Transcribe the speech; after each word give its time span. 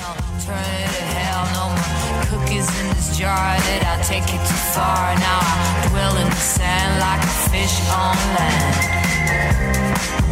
no, 0.00 0.10
turn 0.44 0.58
it 0.58 0.90
to 0.96 1.04
hell. 1.16 1.44
No 1.56 1.64
more 1.72 2.24
cookies 2.30 2.68
in 2.80 2.86
this 2.94 3.18
jar 3.18 3.56
that 3.68 3.82
I 3.92 4.02
take 4.02 4.24
it 4.24 4.42
too 4.48 4.62
far. 4.74 5.14
Now 5.16 5.40
I 5.40 5.88
dwell 5.90 6.16
in 6.16 6.28
the 6.28 6.44
sand 6.56 7.00
like 7.00 7.22
a 7.22 7.34
fish 7.50 7.76
on 7.90 8.16
land. 8.36 10.31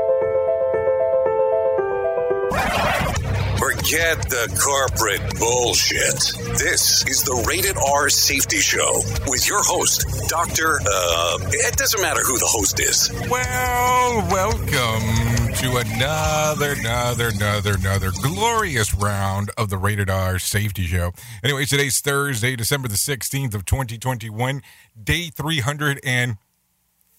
Forget 3.81 4.29
the 4.29 4.45
corporate 4.61 5.39
bullshit. 5.39 6.13
This 6.59 7.03
is 7.07 7.23
the 7.23 7.33
Rated 7.47 7.77
R 7.77 8.09
Safety 8.09 8.59
Show 8.59 9.01
with 9.25 9.47
your 9.47 9.63
host, 9.63 10.05
Dr. 10.29 10.79
Uh, 10.85 11.39
it 11.49 11.77
doesn't 11.77 11.99
matter 11.99 12.21
who 12.21 12.37
the 12.37 12.45
host 12.45 12.79
is. 12.79 13.09
Well, 13.27 14.27
welcome 14.29 15.55
to 15.55 15.77
another, 15.77 16.73
another, 16.73 17.29
another, 17.29 17.73
another 17.73 18.11
glorious 18.21 18.93
round 18.93 19.49
of 19.57 19.71
the 19.71 19.79
Rated 19.79 20.11
R 20.11 20.37
Safety 20.37 20.85
Show. 20.85 21.11
Anyway, 21.43 21.65
today's 21.65 21.99
Thursday, 22.01 22.55
December 22.55 22.87
the 22.87 22.93
16th 22.93 23.55
of 23.55 23.65
2021, 23.65 24.61
day 25.03 25.31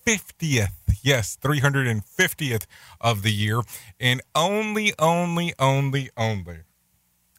350th. 0.07 0.69
Yes, 1.03 1.37
350th 1.43 2.67
of 3.01 3.23
the 3.23 3.33
year. 3.33 3.63
And 3.99 4.21
only, 4.35 4.93
only, 4.99 5.53
only, 5.59 6.11
only, 6.17 6.61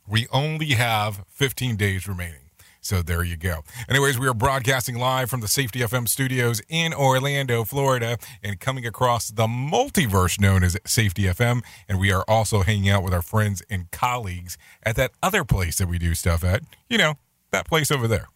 we 0.08 0.28
only 0.32 0.72
have 0.72 1.24
15 1.30 1.78
days 1.78 2.08
remaining. 2.08 2.40
So 2.82 3.02
there 3.02 3.24
you 3.24 3.38
go. 3.38 3.64
Anyways, 3.88 4.20
we 4.20 4.28
are 4.28 4.34
broadcasting 4.34 4.98
live 4.98 5.30
from 5.30 5.40
the 5.40 5.48
Safety 5.48 5.80
FM 5.80 6.06
studios 6.10 6.62
in 6.68 6.94
Orlando, 6.94 7.64
Florida, 7.64 8.18
and 8.44 8.60
coming 8.60 8.86
across 8.86 9.30
the 9.30 9.48
multiverse 9.48 10.38
known 10.38 10.66
as 10.66 10.78
Safety 10.86 11.24
FM. 11.24 11.64
And 11.88 11.98
we 11.98 12.12
are 12.12 12.26
also 12.28 12.64
hanging 12.64 12.90
out 12.90 13.02
with 13.02 13.14
our 13.14 13.22
friends 13.22 13.64
and 13.70 13.90
colleagues 13.92 14.58
at 14.84 14.98
that 14.98 15.12
other 15.24 15.46
place 15.46 15.78
that 15.78 15.88
we 15.88 15.98
do 15.98 16.14
stuff 16.14 16.44
at. 16.44 16.64
You 16.90 16.98
know, 16.98 17.14
that 17.52 17.66
place 17.70 17.90
over 17.90 18.06
there. 18.06 18.28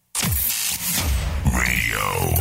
Radio. 1.52 2.38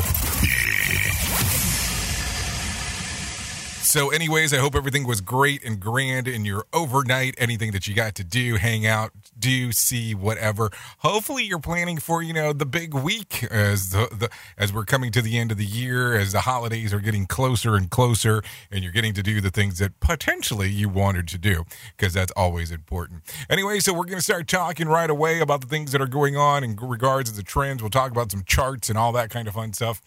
So, 3.87 4.09
anyways, 4.09 4.53
I 4.53 4.57
hope 4.57 4.75
everything 4.75 5.07
was 5.07 5.21
great 5.21 5.63
and 5.63 5.79
grand 5.79 6.27
in 6.27 6.43
your 6.43 6.65
overnight. 6.73 7.35
Anything 7.37 7.71
that 7.71 7.87
you 7.87 7.95
got 7.95 8.15
to 8.15 8.23
do, 8.25 8.55
hang 8.55 8.85
out, 8.85 9.11
do, 9.39 9.71
see, 9.71 10.13
whatever. 10.13 10.71
Hopefully, 10.99 11.45
you're 11.45 11.57
planning 11.57 11.97
for 11.97 12.21
you 12.21 12.33
know 12.33 12.51
the 12.51 12.65
big 12.65 12.93
week 12.93 13.45
as 13.45 13.91
the, 13.91 14.09
the 14.11 14.29
as 14.57 14.73
we're 14.73 14.83
coming 14.83 15.09
to 15.13 15.21
the 15.21 15.37
end 15.37 15.53
of 15.53 15.57
the 15.57 15.65
year, 15.65 16.15
as 16.15 16.33
the 16.33 16.41
holidays 16.41 16.93
are 16.93 16.99
getting 16.99 17.25
closer 17.25 17.75
and 17.75 17.89
closer, 17.89 18.43
and 18.69 18.83
you're 18.83 18.91
getting 18.91 19.13
to 19.13 19.23
do 19.23 19.39
the 19.39 19.51
things 19.51 19.79
that 19.79 19.97
potentially 20.01 20.67
you 20.67 20.89
wanted 20.89 21.25
to 21.29 21.37
do 21.37 21.63
because 21.95 22.13
that's 22.13 22.33
always 22.35 22.71
important. 22.71 23.21
Anyway, 23.49 23.79
so 23.79 23.93
we're 23.93 24.03
going 24.03 24.17
to 24.17 24.21
start 24.21 24.49
talking 24.49 24.89
right 24.89 25.09
away 25.09 25.39
about 25.39 25.61
the 25.61 25.67
things 25.67 25.93
that 25.93 26.01
are 26.01 26.07
going 26.07 26.35
on 26.35 26.61
in 26.61 26.75
regards 26.75 27.29
to 27.29 27.37
the 27.37 27.41
trends. 27.41 27.81
We'll 27.81 27.89
talk 27.89 28.11
about 28.11 28.33
some 28.33 28.43
charts 28.43 28.89
and 28.89 28.97
all 28.97 29.13
that 29.13 29.29
kind 29.29 29.47
of 29.47 29.53
fun 29.53 29.71
stuff. 29.71 30.01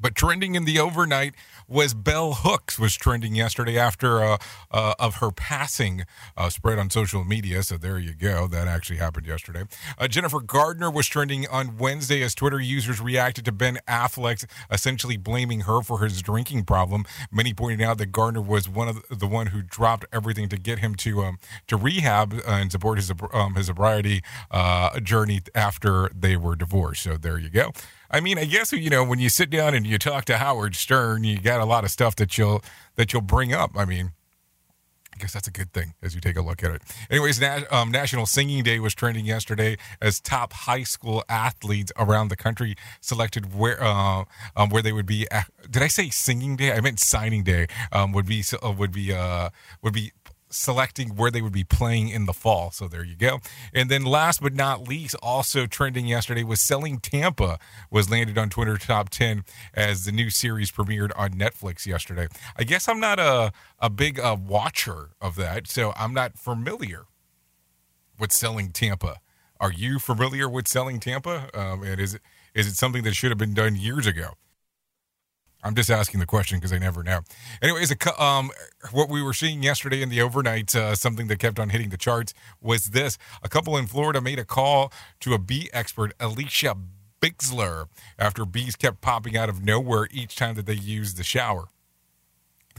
But 0.00 0.14
trending 0.14 0.54
in 0.54 0.64
the 0.64 0.78
overnight 0.78 1.34
was 1.68 1.94
Bell 1.94 2.34
Hooks 2.34 2.78
was 2.78 2.94
trending 2.94 3.34
yesterday 3.34 3.78
after 3.78 4.22
uh, 4.22 4.38
uh, 4.70 4.94
of 4.98 5.16
her 5.16 5.30
passing 5.30 6.04
uh, 6.36 6.50
spread 6.50 6.78
on 6.78 6.90
social 6.90 7.24
media. 7.24 7.62
So 7.62 7.76
there 7.76 7.98
you 7.98 8.14
go. 8.14 8.46
That 8.46 8.68
actually 8.68 8.98
happened 8.98 9.26
yesterday. 9.26 9.64
Uh, 9.96 10.08
Jennifer 10.08 10.40
Gardner 10.40 10.90
was 10.90 11.06
trending 11.06 11.46
on 11.48 11.78
Wednesday 11.78 12.22
as 12.22 12.34
Twitter 12.34 12.60
users 12.60 13.00
reacted 13.00 13.44
to 13.46 13.52
Ben 13.52 13.78
Affleck 13.88 14.44
essentially 14.70 15.16
blaming 15.16 15.60
her 15.60 15.80
for 15.80 16.00
his 16.00 16.20
drinking 16.20 16.64
problem. 16.64 17.04
Many 17.30 17.54
pointed 17.54 17.80
out 17.80 17.98
that 17.98 18.06
Gardner 18.06 18.42
was 18.42 18.68
one 18.68 18.88
of 18.88 19.02
the, 19.08 19.14
the 19.14 19.26
one 19.26 19.48
who 19.48 19.62
dropped 19.62 20.06
everything 20.12 20.48
to 20.48 20.56
get 20.58 20.80
him 20.80 20.94
to 20.96 21.22
um, 21.22 21.38
to 21.68 21.76
rehab 21.76 22.34
and 22.46 22.70
support 22.70 22.98
his 22.98 23.12
um, 23.32 23.54
his 23.54 23.66
sobriety 23.66 24.22
uh, 24.50 25.00
journey 25.00 25.40
after 25.54 26.10
they 26.14 26.36
were 26.36 26.56
divorced. 26.56 27.02
So 27.04 27.16
there 27.16 27.38
you 27.38 27.48
go. 27.48 27.72
I 28.10 28.20
mean, 28.20 28.38
I 28.38 28.44
guess 28.44 28.72
you 28.72 28.90
know 28.90 29.04
when 29.04 29.18
you 29.18 29.28
sit 29.28 29.50
down 29.50 29.74
and 29.74 29.86
you 29.86 29.98
talk 29.98 30.24
to 30.26 30.38
Howard 30.38 30.76
Stern, 30.76 31.24
you 31.24 31.40
got 31.40 31.60
a 31.60 31.64
lot 31.64 31.84
of 31.84 31.90
stuff 31.90 32.16
that 32.16 32.38
you'll 32.38 32.62
that 32.96 33.12
you'll 33.12 33.22
bring 33.22 33.52
up. 33.52 33.72
I 33.76 33.84
mean, 33.84 34.12
I 35.14 35.18
guess 35.18 35.32
that's 35.32 35.46
a 35.46 35.52
good 35.52 35.72
thing 35.72 35.94
as 36.02 36.14
you 36.14 36.20
take 36.20 36.36
a 36.36 36.42
look 36.42 36.64
at 36.64 36.72
it. 36.72 36.82
Anyways, 37.08 37.40
um, 37.70 37.92
National 37.92 38.26
Singing 38.26 38.64
Day 38.64 38.80
was 38.80 38.94
trending 38.94 39.24
yesterday 39.24 39.76
as 40.00 40.20
top 40.20 40.52
high 40.52 40.82
school 40.82 41.22
athletes 41.28 41.92
around 41.96 42.28
the 42.28 42.36
country 42.36 42.74
selected 43.00 43.54
where 43.54 43.82
uh, 43.82 44.24
um, 44.56 44.70
where 44.70 44.82
they 44.82 44.92
would 44.92 45.06
be. 45.06 45.30
At, 45.30 45.48
did 45.70 45.82
I 45.82 45.88
say 45.88 46.10
Singing 46.10 46.56
Day? 46.56 46.72
I 46.72 46.80
meant 46.80 46.98
Signing 46.98 47.44
Day. 47.44 47.68
Um, 47.92 48.12
would 48.12 48.26
be 48.26 48.42
uh, 48.60 48.72
would 48.72 48.92
be 48.92 49.12
uh, 49.12 49.50
would 49.82 49.94
be 49.94 50.12
selecting 50.54 51.16
where 51.16 51.30
they 51.30 51.42
would 51.42 51.52
be 51.52 51.64
playing 51.64 52.08
in 52.08 52.26
the 52.26 52.32
fall. 52.32 52.70
So 52.70 52.88
there 52.88 53.04
you 53.04 53.16
go. 53.16 53.40
And 53.72 53.90
then 53.90 54.04
last 54.04 54.40
but 54.40 54.54
not 54.54 54.86
least, 54.88 55.14
also 55.22 55.66
trending 55.66 56.06
yesterday 56.06 56.44
was 56.44 56.60
Selling 56.60 56.98
Tampa 56.98 57.58
was 57.90 58.10
landed 58.10 58.38
on 58.38 58.50
Twitter 58.50 58.76
top 58.76 59.10
10 59.10 59.44
as 59.74 60.04
the 60.04 60.12
new 60.12 60.30
series 60.30 60.70
premiered 60.70 61.10
on 61.16 61.30
Netflix 61.32 61.86
yesterday. 61.86 62.28
I 62.56 62.64
guess 62.64 62.88
I'm 62.88 63.00
not 63.00 63.18
a, 63.18 63.52
a 63.78 63.90
big 63.90 64.18
uh, 64.18 64.36
watcher 64.38 65.10
of 65.20 65.36
that, 65.36 65.66
so 65.66 65.92
I'm 65.96 66.14
not 66.14 66.38
familiar 66.38 67.04
with 68.18 68.32
Selling 68.32 68.70
Tampa. 68.70 69.18
Are 69.60 69.72
you 69.72 69.98
familiar 69.98 70.48
with 70.48 70.68
Selling 70.68 71.00
Tampa? 71.00 71.48
Um, 71.54 71.82
and 71.82 72.00
is 72.00 72.14
it 72.14 72.22
is 72.54 72.68
it 72.68 72.74
something 72.74 73.02
that 73.02 73.14
should 73.14 73.30
have 73.30 73.38
been 73.38 73.54
done 73.54 73.74
years 73.74 74.06
ago? 74.06 74.34
I'm 75.64 75.74
just 75.74 75.90
asking 75.90 76.20
the 76.20 76.26
question 76.26 76.58
because 76.58 76.72
I 76.72 76.78
never 76.78 77.02
know. 77.02 77.20
Anyways, 77.62 77.90
a, 77.90 78.22
um, 78.22 78.50
what 78.92 79.08
we 79.08 79.22
were 79.22 79.32
seeing 79.32 79.62
yesterday 79.62 80.02
in 80.02 80.10
the 80.10 80.20
overnight, 80.20 80.76
uh, 80.76 80.94
something 80.94 81.26
that 81.28 81.38
kept 81.38 81.58
on 81.58 81.70
hitting 81.70 81.88
the 81.88 81.96
charts 81.96 82.34
was 82.60 82.90
this: 82.90 83.16
a 83.42 83.48
couple 83.48 83.76
in 83.76 83.86
Florida 83.86 84.20
made 84.20 84.38
a 84.38 84.44
call 84.44 84.92
to 85.20 85.32
a 85.32 85.38
bee 85.38 85.70
expert, 85.72 86.12
Alicia 86.20 86.76
Bixler, 87.20 87.86
after 88.18 88.44
bees 88.44 88.76
kept 88.76 89.00
popping 89.00 89.36
out 89.36 89.48
of 89.48 89.64
nowhere 89.64 90.06
each 90.10 90.36
time 90.36 90.54
that 90.56 90.66
they 90.66 90.74
used 90.74 91.16
the 91.16 91.24
shower. 91.24 91.68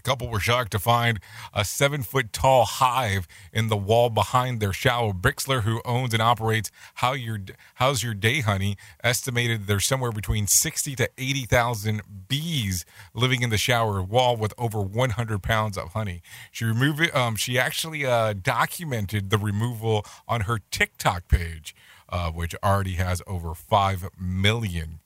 Couple 0.06 0.30
were 0.30 0.40
shocked 0.40 0.72
to 0.74 0.80
find 0.80 1.20
a 1.52 1.66
seven 1.66 2.04
foot 2.04 2.32
tall 2.32 2.66
hive 2.66 3.28
in 3.52 3.70
the 3.70 3.76
wall 3.76 4.12
behind 4.12 4.60
their 4.60 4.72
shower. 4.72 5.14
Bixler, 5.14 5.64
who 5.64 5.82
owns 5.84 6.14
and 6.14 6.22
operates 6.22 6.70
How 6.96 7.13
Your 7.13 7.40
How's 7.75 8.04
Your 8.04 8.13
Day 8.13 8.42
Honey, 8.42 8.78
estimated 9.04 9.66
there's 9.66 9.84
somewhere 9.84 10.12
between 10.12 10.46
sixty 10.46 10.96
to 10.98 11.10
eighty 11.18 11.46
thousand 11.46 12.04
bees 12.28 12.86
living 13.16 13.42
in 13.42 13.50
the 13.50 13.57
shower 13.57 14.04
wall 14.04 14.38
with 14.38 14.54
over 14.60 14.80
one 14.80 15.10
hundred 15.10 15.42
pounds 15.42 15.75
of 15.75 15.94
honey. 15.94 16.22
She 16.51 16.66
removed. 16.66 17.13
Um, 17.16 17.36
she 17.36 17.58
actually 17.58 18.06
uh, 18.06 18.34
documented 18.34 19.31
the 19.31 19.40
removal 19.40 20.06
on 20.28 20.42
her 20.42 20.60
TikTok 20.69 21.28
page, 21.28 21.75
uh, 22.10 22.30
which 22.30 22.54
already 22.63 22.94
has 22.94 23.24
over 23.25 23.56
five 23.56 24.08
million. 24.19 25.00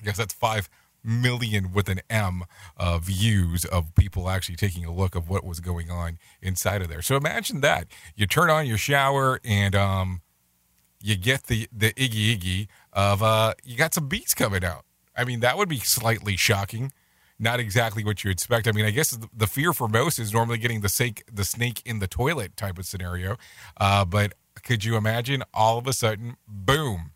I 0.00 0.04
guess 0.04 0.16
that's 0.16 0.34
five 0.34 0.70
million 1.04 1.72
with 1.72 1.88
an 1.88 2.00
M 2.10 2.44
uh, 2.76 2.98
views 2.98 3.64
of 3.64 3.94
people 3.94 4.28
actually 4.28 4.56
taking 4.56 4.84
a 4.84 4.92
look 4.92 5.14
of 5.14 5.28
what 5.28 5.44
was 5.44 5.60
going 5.60 5.90
on 5.90 6.18
inside 6.40 6.82
of 6.82 6.88
there. 6.88 7.02
So 7.02 7.16
imagine 7.16 7.60
that 7.60 7.86
you 8.14 8.26
turn 8.26 8.50
on 8.50 8.66
your 8.66 8.78
shower 8.78 9.40
and 9.44 9.74
um, 9.74 10.20
you 11.00 11.16
get 11.16 11.44
the 11.44 11.68
the 11.72 11.92
iggy 11.94 12.36
iggy 12.38 12.68
of 12.92 13.22
uh, 13.22 13.54
you 13.64 13.76
got 13.76 13.94
some 13.94 14.08
beats 14.08 14.34
coming 14.34 14.64
out. 14.64 14.84
I 15.16 15.24
mean 15.24 15.40
that 15.40 15.58
would 15.58 15.68
be 15.68 15.78
slightly 15.78 16.36
shocking. 16.36 16.92
Not 17.38 17.58
exactly 17.58 18.04
what 18.04 18.22
you 18.22 18.30
expect. 18.30 18.68
I 18.68 18.72
mean, 18.72 18.84
I 18.84 18.90
guess 18.90 19.18
the, 19.36 19.48
fear 19.48 19.72
for 19.72 19.88
most 19.88 20.20
is 20.20 20.32
normally 20.32 20.58
getting 20.58 20.80
the 20.80 20.88
snake 20.88 21.24
the 21.32 21.44
snake 21.44 21.82
in 21.84 21.98
the 21.98 22.06
toilet 22.06 22.56
type 22.56 22.78
of 22.78 22.86
scenario, 22.86 23.36
uh, 23.78 24.04
but 24.04 24.34
Could 24.62 24.84
you 24.84 24.96
imagine? 24.96 25.42
All 25.52 25.78
of 25.78 25.86
a 25.86 25.92
sudden, 25.92 26.36
boom, 26.46 27.12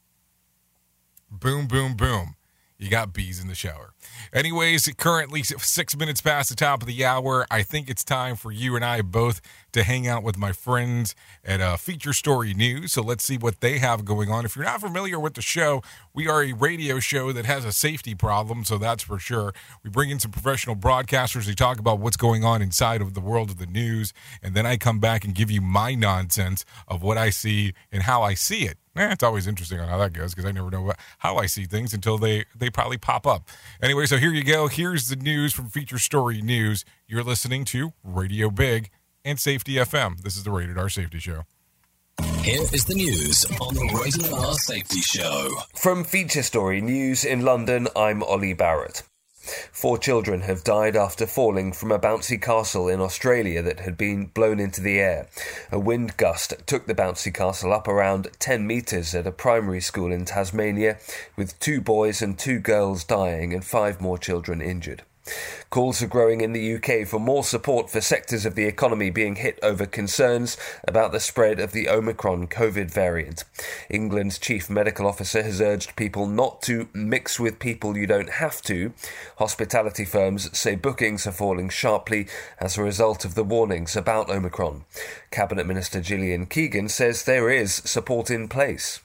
boom, 1.31 1.67
boom, 1.67 1.95
boom. 1.95 2.35
You 2.79 2.91
got 2.91 3.15
bees 3.15 3.41
in 3.41 3.49
the 3.49 3.55
shower. 3.55 3.95
Anyways, 4.35 4.93
currently 4.99 5.43
six 5.43 5.97
minutes 5.97 6.21
past 6.21 6.51
the 6.51 6.55
top 6.55 6.83
of 6.83 6.87
the 6.87 7.07
hour. 7.07 7.47
I 7.51 7.63
think 7.63 7.89
it's 7.89 8.05
time 8.05 8.37
for 8.37 8.53
you 8.53 8.77
and 8.77 8.85
I 8.85 9.01
both 9.01 9.41
to 9.73 9.83
hang 9.83 10.07
out 10.07 10.23
with 10.23 10.37
my 10.37 10.53
friends 10.53 11.15
at 11.43 11.63
uh, 11.63 11.79
Feature 11.79 12.13
Story 12.13 12.53
News. 12.53 12.93
So 12.93 13.01
let's 13.01 13.25
see 13.25 13.39
what 13.39 13.61
they 13.61 13.79
have 13.79 14.05
going 14.05 14.31
on. 14.31 14.45
If 14.45 14.57
you're 14.57 14.65
not 14.67 14.83
familiar 14.83 15.19
with 15.19 15.35
the 15.35 15.43
show, 15.43 15.83
we 16.13 16.29
are 16.29 16.43
a 16.43 16.53
radio 16.53 16.99
show 16.99 17.33
that 17.33 17.47
has 17.47 17.65
a 17.65 17.73
safety 17.73 18.15
problem, 18.15 18.65
so 18.65 18.77
that's 18.77 19.03
for 19.03 19.19
sure. 19.19 19.55
We 19.83 19.89
bring 19.89 20.11
in 20.11 20.19
some 20.19 20.31
professional 20.31 20.77
broadcasters. 20.77 21.47
They 21.47 21.55
talk 21.55 21.79
about 21.79 21.99
what's 21.99 22.17
going 22.19 22.45
on 22.45 22.61
inside 22.61 23.01
of 23.01 23.15
the 23.15 23.21
world 23.21 23.49
of 23.49 23.57
the 23.57 23.67
news, 23.67 24.13
and 24.43 24.55
then 24.55 24.67
I 24.67 24.77
come 24.77 24.99
back 24.99 25.25
and 25.25 25.35
give 25.35 25.51
you 25.51 25.63
my 25.63 25.95
nonsense 25.95 26.65
of 26.87 27.03
what 27.03 27.17
I 27.17 27.31
see 27.31 27.73
and 27.91 28.03
how 28.03 28.23
I 28.23 28.35
see 28.35 28.65
it. 28.65 28.77
Eh, 28.97 29.13
it's 29.13 29.23
always 29.23 29.47
interesting 29.47 29.79
on 29.79 29.89
how 29.89 29.99
that 29.99 30.13
goes 30.13 30.35
because 30.35 30.49
I 30.49 30.53
never 30.53 30.71
know 30.71 30.83
what, 30.83 30.99
how 31.19 31.37
I 31.37 31.47
see 31.47 31.65
things 31.65 31.93
until 31.93 32.17
they 32.19 32.45
they 32.57 32.71
probably 32.71 32.99
pop 32.99 33.27
up. 33.27 33.49
Anyway, 33.83 34.07
so 34.07 34.17
here 34.17 34.33
you 34.33 34.43
go. 34.43 34.69
Here's 34.69 35.09
the 35.09 35.17
news 35.17 35.53
from 35.53 35.69
Feature 35.69 35.99
Story 35.99 36.41
News. 36.41 36.85
You're 37.07 37.23
listening 37.25 37.65
to 37.67 37.93
Radio 38.03 38.51
Big 38.51 38.91
and 39.25 39.39
Safety 39.39 39.75
FM. 39.75 40.23
This 40.23 40.37
is 40.37 40.45
the 40.45 40.51
Rated 40.51 40.79
R 40.79 40.89
Safety 40.89 41.19
Show. 41.19 41.43
Here 42.43 42.63
is 42.73 42.85
the 42.87 42.95
news 42.95 43.45
on 43.61 43.75
the 43.75 44.01
Rated 44.03 44.33
R 44.33 44.55
Safety 44.55 45.01
Show. 45.01 45.51
From 45.75 46.05
Feature 46.05 46.43
Story 46.43 46.81
News 46.81 47.25
in 47.25 47.43
London, 47.43 47.89
I'm 47.95 48.23
Ollie 48.23 48.55
Barrett. 48.55 49.03
Four 49.73 49.99
children 49.99 50.43
have 50.43 50.65
died 50.65 50.97
after 50.97 51.27
falling 51.27 51.73
from 51.73 51.93
a 51.93 51.99
bouncy 51.99 52.41
castle 52.41 52.89
in 52.89 53.01
Australia 53.01 53.63
that 53.63 53.81
had 53.81 53.97
been 53.97 54.27
blown 54.27 54.61
into 54.61 54.81
the 54.81 54.99
air. 54.99 55.29
A 55.73 55.79
wind 55.79 56.17
gust 56.17 56.55
took 56.67 56.87
the 56.87 56.95
bouncy 56.95 57.33
castle 57.33 57.73
up 57.73 57.89
around 57.89 58.29
10 58.39 58.67
metres 58.67 59.15
at 59.15 59.27
a 59.27 59.33
primary 59.33 59.81
school 59.81 60.13
in 60.13 60.25
Tasmania, 60.25 60.99
with 61.37 61.59
two 61.61 61.81
boys 61.81 62.21
and 62.21 62.39
two 62.39 62.59
girls 62.59 63.05
dying 63.05 63.55
and 63.55 63.65
five 63.65 64.01
more 64.01 64.19
children 64.19 64.61
injured. 64.61 65.03
Calls 65.71 66.03
are 66.03 66.07
growing 66.07 66.41
in 66.41 66.53
the 66.53 66.77
UK 66.77 67.07
for 67.07 67.19
more 67.19 67.45
support 67.45 67.91
for 67.91 68.01
sectors 68.01 68.47
of 68.47 68.55
the 68.55 68.65
economy 68.65 69.11
being 69.11 69.37
hit 69.37 69.59
over 69.63 69.85
concerns 69.85 70.57
about 70.87 71.13
the 71.13 71.21
spread 71.21 71.59
of 71.59 71.73
the 71.73 71.89
Omicron 71.89 72.47
COVID 72.49 72.91
variant. 72.91 73.45
England's 73.91 74.39
chief 74.39 74.71
medical 74.71 75.07
officer 75.07 75.43
has 75.43 75.61
urged 75.61 75.97
people 75.97 76.27
not 76.27 76.63
to 76.63 76.89
mix 76.93 77.41
with 77.41 77.59
people 77.59 77.97
you 77.97 78.07
don't 78.07 78.31
have 78.31 78.63
to. 78.63 78.93
Hospitality 79.39 80.05
firms 80.05 80.57
say 80.57 80.77
bookings 80.77 81.27
are 81.27 81.33
falling 81.33 81.69
sharply 81.69 82.27
as 82.59 82.79
a 82.79 82.83
result 82.83 83.25
of 83.25 83.35
the 83.35 83.45
warnings 83.45 83.97
about 83.97 84.31
Omicron. 84.31 84.85
Cabinet 85.31 85.67
Minister 85.67 86.01
Gillian 86.01 86.47
Keegan 86.47 86.89
says 86.89 87.25
there 87.25 87.51
is 87.51 87.75
support 87.75 88.31
in 88.31 88.49
place. 88.49 89.01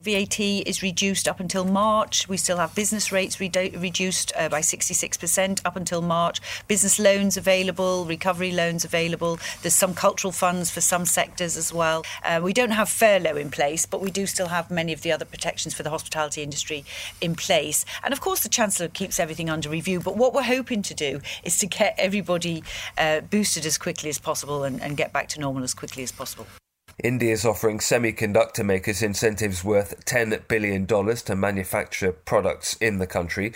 VAT 0.00 0.38
is 0.38 0.80
reduced 0.80 1.26
up 1.26 1.40
until 1.40 1.64
March. 1.64 2.28
We 2.28 2.36
still 2.36 2.58
have 2.58 2.72
business 2.74 3.10
rates 3.10 3.38
redu- 3.38 3.82
reduced 3.82 4.32
uh, 4.36 4.48
by 4.48 4.60
66% 4.60 5.60
up 5.64 5.74
until 5.74 6.02
March. 6.02 6.40
Business 6.68 7.00
loans 7.00 7.36
available, 7.36 8.04
recovery 8.04 8.52
loans 8.52 8.84
available. 8.84 9.40
There's 9.62 9.74
some 9.74 9.94
cultural 9.94 10.30
funds 10.30 10.70
for 10.70 10.80
some 10.80 11.04
sectors 11.04 11.56
as 11.56 11.72
well. 11.74 12.04
Uh, 12.24 12.40
we 12.40 12.52
don't 12.52 12.70
have 12.70 12.88
furlough 12.88 13.36
in 13.36 13.50
place, 13.50 13.86
but 13.86 14.00
we 14.00 14.12
do 14.12 14.26
still 14.26 14.48
have 14.48 14.70
many 14.70 14.92
of 14.92 15.02
the 15.02 15.10
other 15.10 15.24
protections 15.24 15.74
for 15.74 15.82
the 15.82 15.90
hospitality 15.90 16.44
industry 16.44 16.84
in 17.20 17.34
place. 17.34 17.84
And 18.04 18.12
of 18.12 18.20
course, 18.20 18.44
the 18.44 18.48
Chancellor 18.48 18.86
keeps 18.86 19.18
everything 19.18 19.50
under 19.50 19.68
review. 19.68 19.98
But 19.98 20.16
what 20.16 20.32
we're 20.32 20.42
hoping 20.42 20.82
to 20.82 20.94
do 20.94 21.20
is 21.42 21.58
to 21.58 21.66
get 21.66 21.96
everybody 21.98 22.62
uh, 22.96 23.22
boosted 23.22 23.66
as 23.66 23.76
quickly 23.76 24.10
as 24.10 24.20
possible 24.20 24.62
and, 24.62 24.80
and 24.80 24.96
get 24.96 25.12
back 25.12 25.28
to 25.30 25.40
normal 25.40 25.64
as 25.64 25.74
quickly 25.74 26.04
as 26.04 26.12
possible. 26.12 26.46
India 27.04 27.32
is 27.32 27.44
offering 27.44 27.78
semiconductor 27.78 28.64
makers 28.64 29.02
incentives 29.02 29.62
worth 29.62 30.04
$10 30.04 30.48
billion 30.48 30.84
to 30.84 31.36
manufacture 31.36 32.10
products 32.10 32.74
in 32.80 32.98
the 32.98 33.06
country. 33.06 33.52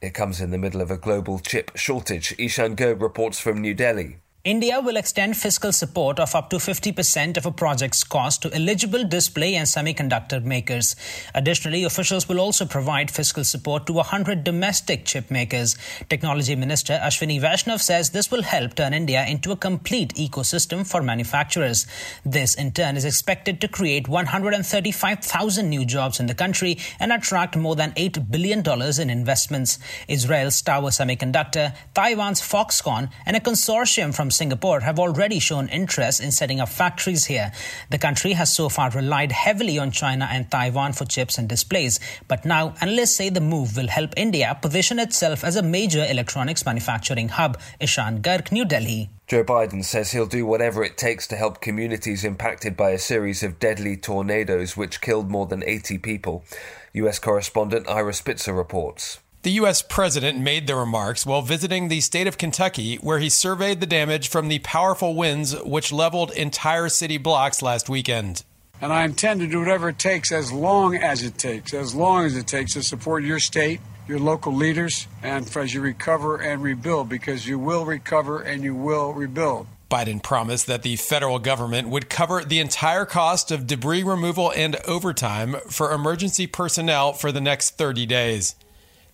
It 0.00 0.14
comes 0.14 0.40
in 0.40 0.52
the 0.52 0.58
middle 0.58 0.80
of 0.80 0.92
a 0.92 0.96
global 0.96 1.40
chip 1.40 1.72
shortage. 1.76 2.36
Ishan 2.38 2.76
Garg 2.76 3.02
reports 3.02 3.40
from 3.40 3.60
New 3.60 3.74
Delhi. 3.74 4.18
India 4.44 4.78
will 4.78 4.98
extend 4.98 5.34
fiscal 5.38 5.72
support 5.72 6.20
of 6.20 6.34
up 6.34 6.50
to 6.50 6.56
50% 6.56 7.38
of 7.38 7.46
a 7.46 7.50
project's 7.50 8.04
cost 8.04 8.42
to 8.42 8.54
eligible 8.54 9.02
display 9.02 9.54
and 9.54 9.66
semiconductor 9.66 10.44
makers. 10.44 10.96
Additionally, 11.34 11.82
officials 11.82 12.28
will 12.28 12.38
also 12.38 12.66
provide 12.66 13.10
fiscal 13.10 13.42
support 13.42 13.86
to 13.86 13.94
100 13.94 14.44
domestic 14.44 15.06
chip 15.06 15.30
makers. 15.30 15.78
Technology 16.10 16.54
Minister 16.56 17.00
Ashwini 17.02 17.40
Vaishnav 17.40 17.80
says 17.80 18.10
this 18.10 18.30
will 18.30 18.42
help 18.42 18.74
turn 18.74 18.92
India 18.92 19.24
into 19.26 19.50
a 19.50 19.56
complete 19.56 20.12
ecosystem 20.16 20.86
for 20.86 21.02
manufacturers. 21.02 21.86
This, 22.26 22.54
in 22.54 22.72
turn, 22.72 22.98
is 22.98 23.06
expected 23.06 23.62
to 23.62 23.68
create 23.68 24.08
135,000 24.08 25.70
new 25.70 25.86
jobs 25.86 26.20
in 26.20 26.26
the 26.26 26.34
country 26.34 26.76
and 27.00 27.14
attract 27.14 27.56
more 27.56 27.76
than 27.76 27.92
$8 27.92 28.30
billion 28.30 28.62
in 29.00 29.08
investments. 29.08 29.78
Israel's 30.06 30.60
Tower 30.60 30.90
Semiconductor, 30.90 31.74
Taiwan's 31.94 32.42
Foxconn, 32.42 33.10
and 33.24 33.38
a 33.38 33.40
consortium 33.40 34.14
from 34.14 34.32
Singapore 34.34 34.80
have 34.80 34.98
already 34.98 35.38
shown 35.38 35.68
interest 35.68 36.20
in 36.20 36.32
setting 36.32 36.60
up 36.60 36.68
factories 36.68 37.24
here. 37.24 37.52
The 37.90 37.98
country 37.98 38.32
has 38.32 38.54
so 38.54 38.68
far 38.68 38.90
relied 38.90 39.32
heavily 39.32 39.78
on 39.78 39.90
China 39.90 40.28
and 40.30 40.50
Taiwan 40.50 40.92
for 40.92 41.04
chips 41.04 41.38
and 41.38 41.48
displays, 41.48 42.00
but 42.28 42.44
now 42.44 42.74
analysts 42.80 43.16
say 43.16 43.30
the 43.30 43.40
move 43.40 43.76
will 43.76 43.88
help 43.88 44.14
India 44.16 44.58
position 44.60 44.98
itself 44.98 45.44
as 45.44 45.56
a 45.56 45.62
major 45.62 46.04
electronics 46.04 46.66
manufacturing 46.66 47.28
hub. 47.28 47.58
Ishan 47.80 48.22
Garg, 48.22 48.52
New 48.52 48.64
Delhi. 48.64 49.10
Joe 49.26 49.42
Biden 49.42 49.82
says 49.82 50.12
he'll 50.12 50.26
do 50.26 50.44
whatever 50.44 50.84
it 50.84 50.98
takes 50.98 51.26
to 51.28 51.36
help 51.36 51.62
communities 51.62 52.24
impacted 52.24 52.76
by 52.76 52.90
a 52.90 52.98
series 52.98 53.42
of 53.42 53.58
deadly 53.58 53.96
tornadoes 53.96 54.76
which 54.76 55.00
killed 55.00 55.30
more 55.30 55.46
than 55.46 55.64
80 55.64 55.98
people. 55.98 56.44
US 56.92 57.18
correspondent 57.18 57.88
Ira 57.88 58.12
Spitzer 58.12 58.52
reports. 58.52 59.20
The 59.44 59.60
U.S. 59.60 59.82
president 59.82 60.38
made 60.38 60.66
the 60.66 60.74
remarks 60.74 61.26
while 61.26 61.42
visiting 61.42 61.88
the 61.88 62.00
state 62.00 62.26
of 62.26 62.38
Kentucky, 62.38 62.96
where 62.96 63.18
he 63.18 63.28
surveyed 63.28 63.78
the 63.78 63.84
damage 63.84 64.30
from 64.30 64.48
the 64.48 64.60
powerful 64.60 65.14
winds 65.14 65.54
which 65.62 65.92
leveled 65.92 66.30
entire 66.30 66.88
city 66.88 67.18
blocks 67.18 67.60
last 67.60 67.90
weekend. 67.90 68.42
And 68.80 68.90
I 68.90 69.04
intend 69.04 69.40
to 69.40 69.46
do 69.46 69.58
whatever 69.58 69.90
it 69.90 69.98
takes 69.98 70.32
as 70.32 70.50
long 70.50 70.96
as 70.96 71.22
it 71.22 71.36
takes, 71.36 71.74
as 71.74 71.94
long 71.94 72.24
as 72.24 72.38
it 72.38 72.46
takes 72.46 72.72
to 72.72 72.82
support 72.82 73.22
your 73.22 73.38
state, 73.38 73.82
your 74.08 74.18
local 74.18 74.54
leaders, 74.54 75.06
and 75.22 75.46
as 75.54 75.74
you 75.74 75.82
recover 75.82 76.38
and 76.38 76.62
rebuild, 76.62 77.10
because 77.10 77.46
you 77.46 77.58
will 77.58 77.84
recover 77.84 78.40
and 78.40 78.64
you 78.64 78.74
will 78.74 79.12
rebuild. 79.12 79.66
Biden 79.90 80.22
promised 80.22 80.66
that 80.68 80.80
the 80.80 80.96
federal 80.96 81.38
government 81.38 81.90
would 81.90 82.08
cover 82.08 82.42
the 82.42 82.60
entire 82.60 83.04
cost 83.04 83.50
of 83.50 83.66
debris 83.66 84.04
removal 84.04 84.50
and 84.52 84.76
overtime 84.86 85.56
for 85.68 85.92
emergency 85.92 86.46
personnel 86.46 87.12
for 87.12 87.30
the 87.30 87.42
next 87.42 87.76
30 87.76 88.06
days. 88.06 88.54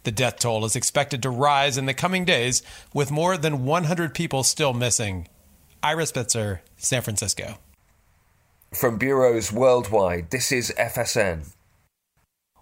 The 0.03 0.13
death 0.13 0.39
toll 0.39 0.65
is 0.65 0.77
expected 0.77 1.23
to 1.23 1.31
rise 1.31 1.77
in 1.77 1.87
the 1.87 1.95
coming 1.95 2.25
days, 2.25 2.63
with 2.95 3.11
more 3.11 3.37
than 3.37 3.65
100 3.65 4.15
people 4.15 4.43
still 4.43 4.73
missing. 4.73 5.29
Ira 5.83 6.07
Spitzer, 6.07 6.63
San 6.77 7.03
Francisco. 7.03 7.59
From 8.73 8.99
bureaus 8.99 9.53
worldwide, 9.53 10.31
this 10.31 10.53
is 10.53 10.73
FSN. 10.79 11.53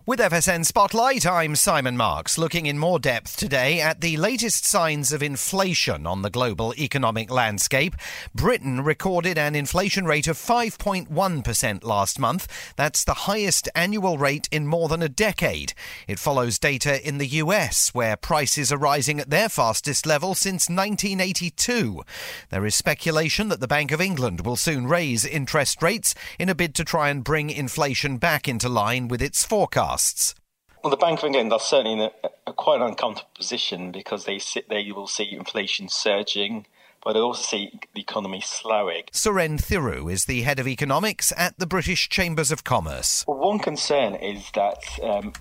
With 0.09 0.21
FSN 0.21 0.65
Spotlight, 0.65 1.27
I'm 1.27 1.55
Simon 1.55 1.95
Marks, 1.95 2.38
looking 2.38 2.65
in 2.65 2.79
more 2.79 2.99
depth 2.99 3.37
today 3.37 3.79
at 3.79 4.00
the 4.00 4.17
latest 4.17 4.65
signs 4.65 5.12
of 5.12 5.23
inflation 5.23 6.07
on 6.07 6.23
the 6.23 6.31
global 6.31 6.73
economic 6.79 7.31
landscape. 7.31 7.95
Britain 8.35 8.83
recorded 8.83 9.37
an 9.37 9.55
inflation 9.55 10.07
rate 10.07 10.27
of 10.27 10.38
5.1% 10.38 11.85
last 11.85 12.19
month. 12.19 12.49
That's 12.75 13.05
the 13.05 13.29
highest 13.29 13.69
annual 13.75 14.17
rate 14.17 14.49
in 14.50 14.67
more 14.67 14.88
than 14.88 15.03
a 15.03 15.11
decade. 15.11 15.75
It 16.07 16.19
follows 16.19 16.59
data 16.59 17.07
in 17.07 17.19
the 17.19 17.27
US, 17.43 17.91
where 17.93 18.17
prices 18.17 18.73
are 18.73 18.79
rising 18.79 19.21
at 19.21 19.29
their 19.29 19.50
fastest 19.50 20.07
level 20.07 20.35
since 20.35 20.71
1982. 20.71 22.03
There 22.49 22.65
is 22.65 22.75
speculation 22.75 23.50
that 23.50 23.61
the 23.61 23.69
Bank 23.69 23.93
of 23.93 24.00
England 24.00 24.47
will 24.47 24.57
soon 24.57 24.87
raise 24.87 25.27
interest 25.27 25.83
rates 25.83 26.15
in 26.38 26.49
a 26.49 26.55
bid 26.55 26.75
to 26.77 26.85
try 26.85 27.11
and 27.11 27.23
bring 27.23 27.50
inflation 27.50 28.17
back 28.17 28.49
into 28.49 28.71
line 28.71 29.09
with 29.09 29.21
its 29.21 29.45
forecast 29.45 29.98
costs? 29.99 30.37
Well, 30.85 30.93
the 30.93 30.97
Bank 30.97 31.19
of 31.19 31.25
England 31.25 31.52
are 31.52 31.59
certainly 31.59 31.93
in 31.95 32.00
a, 32.00 32.11
a 32.47 32.52
quite 32.52 32.81
an 32.81 32.87
uncomfortable 32.87 33.31
position 33.35 33.90
because 33.90 34.26
they 34.26 34.38
sit 34.38 34.69
there, 34.69 34.78
you 34.78 34.95
will 34.95 35.09
see 35.09 35.33
inflation 35.33 35.88
surging 35.88 36.67
but 37.05 37.12
they 37.12 37.21
also 37.21 37.43
see 37.43 37.78
the 37.95 38.00
economy 38.00 38.40
slowing. 38.40 39.05
Suren 39.12 39.57
Thiru 39.62 40.12
is 40.12 40.25
the 40.25 40.43
head 40.43 40.59
of 40.59 40.67
economics 40.67 41.33
at 41.37 41.57
the 41.57 41.67
British 41.67 42.09
Chambers 42.09 42.50
of 42.50 42.64
Commerce. 42.64 43.25
Well, 43.28 43.38
one 43.38 43.61
concern 43.61 44.17
is 44.17 44.50
that 44.57 44.83
um, 45.05 45.33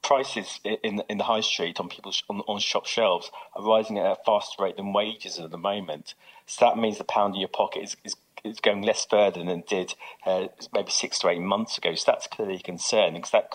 prices 0.00 0.60
in 0.64 1.02
in 1.08 1.18
the 1.18 1.24
high 1.24 1.40
street 1.40 1.80
on 1.80 1.88
people's 1.88 2.22
on, 2.30 2.42
on, 2.46 2.60
shop 2.60 2.86
shelves 2.86 3.32
are 3.56 3.64
rising 3.64 3.98
at 3.98 4.06
a 4.06 4.16
faster 4.24 4.62
rate 4.62 4.76
than 4.76 4.92
wages 4.92 5.40
at 5.40 5.50
the 5.50 5.58
moment. 5.58 6.14
So 6.46 6.66
that 6.66 6.78
means 6.78 6.98
the 6.98 7.04
pound 7.04 7.34
in 7.34 7.40
your 7.40 7.48
pocket 7.48 7.82
is, 7.82 7.96
is 8.04 8.14
is 8.44 8.60
going 8.60 8.82
less 8.82 9.04
further 9.04 9.40
than 9.40 9.48
it 9.48 9.68
did 9.68 9.94
uh, 10.26 10.48
maybe 10.72 10.90
six 10.90 11.18
to 11.20 11.28
eight 11.28 11.40
months 11.40 11.78
ago. 11.78 11.94
So 11.94 12.12
that's 12.12 12.26
clearly 12.26 12.56
a 12.56 12.60
concern 12.60 13.14
because 13.14 13.30
that 13.30 13.50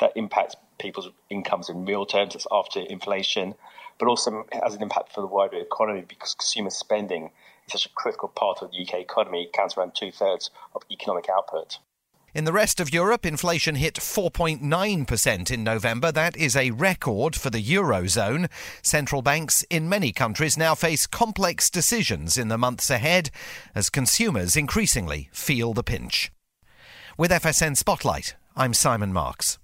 that 0.00 0.12
impacts 0.16 0.56
people's 0.78 1.10
incomes 1.28 1.68
in 1.68 1.84
real 1.84 2.06
terms. 2.06 2.32
That's 2.32 2.46
after 2.50 2.80
inflation, 2.80 3.54
but 3.98 4.08
also 4.08 4.44
has 4.52 4.74
an 4.74 4.82
impact 4.82 5.12
for 5.12 5.20
the 5.20 5.26
wider 5.26 5.58
economy 5.58 6.04
because 6.06 6.34
consumer 6.34 6.70
spending 6.70 7.30
is 7.66 7.72
such 7.72 7.86
a 7.86 7.90
critical 7.94 8.28
part 8.28 8.62
of 8.62 8.70
the 8.70 8.82
UK 8.82 9.00
economy. 9.00 9.44
It 9.44 9.52
counts 9.52 9.76
around 9.76 9.94
two 9.94 10.10
thirds 10.10 10.50
of 10.74 10.82
economic 10.90 11.28
output. 11.28 11.78
In 12.32 12.44
the 12.44 12.52
rest 12.52 12.78
of 12.78 12.92
Europe, 12.92 13.26
inflation 13.26 13.74
hit 13.74 13.94
4.9% 13.94 15.50
in 15.50 15.64
November. 15.64 16.12
That 16.12 16.36
is 16.36 16.54
a 16.54 16.70
record 16.70 17.34
for 17.34 17.50
the 17.50 17.62
Eurozone. 17.62 18.48
Central 18.82 19.20
banks 19.20 19.64
in 19.68 19.88
many 19.88 20.12
countries 20.12 20.56
now 20.56 20.76
face 20.76 21.08
complex 21.08 21.68
decisions 21.68 22.38
in 22.38 22.46
the 22.46 22.56
months 22.56 22.88
ahead 22.88 23.30
as 23.74 23.90
consumers 23.90 24.54
increasingly 24.54 25.28
feel 25.32 25.74
the 25.74 25.82
pinch. 25.82 26.30
With 27.18 27.32
FSN 27.32 27.76
Spotlight, 27.76 28.36
I'm 28.54 28.74
Simon 28.74 29.12
Marks. 29.12 29.58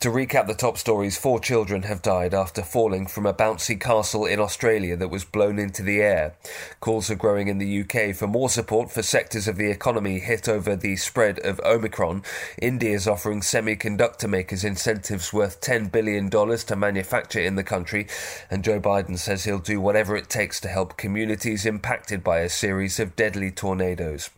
To 0.00 0.10
recap 0.10 0.46
the 0.46 0.54
top 0.54 0.76
stories, 0.76 1.16
four 1.16 1.40
children 1.40 1.84
have 1.84 2.02
died 2.02 2.34
after 2.34 2.62
falling 2.62 3.06
from 3.06 3.24
a 3.24 3.32
bouncy 3.32 3.80
castle 3.80 4.26
in 4.26 4.38
Australia 4.38 4.94
that 4.94 5.08
was 5.08 5.24
blown 5.24 5.58
into 5.58 5.82
the 5.82 6.02
air. 6.02 6.36
Calls 6.80 7.10
are 7.10 7.14
growing 7.14 7.48
in 7.48 7.56
the 7.56 7.80
UK 7.80 8.14
for 8.14 8.26
more 8.26 8.50
support 8.50 8.92
for 8.92 9.02
sectors 9.02 9.48
of 9.48 9.56
the 9.56 9.70
economy 9.70 10.18
hit 10.18 10.50
over 10.50 10.76
the 10.76 10.96
spread 10.96 11.38
of 11.38 11.60
Omicron. 11.64 12.22
India 12.60 12.94
is 12.94 13.08
offering 13.08 13.40
semiconductor 13.40 14.28
makers 14.28 14.64
incentives 14.64 15.32
worth 15.32 15.62
$10 15.62 15.90
billion 15.90 16.28
to 16.28 16.76
manufacture 16.76 17.40
in 17.40 17.56
the 17.56 17.64
country, 17.64 18.06
and 18.50 18.62
Joe 18.62 18.80
Biden 18.80 19.16
says 19.16 19.44
he'll 19.44 19.58
do 19.58 19.80
whatever 19.80 20.14
it 20.14 20.28
takes 20.28 20.60
to 20.60 20.68
help 20.68 20.98
communities 20.98 21.64
impacted 21.64 22.22
by 22.22 22.40
a 22.40 22.50
series 22.50 23.00
of 23.00 23.16
deadly 23.16 23.50
tornadoes. 23.50 24.28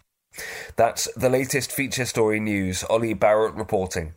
That's 0.76 1.12
the 1.14 1.28
latest 1.28 1.72
feature 1.72 2.04
story 2.04 2.38
news. 2.38 2.84
Ollie 2.84 3.12
Barrett 3.14 3.54
reporting. 3.54 4.14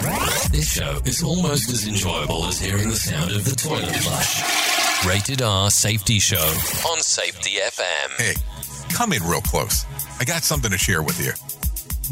This 0.00 0.72
show 0.72 0.98
is 1.04 1.22
almost 1.22 1.70
as 1.70 1.86
enjoyable 1.86 2.44
as 2.44 2.60
hearing 2.60 2.88
the 2.88 2.96
sound 2.96 3.30
of 3.32 3.44
the 3.44 3.54
toilet 3.56 3.94
flush. 3.96 5.06
Rated 5.06 5.42
R 5.42 5.70
Safety 5.70 6.18
Show 6.18 6.36
on 6.36 7.00
Safety 7.00 7.58
FM. 7.62 8.10
Hey, 8.18 8.34
come 8.92 9.12
in 9.12 9.22
real 9.22 9.40
close. 9.40 9.84
I 10.20 10.24
got 10.24 10.42
something 10.44 10.70
to 10.70 10.78
share 10.78 11.02
with 11.02 11.18
you. 11.24 11.32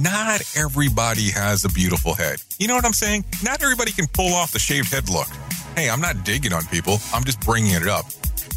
Not 0.02 0.40
everybody 0.56 1.30
has 1.30 1.64
a 1.64 1.68
beautiful 1.68 2.14
head. 2.14 2.38
You 2.58 2.68
know 2.68 2.74
what 2.74 2.84
I'm 2.86 2.92
saying? 2.92 3.24
Not 3.42 3.62
everybody 3.62 3.92
can 3.92 4.06
pull 4.08 4.32
off 4.34 4.52
the 4.52 4.58
shaved 4.58 4.92
head 4.92 5.08
look. 5.08 5.28
Hey, 5.76 5.90
I'm 5.90 6.00
not 6.00 6.24
digging 6.24 6.52
on 6.52 6.64
people, 6.66 6.98
I'm 7.12 7.24
just 7.24 7.40
bringing 7.40 7.72
it 7.74 7.86
up. 7.86 8.06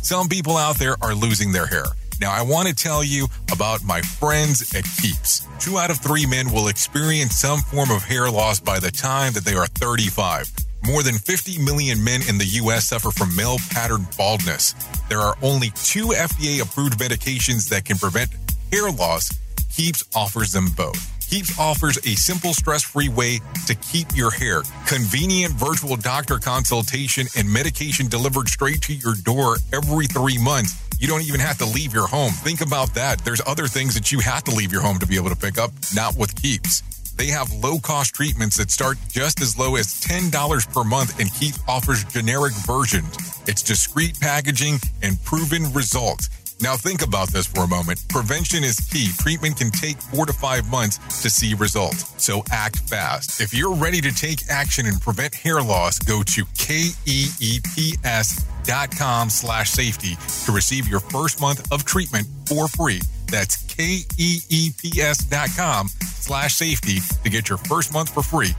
Some 0.04 0.30
people 0.30 0.56
out 0.56 0.78
there 0.78 0.96
are 1.02 1.14
losing 1.14 1.52
their 1.52 1.66
hair. 1.66 1.86
Now, 2.20 2.32
I 2.32 2.42
want 2.42 2.68
to 2.68 2.74
tell 2.74 3.04
you 3.04 3.28
about 3.52 3.84
my 3.84 4.02
friends 4.02 4.74
at 4.74 4.86
Keeps. 5.02 5.48
Two 5.60 5.78
out 5.78 5.92
of 5.92 6.00
three 6.00 6.26
men 6.26 6.52
will 6.52 6.68
experience 6.68 7.36
some 7.36 7.60
form 7.60 7.92
of 7.92 8.04
hair 8.04 8.30
loss 8.30 8.60
by 8.60 8.80
the 8.80 8.90
time 8.90 9.34
that 9.34 9.46
they 9.46 9.54
are 9.54 9.68
35. 9.68 10.52
More 10.86 11.04
than 11.04 11.16
50 11.16 11.62
million 11.64 12.04
men 12.04 12.22
in 12.28 12.38
the 12.38 12.46
U.S. 12.62 12.88
suffer 12.88 13.12
from 13.12 13.36
male 13.36 13.58
pattern 13.70 14.08
baldness. 14.18 14.74
There 15.10 15.20
are 15.20 15.36
only 15.42 15.70
two 15.72 16.08
FDA 16.08 16.62
approved 16.62 17.00
medications 17.00 17.70
that 17.70 17.86
can 17.86 17.98
prevent 17.98 18.32
hair 18.72 18.90
loss. 18.90 19.32
Keeps 19.76 20.04
offers 20.16 20.52
them 20.52 20.68
both. 20.76 20.98
Keeps 21.30 21.60
offers 21.60 21.98
a 21.98 22.16
simple, 22.16 22.54
stress 22.54 22.84
free 22.84 23.10
way 23.10 23.42
to 23.66 23.76
keep 23.76 24.16
your 24.16 24.32
hair. 24.32 24.64
Convenient 24.88 25.54
virtual 25.54 25.98
doctor 25.98 26.38
consultation 26.38 27.28
and 27.36 27.52
medication 27.52 28.08
delivered 28.08 28.48
straight 28.48 28.82
to 28.84 28.94
your 28.94 29.14
door 29.24 29.58
every 29.74 30.08
three 30.08 30.42
months. 30.42 30.87
You 31.00 31.08
don't 31.08 31.22
even 31.22 31.40
have 31.40 31.60
to 31.60 31.66
leave 31.66 31.94
your 31.94 32.08
home. 32.08 32.32
Think 32.32 32.62
about 32.62 32.96
that. 32.96 33.24
There's 33.24 33.42
other 33.46 33.68
things 33.68 33.94
that 33.94 34.12
you 34.12 34.20
have 34.20 34.44
to 34.46 34.52
leave 34.52 34.72
your 34.72 34.82
home 34.82 34.98
to 34.98 35.06
be 35.06 35.16
able 35.16 35.30
to 35.30 35.36
pick 35.36 35.60
up, 35.60 35.72
not 35.94 36.18
with 36.18 36.36
Keeps. 36.42 36.82
They 37.18 37.28
have 37.28 37.52
low 37.54 37.78
cost 37.78 38.16
treatments 38.16 38.58
that 38.58 38.72
start 38.72 38.98
just 39.08 39.40
as 39.40 39.60
low 39.60 39.76
as 39.76 39.88
$10 40.02 40.74
per 40.74 40.84
month, 40.84 41.20
and 41.20 41.32
Keeps 41.36 41.60
offers 41.68 42.04
generic 42.06 42.54
versions. 42.66 43.16
It's 43.48 43.62
discreet 43.62 44.20
packaging 44.20 44.80
and 45.04 45.24
proven 45.24 45.72
results. 45.72 46.30
Now, 46.60 46.76
think 46.76 47.04
about 47.04 47.32
this 47.32 47.46
for 47.46 47.66
a 47.66 47.68
moment. 47.68 48.04
Prevention 48.10 48.64
is 48.64 48.80
key. 48.80 49.10
Treatment 49.20 49.58
can 49.58 49.70
take 49.70 50.02
four 50.02 50.26
to 50.26 50.34
five 50.34 50.68
months 50.70 50.98
to 51.22 51.30
see 51.30 51.54
results. 51.54 52.12
So 52.18 52.44
act 52.52 52.80
fast. 52.90 53.40
If 53.40 53.54
you're 53.54 53.76
ready 53.76 54.02
to 54.02 54.12
take 54.12 54.40
action 54.50 54.88
and 54.88 55.00
prevent 55.00 55.36
hair 55.36 55.62
loss, 55.62 56.00
go 56.00 56.24
to 56.24 56.46
keeps.com 56.56 56.90
slash 59.30 59.70
safety 59.70 60.18
to 60.46 60.52
receive 60.52 60.88
your 60.88 61.00
first 61.00 61.40
month 61.40 61.72
of 61.72 61.86
treatment 61.86 62.26
for 62.48 62.68
free. 62.68 63.02
That's 63.28 63.58
keeps.com 63.68 64.68
slash 65.88 66.56
safety 66.56 66.98
to 67.24 67.30
get 67.30 67.50
your 67.50 67.60
first 67.60 67.94
month 67.94 68.10
for 68.10 68.24
free. 68.24 68.56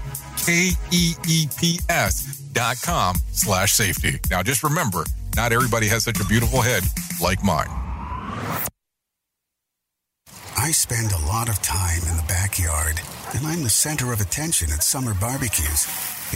keeps.com 1.57 3.15
slash 3.33 3.73
safety. 3.73 4.21
Now, 4.31 4.45
just 4.45 4.63
remember, 4.63 5.05
not 5.35 5.53
everybody 5.53 5.89
has 5.89 6.05
such 6.05 6.21
a 6.21 6.25
beautiful 6.27 6.61
head 6.61 6.85
like 7.21 7.43
mine. 7.43 7.88
I 10.57 10.73
spend 10.73 11.13
a 11.13 11.27
lot 11.27 11.49
of 11.49 11.63
time 11.63 12.03
in 12.11 12.17
the 12.17 12.25
backyard, 12.29 13.01
and 13.35 13.47
I'm 13.47 13.63
the 13.63 13.71
center 13.71 14.13
of 14.13 14.21
attention 14.21 14.71
at 14.71 14.83
summer 14.83 15.15
barbecues. 15.15 15.87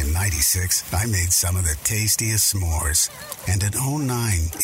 In 0.00 0.10
96, 0.12 0.94
I 0.94 1.04
made 1.04 1.32
some 1.32 1.54
of 1.54 1.64
the 1.64 1.76
tastiest 1.84 2.54
s'mores. 2.54 3.10
And 3.46 3.62
in 3.62 3.72
09, 3.74 4.08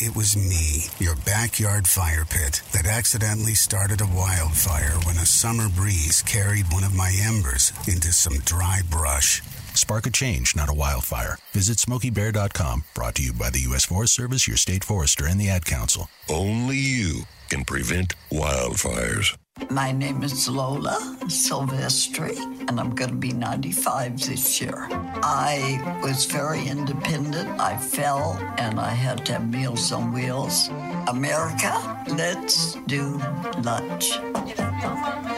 it 0.01 0.15
was 0.15 0.35
me, 0.35 0.87
your 0.97 1.15
backyard 1.17 1.87
fire 1.87 2.25
pit, 2.25 2.63
that 2.71 2.87
accidentally 2.87 3.53
started 3.53 4.01
a 4.01 4.07
wildfire 4.07 4.97
when 5.05 5.17
a 5.17 5.25
summer 5.25 5.69
breeze 5.69 6.23
carried 6.23 6.71
one 6.71 6.83
of 6.83 6.95
my 6.95 7.13
embers 7.21 7.71
into 7.87 8.11
some 8.11 8.39
dry 8.39 8.81
brush. 8.89 9.43
Spark 9.79 10.05
a 10.05 10.11
change, 10.11 10.57
not 10.57 10.69
a 10.69 10.73
wildfire. 10.73 11.37
Visit 11.53 11.77
SmokeyBear.com. 11.77 12.83
Brought 12.93 13.15
to 13.15 13.23
you 13.23 13.31
by 13.31 13.49
the 13.49 13.61
U.S. 13.61 13.85
Forest 13.85 14.13
Service, 14.13 14.45
your 14.45 14.57
state 14.57 14.83
forester, 14.83 15.25
and 15.25 15.39
the 15.39 15.49
Ad 15.49 15.65
Council. 15.65 16.09
Only 16.29 16.75
you 16.75 17.21
can 17.47 17.63
prevent 17.63 18.13
wildfires. 18.29 19.37
My 19.69 19.91
name 19.93 20.21
is 20.23 20.49
Lola 20.49 21.17
Silvestri, 21.25 22.37
and 22.67 22.77
I'm 22.79 22.93
going 22.93 23.11
to 23.11 23.15
be 23.15 23.31
95 23.31 24.19
this 24.19 24.61
year. 24.61 24.87
I 24.91 25.99
was 26.03 26.25
very 26.25 26.67
independent. 26.67 27.49
I 27.59 27.77
fell, 27.77 28.37
and 28.57 28.79
I 28.79 28.89
had 28.89 29.25
to 29.27 29.33
have 29.33 29.49
Meals 29.49 29.93
on 29.93 30.11
Wheels. 30.11 30.69
America, 31.07 32.03
let's 32.09 32.75
do 32.87 33.17
lunch. 33.63 34.11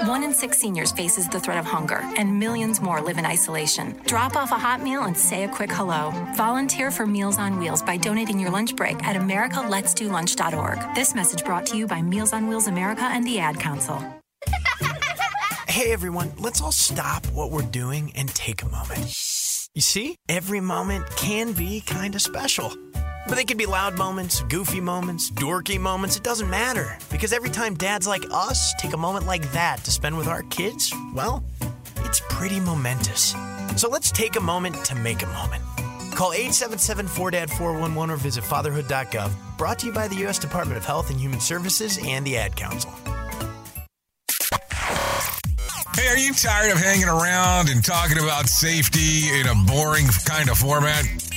One 0.06 0.24
in 0.24 0.34
six 0.34 0.58
seniors 0.58 0.92
faces 0.92 1.30
the 1.30 1.40
threat 1.40 1.60
of 1.60 1.66
hunger, 1.66 2.02
and 2.18 2.40
millions 2.40 2.82
more 2.82 3.02
live 3.02 3.20
in 3.20 3.26
isolation. 3.26 4.02
Drop 4.08 4.36
off 4.36 4.52
a 4.52 4.56
hot 4.56 4.82
meal 4.82 5.04
and 5.04 5.16
say 5.16 5.44
a 5.44 5.48
quick 5.48 5.72
hello. 5.72 6.12
Volunteer 6.36 6.90
for 6.90 7.06
Meals 7.06 7.38
on 7.38 7.60
Wheels 7.60 7.84
by 7.84 7.98
donating 7.98 8.40
your 8.40 8.50
lunch 8.50 8.76
break 8.76 9.04
at 9.04 9.16
americaletsdolunch.org. 9.16 10.96
This 10.96 11.14
message 11.14 11.46
brought 11.46 11.68
to 11.68 11.78
you 11.78 11.86
by 11.86 12.02
Meals 12.02 12.34
on 12.34 12.48
Wheels 12.48 12.68
America 12.68 13.04
and 13.04 13.26
the 13.26 13.40
Ad 13.40 13.60
Council. 13.60 14.04
Hey 15.68 15.94
everyone, 15.94 16.34
let's 16.38 16.62
all 16.62 16.74
stop 16.74 17.26
what 17.28 17.50
we're 17.50 17.62
doing 17.62 18.12
and 18.16 18.28
take 18.28 18.62
a 18.62 18.68
moment. 18.68 19.06
You 19.74 19.82
see, 19.82 20.18
every 20.28 20.60
moment 20.60 21.06
can 21.16 21.54
be 21.54 21.80
kind 21.80 22.14
of 22.14 22.22
special. 22.22 22.74
But 23.32 23.38
they 23.38 23.46
could 23.46 23.58
be 23.58 23.66
loud 23.66 23.98
moments, 23.98 24.42
goofy 24.50 24.82
moments, 24.82 25.32
dorky 25.32 25.80
moments, 25.80 26.18
it 26.18 26.22
doesn't 26.22 26.50
matter. 26.50 26.98
Because 27.10 27.32
every 27.32 27.50
time 27.50 27.76
dads 27.76 28.06
like 28.06 28.26
us 28.30 28.74
take 28.78 28.92
a 28.92 28.98
moment 28.98 29.26
like 29.26 29.50
that 29.54 29.78
to 29.86 29.92
spend 29.92 30.18
with 30.18 30.28
our 30.28 30.44
kids, 30.50 30.94
well, 31.14 31.42
it's 32.00 32.22
pretty 32.28 32.60
momentous. 32.60 33.34
So 33.78 33.88
let's 33.88 34.12
take 34.12 34.36
a 34.36 34.42
moment 34.42 34.84
to 34.84 34.96
make 34.96 35.24
a 35.24 35.28
moment. 35.28 35.64
Call 36.14 36.34
877 36.34 37.06
4DAD 37.06 37.50
411 37.52 38.14
or 38.14 38.18
visit 38.18 38.44
fatherhood.gov. 38.44 39.32
Brought 39.58 39.80
to 39.80 39.88
you 39.88 39.94
by 39.94 40.10
the 40.10 40.16
U.S. 40.16 40.38
Department 40.38 40.78
of 40.78 40.84
Health 40.84 41.10
and 41.10 41.18
Human 41.18 41.40
Services 41.40 41.98
and 42.06 42.28
the 42.28 42.36
Ad 42.36 42.58
Council. 42.58 42.92
Hey, 45.96 46.08
are 46.10 46.18
you 46.18 46.34
tired 46.34 46.74
of 46.74 46.80
hanging 46.80 47.08
around 47.08 47.70
and 47.70 47.82
talking 47.82 48.18
about 48.18 48.50
safety 48.50 49.30
in 49.40 49.48
a 49.48 49.56
boring 49.72 50.08
kind 50.26 50.50
of 50.50 50.58
format? 50.58 51.06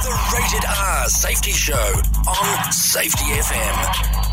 The 0.00 0.10
Rated 0.32 0.64
R 0.64 1.08
Safety 1.08 1.50
Show 1.50 1.74
on 1.74 2.72
Safety 2.72 3.24
FM. 3.24 4.28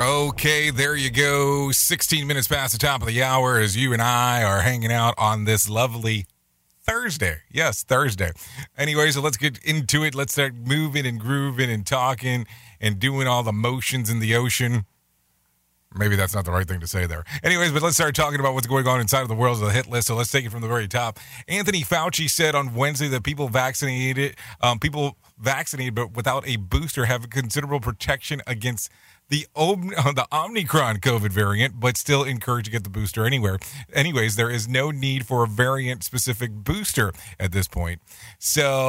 Okay, 0.00 0.70
there 0.70 0.96
you 0.96 1.10
go. 1.10 1.70
16 1.70 2.26
minutes 2.26 2.48
past 2.48 2.72
the 2.72 2.78
top 2.78 3.02
of 3.02 3.08
the 3.08 3.22
hour 3.22 3.58
as 3.58 3.76
you 3.76 3.92
and 3.92 4.00
I 4.00 4.42
are 4.42 4.62
hanging 4.62 4.90
out 4.90 5.12
on 5.18 5.44
this 5.44 5.68
lovely 5.68 6.24
Thursday. 6.80 7.40
Yes, 7.50 7.82
Thursday. 7.82 8.30
Anyway, 8.78 9.10
so 9.10 9.20
let's 9.20 9.36
get 9.36 9.58
into 9.62 10.02
it. 10.02 10.14
Let's 10.14 10.32
start 10.32 10.54
moving 10.54 11.04
and 11.04 11.20
grooving 11.20 11.70
and 11.70 11.86
talking 11.86 12.46
and 12.80 12.98
doing 12.98 13.28
all 13.28 13.42
the 13.42 13.52
motions 13.52 14.08
in 14.08 14.20
the 14.20 14.34
ocean. 14.34 14.86
Maybe 15.96 16.14
that's 16.14 16.34
not 16.34 16.44
the 16.44 16.52
right 16.52 16.66
thing 16.68 16.78
to 16.80 16.86
say 16.86 17.06
there. 17.06 17.24
Anyways, 17.42 17.72
but 17.72 17.82
let's 17.82 17.96
start 17.96 18.14
talking 18.14 18.38
about 18.38 18.54
what's 18.54 18.68
going 18.68 18.86
on 18.86 19.00
inside 19.00 19.22
of 19.22 19.28
the 19.28 19.34
world 19.34 19.56
of 19.60 19.66
the 19.66 19.72
hit 19.72 19.88
list. 19.88 20.06
So 20.06 20.14
let's 20.14 20.30
take 20.30 20.44
it 20.44 20.50
from 20.50 20.60
the 20.62 20.68
very 20.68 20.86
top. 20.86 21.18
Anthony 21.48 21.82
Fauci 21.82 22.30
said 22.30 22.54
on 22.54 22.74
Wednesday 22.74 23.08
that 23.08 23.24
people 23.24 23.48
vaccinated, 23.48 24.36
um, 24.60 24.78
people 24.78 25.16
vaccinated 25.36 25.96
but 25.96 26.14
without 26.14 26.46
a 26.46 26.56
booster 26.56 27.06
have 27.06 27.28
considerable 27.28 27.80
protection 27.80 28.40
against 28.46 28.88
the 29.30 29.46
Om- 29.56 29.88
the 30.14 30.26
Omicron 30.30 30.98
COVID 30.98 31.30
variant, 31.30 31.80
but 31.80 31.96
still 31.96 32.22
encouraged 32.22 32.66
to 32.66 32.70
get 32.70 32.84
the 32.84 32.90
booster 32.90 33.24
anywhere. 33.24 33.58
Anyways, 33.94 34.36
there 34.36 34.50
is 34.50 34.68
no 34.68 34.90
need 34.90 35.24
for 35.26 35.42
a 35.44 35.46
variant 35.46 36.04
specific 36.04 36.50
booster 36.52 37.12
at 37.38 37.52
this 37.52 37.66
point. 37.66 38.02
So 38.38 38.86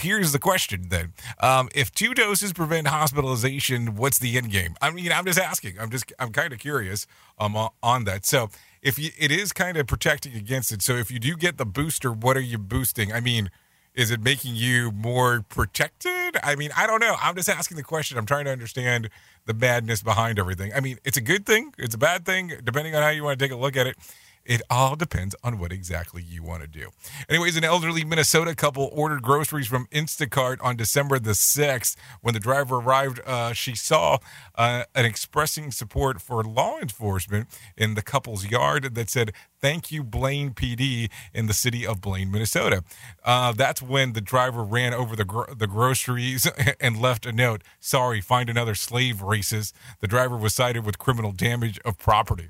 here's 0.00 0.32
the 0.32 0.40
question 0.40 0.88
then: 0.88 1.12
um, 1.38 1.68
If 1.74 1.92
two 1.92 2.14
doses 2.14 2.52
prevent 2.52 2.88
hospitalization, 2.88 3.94
what's 3.94 4.18
the 4.18 4.36
end 4.36 4.50
game? 4.50 4.74
I 4.82 4.90
mean, 4.90 5.12
I'm 5.12 5.24
just 5.24 5.38
asking. 5.38 5.78
I'm 5.78 5.90
just 5.90 6.12
I'm 6.18 6.32
kind 6.32 6.52
of 6.52 6.58
curious 6.58 7.06
um, 7.38 7.56
on 7.82 8.04
that. 8.04 8.26
So 8.26 8.50
if 8.82 8.98
you, 8.98 9.10
it 9.18 9.30
is 9.30 9.52
kind 9.52 9.76
of 9.76 9.86
protecting 9.86 10.34
against 10.34 10.72
it. 10.72 10.82
So 10.82 10.94
if 10.94 11.10
you 11.10 11.18
do 11.18 11.36
get 11.36 11.58
the 11.58 11.66
booster, 11.66 12.10
what 12.10 12.36
are 12.36 12.40
you 12.40 12.58
boosting? 12.58 13.12
I 13.12 13.20
mean 13.20 13.50
is 13.94 14.10
it 14.10 14.22
making 14.22 14.54
you 14.54 14.90
more 14.92 15.44
protected? 15.48 16.36
I 16.42 16.54
mean, 16.56 16.70
I 16.76 16.86
don't 16.86 17.00
know. 17.00 17.16
I'm 17.20 17.34
just 17.34 17.48
asking 17.48 17.76
the 17.76 17.82
question. 17.82 18.18
I'm 18.18 18.26
trying 18.26 18.44
to 18.44 18.52
understand 18.52 19.10
the 19.46 19.54
madness 19.54 20.02
behind 20.02 20.38
everything. 20.38 20.72
I 20.74 20.80
mean, 20.80 20.98
it's 21.04 21.16
a 21.16 21.20
good 21.20 21.44
thing, 21.44 21.74
it's 21.78 21.94
a 21.94 21.98
bad 21.98 22.24
thing, 22.24 22.52
depending 22.62 22.94
on 22.94 23.02
how 23.02 23.08
you 23.08 23.24
want 23.24 23.38
to 23.38 23.44
take 23.44 23.52
a 23.52 23.56
look 23.56 23.76
at 23.76 23.86
it. 23.86 23.96
It 24.44 24.62
all 24.70 24.96
depends 24.96 25.34
on 25.44 25.58
what 25.58 25.72
exactly 25.72 26.22
you 26.22 26.42
want 26.42 26.62
to 26.62 26.68
do. 26.68 26.90
Anyways, 27.28 27.56
an 27.56 27.64
elderly 27.64 28.04
Minnesota 28.04 28.54
couple 28.54 28.90
ordered 28.92 29.22
groceries 29.22 29.66
from 29.66 29.86
Instacart 29.88 30.58
on 30.62 30.76
December 30.76 31.18
the 31.18 31.32
6th. 31.32 31.94
When 32.20 32.34
the 32.34 32.40
driver 32.40 32.76
arrived, 32.76 33.20
uh, 33.26 33.52
she 33.52 33.74
saw 33.74 34.18
uh, 34.56 34.84
an 34.94 35.04
expressing 35.04 35.70
support 35.70 36.20
for 36.20 36.42
law 36.42 36.78
enforcement 36.78 37.48
in 37.76 37.94
the 37.94 38.02
couple's 38.02 38.46
yard 38.50 38.94
that 38.94 39.10
said, 39.10 39.32
Thank 39.60 39.92
you, 39.92 40.02
Blaine 40.02 40.52
PD, 40.52 41.10
in 41.34 41.46
the 41.46 41.52
city 41.52 41.86
of 41.86 42.00
Blaine, 42.00 42.30
Minnesota. 42.30 42.82
Uh, 43.22 43.52
that's 43.52 43.82
when 43.82 44.14
the 44.14 44.22
driver 44.22 44.64
ran 44.64 44.94
over 44.94 45.14
the, 45.14 45.24
gro- 45.26 45.54
the 45.54 45.66
groceries 45.66 46.50
and 46.80 47.00
left 47.00 47.26
a 47.26 47.32
note 47.32 47.62
Sorry, 47.78 48.20
find 48.20 48.48
another 48.48 48.74
slave 48.74 49.16
racist. 49.16 49.72
The 50.00 50.06
driver 50.06 50.36
was 50.36 50.54
cited 50.54 50.84
with 50.84 50.98
criminal 50.98 51.32
damage 51.32 51.78
of 51.84 51.98
property. 51.98 52.48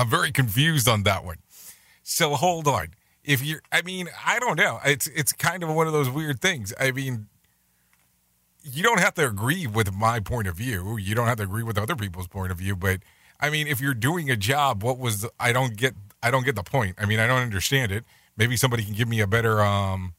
I'm 0.00 0.08
very 0.08 0.32
confused 0.32 0.88
on 0.88 1.02
that 1.02 1.26
one. 1.26 1.36
So 2.02 2.34
hold 2.34 2.66
on. 2.66 2.88
If 3.22 3.44
you're, 3.44 3.60
I 3.70 3.82
mean, 3.82 4.08
I 4.26 4.38
don't 4.38 4.56
know. 4.56 4.80
It's 4.82 5.06
it's 5.08 5.34
kind 5.34 5.62
of 5.62 5.68
one 5.68 5.86
of 5.86 5.92
those 5.92 6.08
weird 6.08 6.40
things. 6.40 6.72
I 6.80 6.90
mean, 6.90 7.26
you 8.62 8.82
don't 8.82 8.98
have 8.98 9.12
to 9.14 9.26
agree 9.26 9.66
with 9.66 9.92
my 9.92 10.18
point 10.18 10.48
of 10.48 10.56
view. 10.56 10.96
You 10.96 11.14
don't 11.14 11.26
have 11.26 11.36
to 11.36 11.42
agree 11.42 11.62
with 11.62 11.76
other 11.76 11.94
people's 11.94 12.28
point 12.28 12.50
of 12.50 12.56
view. 12.56 12.76
But 12.76 13.00
I 13.40 13.50
mean, 13.50 13.66
if 13.66 13.78
you're 13.78 13.92
doing 13.92 14.30
a 14.30 14.36
job, 14.36 14.82
what 14.82 14.98
was 14.98 15.20
the, 15.20 15.30
I 15.38 15.52
don't 15.52 15.76
get 15.76 15.94
I 16.22 16.30
don't 16.30 16.46
get 16.46 16.56
the 16.56 16.62
point. 16.62 16.96
I 16.98 17.04
mean, 17.04 17.20
I 17.20 17.26
don't 17.26 17.42
understand 17.42 17.92
it. 17.92 18.04
Maybe 18.38 18.56
somebody 18.56 18.84
can 18.84 18.94
give 18.94 19.06
me 19.06 19.20
a 19.20 19.26
better 19.26 19.60
um 19.60 20.14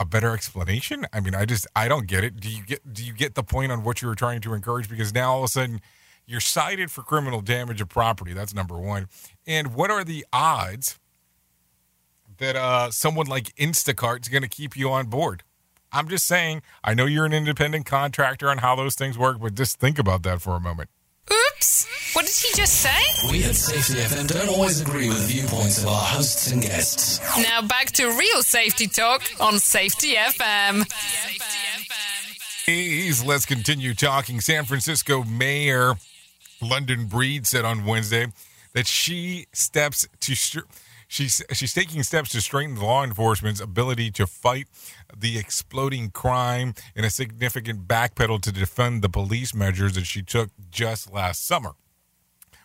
a 0.00 0.06
better 0.06 0.32
explanation. 0.32 1.06
I 1.12 1.20
mean, 1.20 1.34
I 1.34 1.44
just 1.44 1.66
I 1.76 1.88
don't 1.88 2.06
get 2.06 2.24
it. 2.24 2.40
Do 2.40 2.48
you 2.48 2.64
get 2.64 2.90
do 2.90 3.04
you 3.04 3.12
get 3.12 3.34
the 3.34 3.42
point 3.42 3.70
on 3.70 3.84
what 3.84 4.00
you 4.00 4.08
were 4.08 4.14
trying 4.14 4.40
to 4.40 4.54
encourage? 4.54 4.88
Because 4.88 5.12
now 5.12 5.32
all 5.32 5.38
of 5.40 5.44
a 5.44 5.48
sudden 5.48 5.82
you're 6.30 6.40
cited 6.40 6.92
for 6.92 7.02
criminal 7.02 7.40
damage 7.40 7.80
of 7.80 7.88
property. 7.88 8.32
That's 8.32 8.54
number 8.54 8.78
one. 8.78 9.08
And 9.48 9.74
what 9.74 9.90
are 9.90 10.04
the 10.04 10.24
odds 10.32 10.96
that 12.38 12.54
uh, 12.54 12.92
someone 12.92 13.26
like 13.26 13.54
Instacart 13.56 14.22
is 14.22 14.28
going 14.28 14.42
to 14.42 14.48
keep 14.48 14.76
you 14.76 14.90
on 14.90 15.06
board? 15.06 15.42
I'm 15.92 16.08
just 16.08 16.26
saying, 16.26 16.62
I 16.84 16.94
know 16.94 17.06
you're 17.06 17.26
an 17.26 17.32
independent 17.32 17.84
contractor 17.84 18.48
on 18.48 18.58
how 18.58 18.76
those 18.76 18.94
things 18.94 19.18
work, 19.18 19.40
but 19.40 19.56
just 19.56 19.80
think 19.80 19.98
about 19.98 20.22
that 20.22 20.40
for 20.40 20.54
a 20.54 20.60
moment. 20.60 20.88
Oops! 21.32 22.14
What 22.14 22.26
did 22.26 22.34
he 22.34 22.54
just 22.54 22.74
say? 22.74 23.28
We 23.28 23.42
at 23.42 23.56
Safety 23.56 23.94
FM 23.94 24.28
don't 24.28 24.48
always 24.50 24.80
agree 24.80 25.08
with 25.08 25.20
the 25.20 25.26
viewpoints 25.26 25.82
of 25.82 25.88
our 25.88 26.00
hosts 26.00 26.52
and 26.52 26.62
guests. 26.62 27.20
Now 27.42 27.62
back 27.62 27.90
to 27.92 28.06
real 28.06 28.42
safety 28.44 28.86
talk 28.86 29.22
on 29.40 29.58
Safety 29.58 30.14
FM. 30.14 30.88
Please, 32.64 33.24
let's 33.24 33.46
continue 33.46 33.94
talking. 33.94 34.40
San 34.40 34.64
Francisco 34.64 35.24
Mayor 35.24 35.94
London 36.62 37.06
Breed 37.06 37.46
said 37.46 37.64
on 37.64 37.84
Wednesday 37.84 38.26
that 38.72 38.86
she 38.86 39.46
steps 39.52 40.06
to 40.20 40.34
she's 41.08 41.42
she's 41.52 41.74
taking 41.74 42.02
steps 42.02 42.30
to 42.30 42.40
strengthen 42.40 42.80
law 42.80 43.02
enforcement's 43.02 43.60
ability 43.60 44.10
to 44.12 44.26
fight 44.26 44.68
the 45.16 45.38
exploding 45.38 46.10
crime 46.10 46.74
in 46.94 47.04
a 47.04 47.10
significant 47.10 47.86
backpedal 47.88 48.40
to 48.42 48.52
defend 48.52 49.02
the 49.02 49.08
police 49.08 49.54
measures 49.54 49.94
that 49.94 50.06
she 50.06 50.22
took 50.22 50.50
just 50.70 51.12
last 51.12 51.46
summer. 51.46 51.72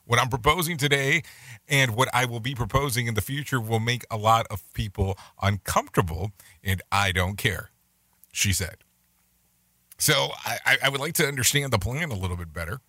What 0.06 0.20
I'm 0.20 0.30
proposing 0.30 0.78
today 0.78 1.24
and 1.68 1.96
what 1.96 2.10
I 2.14 2.26
will 2.26 2.40
be 2.40 2.54
proposing 2.54 3.08
in 3.08 3.16
the 3.16 3.22
future 3.22 3.60
will 3.60 3.80
make 3.80 4.06
a 4.12 4.18
lot 4.18 4.46
of 4.52 4.72
people 4.74 5.18
uncomfortable, 5.42 6.32
and 6.64 6.82
I 6.92 7.12
don't 7.12 7.38
care, 7.38 7.72
she 8.32 8.54
said. 8.54 8.84
So 9.98 10.30
I, 10.46 10.78
I 10.84 10.90
would 10.90 11.00
like 11.00 11.14
to 11.16 11.28
understand 11.28 11.74
the 11.74 11.80
plan 11.80 12.12
a 12.12 12.16
little 12.16 12.38
bit 12.38 12.54
better. 12.54 12.82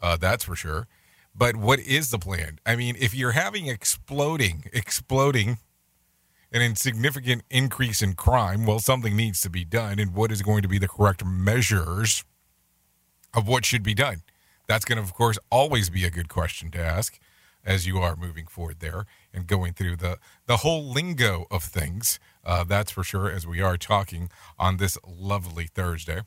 Uh, 0.00 0.16
that's 0.16 0.44
for 0.44 0.56
sure. 0.56 0.86
But 1.34 1.56
what 1.56 1.78
is 1.80 2.10
the 2.10 2.18
plan? 2.18 2.58
I 2.66 2.76
mean, 2.76 2.96
if 2.98 3.14
you're 3.14 3.32
having 3.32 3.66
exploding, 3.66 4.64
exploding, 4.72 5.58
an 6.50 6.62
insignificant 6.62 7.42
increase 7.50 8.00
in 8.00 8.14
crime, 8.14 8.64
well, 8.64 8.78
something 8.78 9.14
needs 9.14 9.40
to 9.42 9.50
be 9.50 9.64
done. 9.64 9.98
And 9.98 10.14
what 10.14 10.32
is 10.32 10.42
going 10.42 10.62
to 10.62 10.68
be 10.68 10.78
the 10.78 10.88
correct 10.88 11.24
measures 11.24 12.24
of 13.34 13.46
what 13.46 13.64
should 13.64 13.82
be 13.82 13.94
done? 13.94 14.22
That's 14.66 14.84
going 14.84 14.96
to, 14.96 15.02
of 15.02 15.14
course, 15.14 15.38
always 15.50 15.90
be 15.90 16.04
a 16.04 16.10
good 16.10 16.28
question 16.28 16.70
to 16.72 16.78
ask 16.78 17.18
as 17.64 17.86
you 17.86 17.98
are 17.98 18.16
moving 18.16 18.46
forward 18.46 18.80
there 18.80 19.04
and 19.32 19.46
going 19.46 19.74
through 19.74 19.96
the, 19.96 20.18
the 20.46 20.58
whole 20.58 20.90
lingo 20.90 21.46
of 21.50 21.62
things. 21.62 22.18
Uh, 22.44 22.64
that's 22.64 22.90
for 22.90 23.04
sure, 23.04 23.30
as 23.30 23.46
we 23.46 23.60
are 23.60 23.76
talking 23.76 24.30
on 24.58 24.78
this 24.78 24.96
lovely 25.06 25.66
Thursday. 25.66 26.22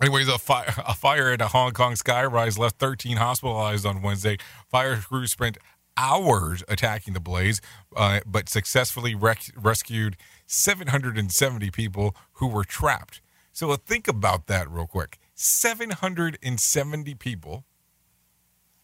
Anyways, 0.00 0.28
a 0.34 0.38
fire, 0.38 0.74
a 0.78 0.94
fire 0.94 1.30
at 1.30 1.40
a 1.40 1.48
Hong 1.48 1.72
Kong 1.72 1.94
skyrise 1.94 2.58
left 2.58 2.78
13 2.78 3.16
hospitalized 3.16 3.86
on 3.86 4.02
Wednesday. 4.02 4.38
Fire 4.68 4.96
crews 4.96 5.32
spent 5.32 5.58
hours 5.96 6.64
attacking 6.68 7.14
the 7.14 7.20
blaze, 7.20 7.60
uh, 7.96 8.20
but 8.26 8.48
successfully 8.48 9.14
rec- 9.14 9.52
rescued 9.56 10.16
770 10.46 11.70
people 11.70 12.16
who 12.34 12.48
were 12.48 12.64
trapped. 12.64 13.20
So 13.52 13.70
uh, 13.70 13.76
think 13.76 14.08
about 14.08 14.46
that 14.48 14.68
real 14.68 14.86
quick 14.86 15.18
770 15.34 17.14
people 17.14 17.64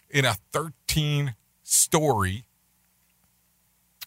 in 0.08 0.24
a 0.24 0.34
13 0.52 1.34
story, 1.62 2.44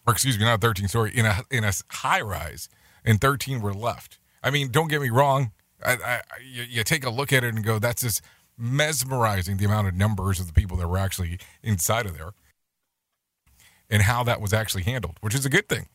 or 0.06 0.12
excuse 0.12 0.38
me, 0.38 0.44
not 0.44 0.54
a 0.54 0.58
13 0.58 0.88
story, 0.88 1.12
in 1.14 1.26
a, 1.26 1.42
in 1.50 1.64
a 1.64 1.72
high 1.90 2.20
rise, 2.20 2.68
and 3.04 3.20
13 3.20 3.60
were 3.60 3.74
left. 3.74 4.18
I 4.42 4.50
mean, 4.50 4.70
don't 4.70 4.88
get 4.88 5.00
me 5.00 5.10
wrong 5.10 5.52
I, 5.84 5.92
I, 5.92 6.20
you, 6.42 6.62
you 6.62 6.84
take 6.84 7.04
a 7.04 7.10
look 7.10 7.32
at 7.32 7.44
it 7.44 7.54
and 7.54 7.64
go, 7.64 7.78
that's 7.78 8.02
just 8.02 8.22
mesmerizing 8.56 9.56
the 9.56 9.64
amount 9.64 9.88
of 9.88 9.94
numbers 9.94 10.40
of 10.40 10.46
the 10.46 10.52
people 10.52 10.76
that 10.76 10.88
were 10.88 10.98
actually 10.98 11.38
inside 11.62 12.06
of 12.06 12.16
there 12.16 12.32
and 13.90 14.02
how 14.02 14.22
that 14.24 14.40
was 14.40 14.52
actually 14.52 14.82
handled, 14.82 15.16
which 15.20 15.34
is 15.34 15.44
a 15.44 15.50
good 15.50 15.68
thing. 15.68 15.88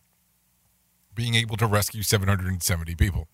Being 1.16 1.36
able 1.36 1.58
to 1.58 1.66
rescue 1.66 2.04
770 2.04 2.96
people. 2.96 3.28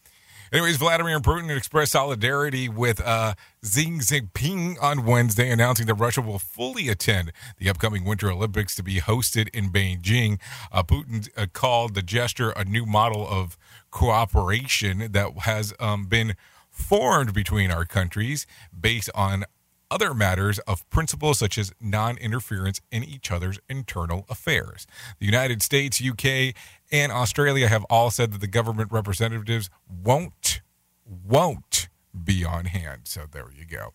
Anyways, 0.52 0.78
Vladimir 0.78 1.20
Putin 1.20 1.56
expressed 1.56 1.94
solidarity 1.94 2.70
with 2.70 3.02
uh, 3.02 3.34
Xi 3.64 3.98
Jinping 3.98 4.82
on 4.82 5.04
Wednesday, 5.04 5.50
announcing 5.50 5.88
that 5.88 5.96
Russia 5.96 6.22
will 6.22 6.38
fully 6.38 6.88
attend 6.88 7.32
the 7.58 7.68
upcoming 7.68 8.06
Winter 8.06 8.32
Olympics 8.32 8.76
to 8.76 8.84
be 8.84 9.00
hosted 9.00 9.50
in 9.54 9.70
Beijing. 9.70 10.40
Uh, 10.72 10.84
Putin 10.84 11.28
uh, 11.36 11.48
called 11.52 11.96
the 11.96 12.04
gesture 12.04 12.52
a 12.52 12.64
new 12.64 12.86
model 12.86 13.28
of 13.28 13.58
cooperation 13.96 15.08
that 15.14 15.32
has 15.44 15.74
um, 15.80 16.06
been 16.06 16.36
formed 16.70 17.34
between 17.34 17.72
our 17.72 17.86
countries 17.86 18.46
based 18.78 19.10
on 19.16 19.46
other 19.90 20.14
matters 20.14 20.60
of 20.60 20.88
principle 20.90 21.34
such 21.34 21.58
as 21.58 21.72
non 21.80 22.18
interference 22.18 22.82
in 22.92 23.06
each 23.06 23.32
other's 23.32 23.58
internal 23.70 24.26
affairs. 24.30 24.86
The 25.20 25.26
United 25.26 25.62
States, 25.62 26.04
UK, 26.06 26.54
and 26.92 27.10
Australia 27.10 27.70
have 27.70 27.86
all 27.90 28.12
said 28.12 28.34
that 28.34 28.42
the 28.42 28.48
government 28.48 28.92
representatives 28.92 29.70
won't, 29.88 30.60
won't 31.06 31.88
be 32.22 32.44
on 32.44 32.66
hand. 32.66 33.04
So 33.06 33.22
there 33.32 33.48
you 33.58 33.66
go. 33.66 33.94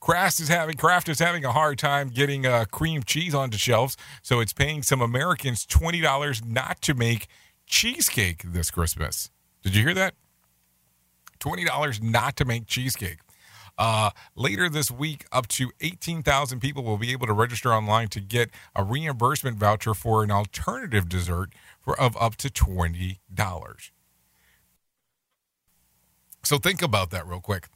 Kraft 0.00 0.40
is 0.40 0.48
having 0.48 0.76
Kraft 0.76 1.10
is 1.10 1.18
having 1.18 1.44
a 1.44 1.52
hard 1.52 1.78
time 1.78 2.08
getting 2.08 2.46
uh, 2.46 2.64
cream 2.70 3.02
cheese 3.02 3.34
onto 3.34 3.58
shelves, 3.58 3.98
so 4.22 4.40
it's 4.40 4.54
paying 4.54 4.82
some 4.82 5.02
Americans 5.02 5.66
twenty 5.66 6.00
dollars 6.00 6.42
not 6.42 6.80
to 6.82 6.94
make 6.94 7.26
cheesecake 7.66 8.44
this 8.44 8.70
Christmas. 8.70 9.28
Did 9.62 9.76
you 9.76 9.82
hear 9.82 9.94
that? 9.94 10.14
Twenty 11.38 11.64
dollars 11.64 12.00
not 12.02 12.36
to 12.36 12.44
make 12.44 12.66
cheesecake. 12.66 13.18
Uh, 13.78 14.10
later 14.36 14.68
this 14.68 14.90
week, 14.90 15.24
up 15.32 15.48
to 15.48 15.70
18,000 15.80 16.60
people 16.60 16.84
will 16.84 16.98
be 16.98 17.10
able 17.10 17.26
to 17.26 17.32
register 17.32 17.72
online 17.72 18.06
to 18.08 18.20
get 18.20 18.50
a 18.76 18.84
reimbursement 18.84 19.56
voucher 19.56 19.94
for 19.94 20.22
an 20.22 20.30
alternative 20.30 21.08
dessert 21.08 21.50
for 21.80 21.98
of 21.98 22.16
up 22.18 22.36
to 22.36 22.48
$20. 22.48 23.18
So 26.44 26.58
think 26.58 26.82
about 26.82 27.10
that 27.10 27.26
real 27.26 27.40
quick. 27.40 27.68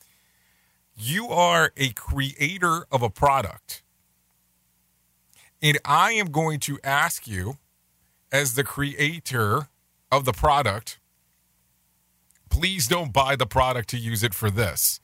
You 0.95 1.29
are 1.29 1.73
a 1.77 1.91
creator 1.91 2.87
of 2.91 3.03
a 3.03 3.11
product. 3.11 3.83
And 5.63 5.79
I 5.85 6.13
am 6.13 6.27
going 6.27 6.61
to 6.61 6.79
ask 6.85 7.27
you, 7.27 7.57
as 8.31 8.55
the 8.55 8.65
creator 8.65 9.69
of 10.13 10.25
the 10.25 10.33
product, 10.33 10.99
please 12.57 12.89
don't 12.89 13.13
buy 13.13 13.37
the 13.37 13.47
product 13.47 13.87
to 13.91 13.99
use 13.99 14.23
it 14.23 14.33
for 14.33 14.51
this. 14.51 14.99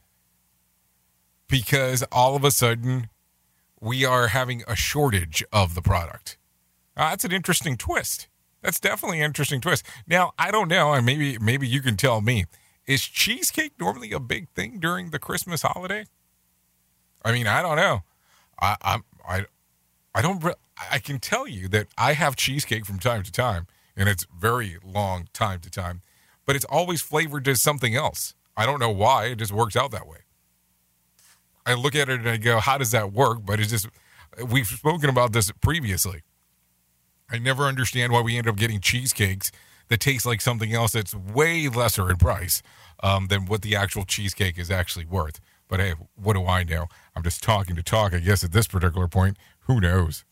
Because 1.49 2.03
all 2.11 2.35
of 2.35 2.45
a 2.45 2.51
sudden, 2.51 3.11
we 3.79 4.07
are 4.07 4.29
having 4.29 4.63
a 4.67 4.75
shortage 4.75 5.45
of 5.53 5.75
the 5.75 5.83
product. 5.83 6.39
Uh, 6.97 7.11
that's 7.11 7.27
an 7.27 7.33
interesting 7.33 7.77
twist. 7.77 8.29
That's 8.63 8.81
definitely 8.81 9.19
an 9.19 9.27
interesting 9.27 9.61
twist. 9.61 9.85
Now, 10.07 10.33
I 10.39 10.51
don't 10.51 10.69
know, 10.69 10.95
and 10.95 11.05
maybe 11.05 11.37
maybe 11.39 11.69
you 11.69 11.83
can 11.83 11.97
tell 11.97 12.23
me 12.23 12.47
is 12.87 13.03
cheesecake 13.03 13.73
normally 13.79 14.13
a 14.13 14.21
big 14.21 14.49
thing 14.51 14.79
during 14.81 15.11
the 15.11 15.19
Christmas 15.19 15.63
holiday? 15.63 16.07
I 17.23 17.33
mean, 17.33 17.47
I 17.47 17.61
don't 17.61 17.77
know. 17.77 18.03
I 18.61 18.77
I 18.83 18.99
I, 19.29 19.45
I 20.15 20.23
don't. 20.23 20.43
I 20.91 20.99
can 20.99 21.19
tell 21.19 21.47
you 21.47 21.69
that 21.69 21.89
I 21.99 22.15
have 22.15 22.35
cheesecake 22.35 22.87
from 22.87 22.99
time 22.99 23.23
to 23.25 23.33
time, 23.33 23.67
and 23.95 24.09
it's 24.09 24.27
very 24.35 24.79
long 24.83 25.29
time 25.35 25.61
to 25.61 25.71
time, 25.71 26.01
but 26.47 26.57
it's 26.57 26.65
always 26.67 27.01
flavored 27.01 27.45
to 27.47 27.57
something 27.57 27.95
else. 27.95 28.35
I 28.57 28.67
don't 28.67 28.81
know 28.81 28.91
why. 28.91 29.27
It 29.27 29.37
just 29.37 29.53
works 29.53 29.77
out 29.77 29.91
that 29.93 30.07
way. 30.07 30.19
I 31.65 31.75
look 31.75 31.95
at 31.95 32.09
it 32.09 32.21
and 32.21 32.29
I 32.29 32.37
go, 32.37 32.59
"How 32.59 32.79
does 32.79 32.91
that 32.91 33.13
work?" 33.13 33.41
But 33.45 33.61
it's 33.61 33.71
just 33.71 33.89
we've 34.45 34.67
spoken 34.67 35.09
about 35.09 35.33
this 35.33 35.51
previously. 35.61 36.23
I 37.31 37.39
never 37.39 37.65
understand 37.65 38.13
why 38.13 38.21
we 38.21 38.37
end 38.37 38.47
up 38.47 38.57
getting 38.57 38.81
cheesecakes 38.81 39.51
that 39.89 40.01
taste 40.01 40.27
like 40.27 40.41
something 40.41 40.73
else 40.73 40.93
that's 40.93 41.15
way 41.15 41.69
lesser 41.69 42.11
in 42.11 42.17
price 42.17 42.63
um, 43.03 43.29
than 43.29 43.47
what 43.47 43.63
the 43.63 43.77
actual 43.77 44.05
cheesecake 44.05 44.59
is 44.59 44.71
actually 44.71 45.07
worth. 45.07 45.41
But 45.69 45.81
hey, 45.81 45.95
what 46.17 46.35
do 46.35 46.47
I 46.47 46.65
know? 46.65 46.87
I'm 47.17 47.23
just 47.23 47.43
talking 47.43 47.77
to 47.77 47.83
talk, 47.83 48.13
I 48.13 48.19
guess, 48.19 48.45
at 48.45 48.53
this 48.53 48.67
particular 48.67 49.09
point. 49.09 49.39
Who 49.61 49.81
knows? 49.81 50.25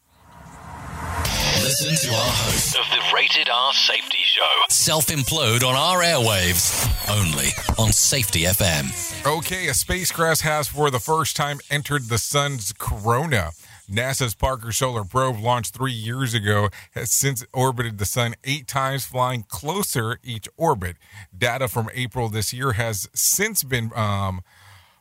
Listen 1.62 1.94
to 2.08 2.14
our 2.14 2.30
host 2.30 2.78
of 2.78 2.84
the 2.90 2.99
Rated 3.14 3.48
R 3.48 3.72
Safety 3.72 4.18
Show 4.22 4.62
self 4.68 5.06
implode 5.06 5.64
on 5.64 5.74
our 5.74 6.00
airwaves 6.00 6.86
only 7.10 7.48
on 7.78 7.92
Safety 7.92 8.42
FM. 8.42 9.26
Okay, 9.26 9.68
a 9.68 9.74
spacecraft 9.74 10.42
has 10.42 10.68
for 10.68 10.90
the 10.90 11.00
first 11.00 11.34
time 11.34 11.58
entered 11.70 12.04
the 12.04 12.18
sun's 12.18 12.72
corona. 12.78 13.50
NASA's 13.90 14.34
Parker 14.34 14.70
Solar 14.70 15.02
Probe, 15.02 15.40
launched 15.40 15.74
three 15.74 15.92
years 15.92 16.34
ago, 16.34 16.68
has 16.92 17.10
since 17.10 17.44
orbited 17.52 17.98
the 17.98 18.04
sun 18.04 18.34
eight 18.44 18.68
times, 18.68 19.04
flying 19.04 19.44
closer 19.48 20.18
each 20.22 20.46
orbit. 20.56 20.96
Data 21.36 21.66
from 21.66 21.90
April 21.92 22.28
this 22.28 22.52
year 22.52 22.72
has 22.72 23.08
since 23.12 23.64
been 23.64 23.90
um, 23.96 24.42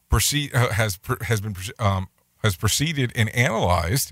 proceed 0.09 0.55
uh, 0.55 0.69
has 0.69 0.99
has 1.21 1.41
been 1.41 1.55
um, 1.77 2.07
has 2.43 2.55
proceeded 2.55 3.11
and 3.15 3.29
analyzed 3.35 4.11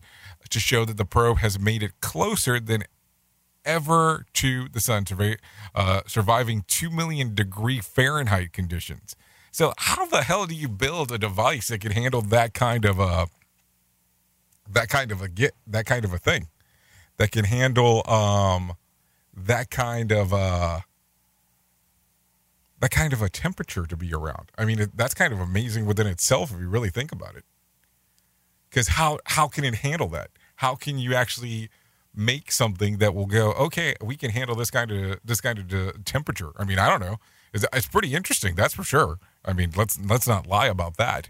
to 0.49 0.59
show 0.59 0.85
that 0.85 0.97
the 0.97 1.05
probe 1.05 1.39
has 1.39 1.59
made 1.59 1.81
it 1.81 1.99
closer 1.99 2.59
than 2.59 2.83
ever 3.67 4.25
to 4.33 4.69
the 4.69 4.79
sun, 4.79 5.05
uh, 5.75 6.01
surviving 6.07 6.63
two 6.67 6.89
million 6.89 7.35
degree 7.35 7.79
Fahrenheit 7.79 8.53
conditions. 8.53 9.15
So, 9.51 9.73
how 9.77 10.05
the 10.05 10.23
hell 10.23 10.45
do 10.45 10.55
you 10.55 10.67
build 10.67 11.11
a 11.11 11.17
device 11.17 11.67
that 11.67 11.81
can 11.81 11.91
handle 11.91 12.21
that 12.21 12.53
kind 12.53 12.85
of 12.85 12.99
a 12.99 13.27
that 14.69 14.89
kind 14.89 15.11
of 15.11 15.21
a 15.21 15.27
get 15.27 15.53
that 15.65 15.85
kind 15.85 16.05
of 16.05 16.13
a 16.13 16.17
thing 16.17 16.47
that 17.17 17.31
can 17.31 17.45
handle 17.45 18.07
um 18.09 18.73
that 19.35 19.69
kind 19.69 20.11
of 20.11 20.33
uh 20.33 20.81
that 22.79 22.91
kind 22.91 23.13
of 23.13 23.21
a 23.21 23.29
temperature 23.29 23.85
to 23.85 23.97
be 23.97 24.13
around. 24.13 24.51
I 24.57 24.65
mean, 24.65 24.91
that's 24.93 25.15
kind 25.15 25.33
of 25.33 25.39
amazing 25.39 25.85
within 25.85 26.05
itself 26.05 26.51
if 26.53 26.59
you 26.59 26.69
really 26.69 26.89
think 26.89 27.11
about 27.11 27.35
it. 27.35 27.43
Because 28.69 28.89
how 28.89 29.19
how 29.25 29.47
can 29.47 29.63
it 29.63 29.75
handle 29.75 30.09
that? 30.09 30.29
How 30.57 30.75
can 30.75 30.99
you 30.99 31.15
actually 31.15 31.69
make 32.15 32.51
something 32.51 32.97
that 32.97 33.13
will 33.13 33.25
go? 33.25 33.51
Okay, 33.53 33.95
we 34.03 34.15
can 34.15 34.31
handle 34.31 34.55
this 34.55 34.71
kind 34.71 34.91
of 34.91 35.19
this 35.23 35.41
kind 35.41 35.59
of 35.59 35.73
uh, 35.73 35.91
temperature. 36.05 36.51
I 36.57 36.63
mean, 36.65 36.79
I 36.79 36.89
don't 36.89 37.01
know. 37.01 37.17
It's, 37.53 37.65
it's 37.73 37.87
pretty 37.87 38.13
interesting, 38.13 38.55
that's 38.55 38.73
for 38.73 38.83
sure. 38.83 39.19
I 39.45 39.53
mean, 39.53 39.71
let's 39.75 39.99
let's 39.99 40.27
not 40.27 40.47
lie 40.47 40.67
about 40.67 40.97
that. 40.97 41.29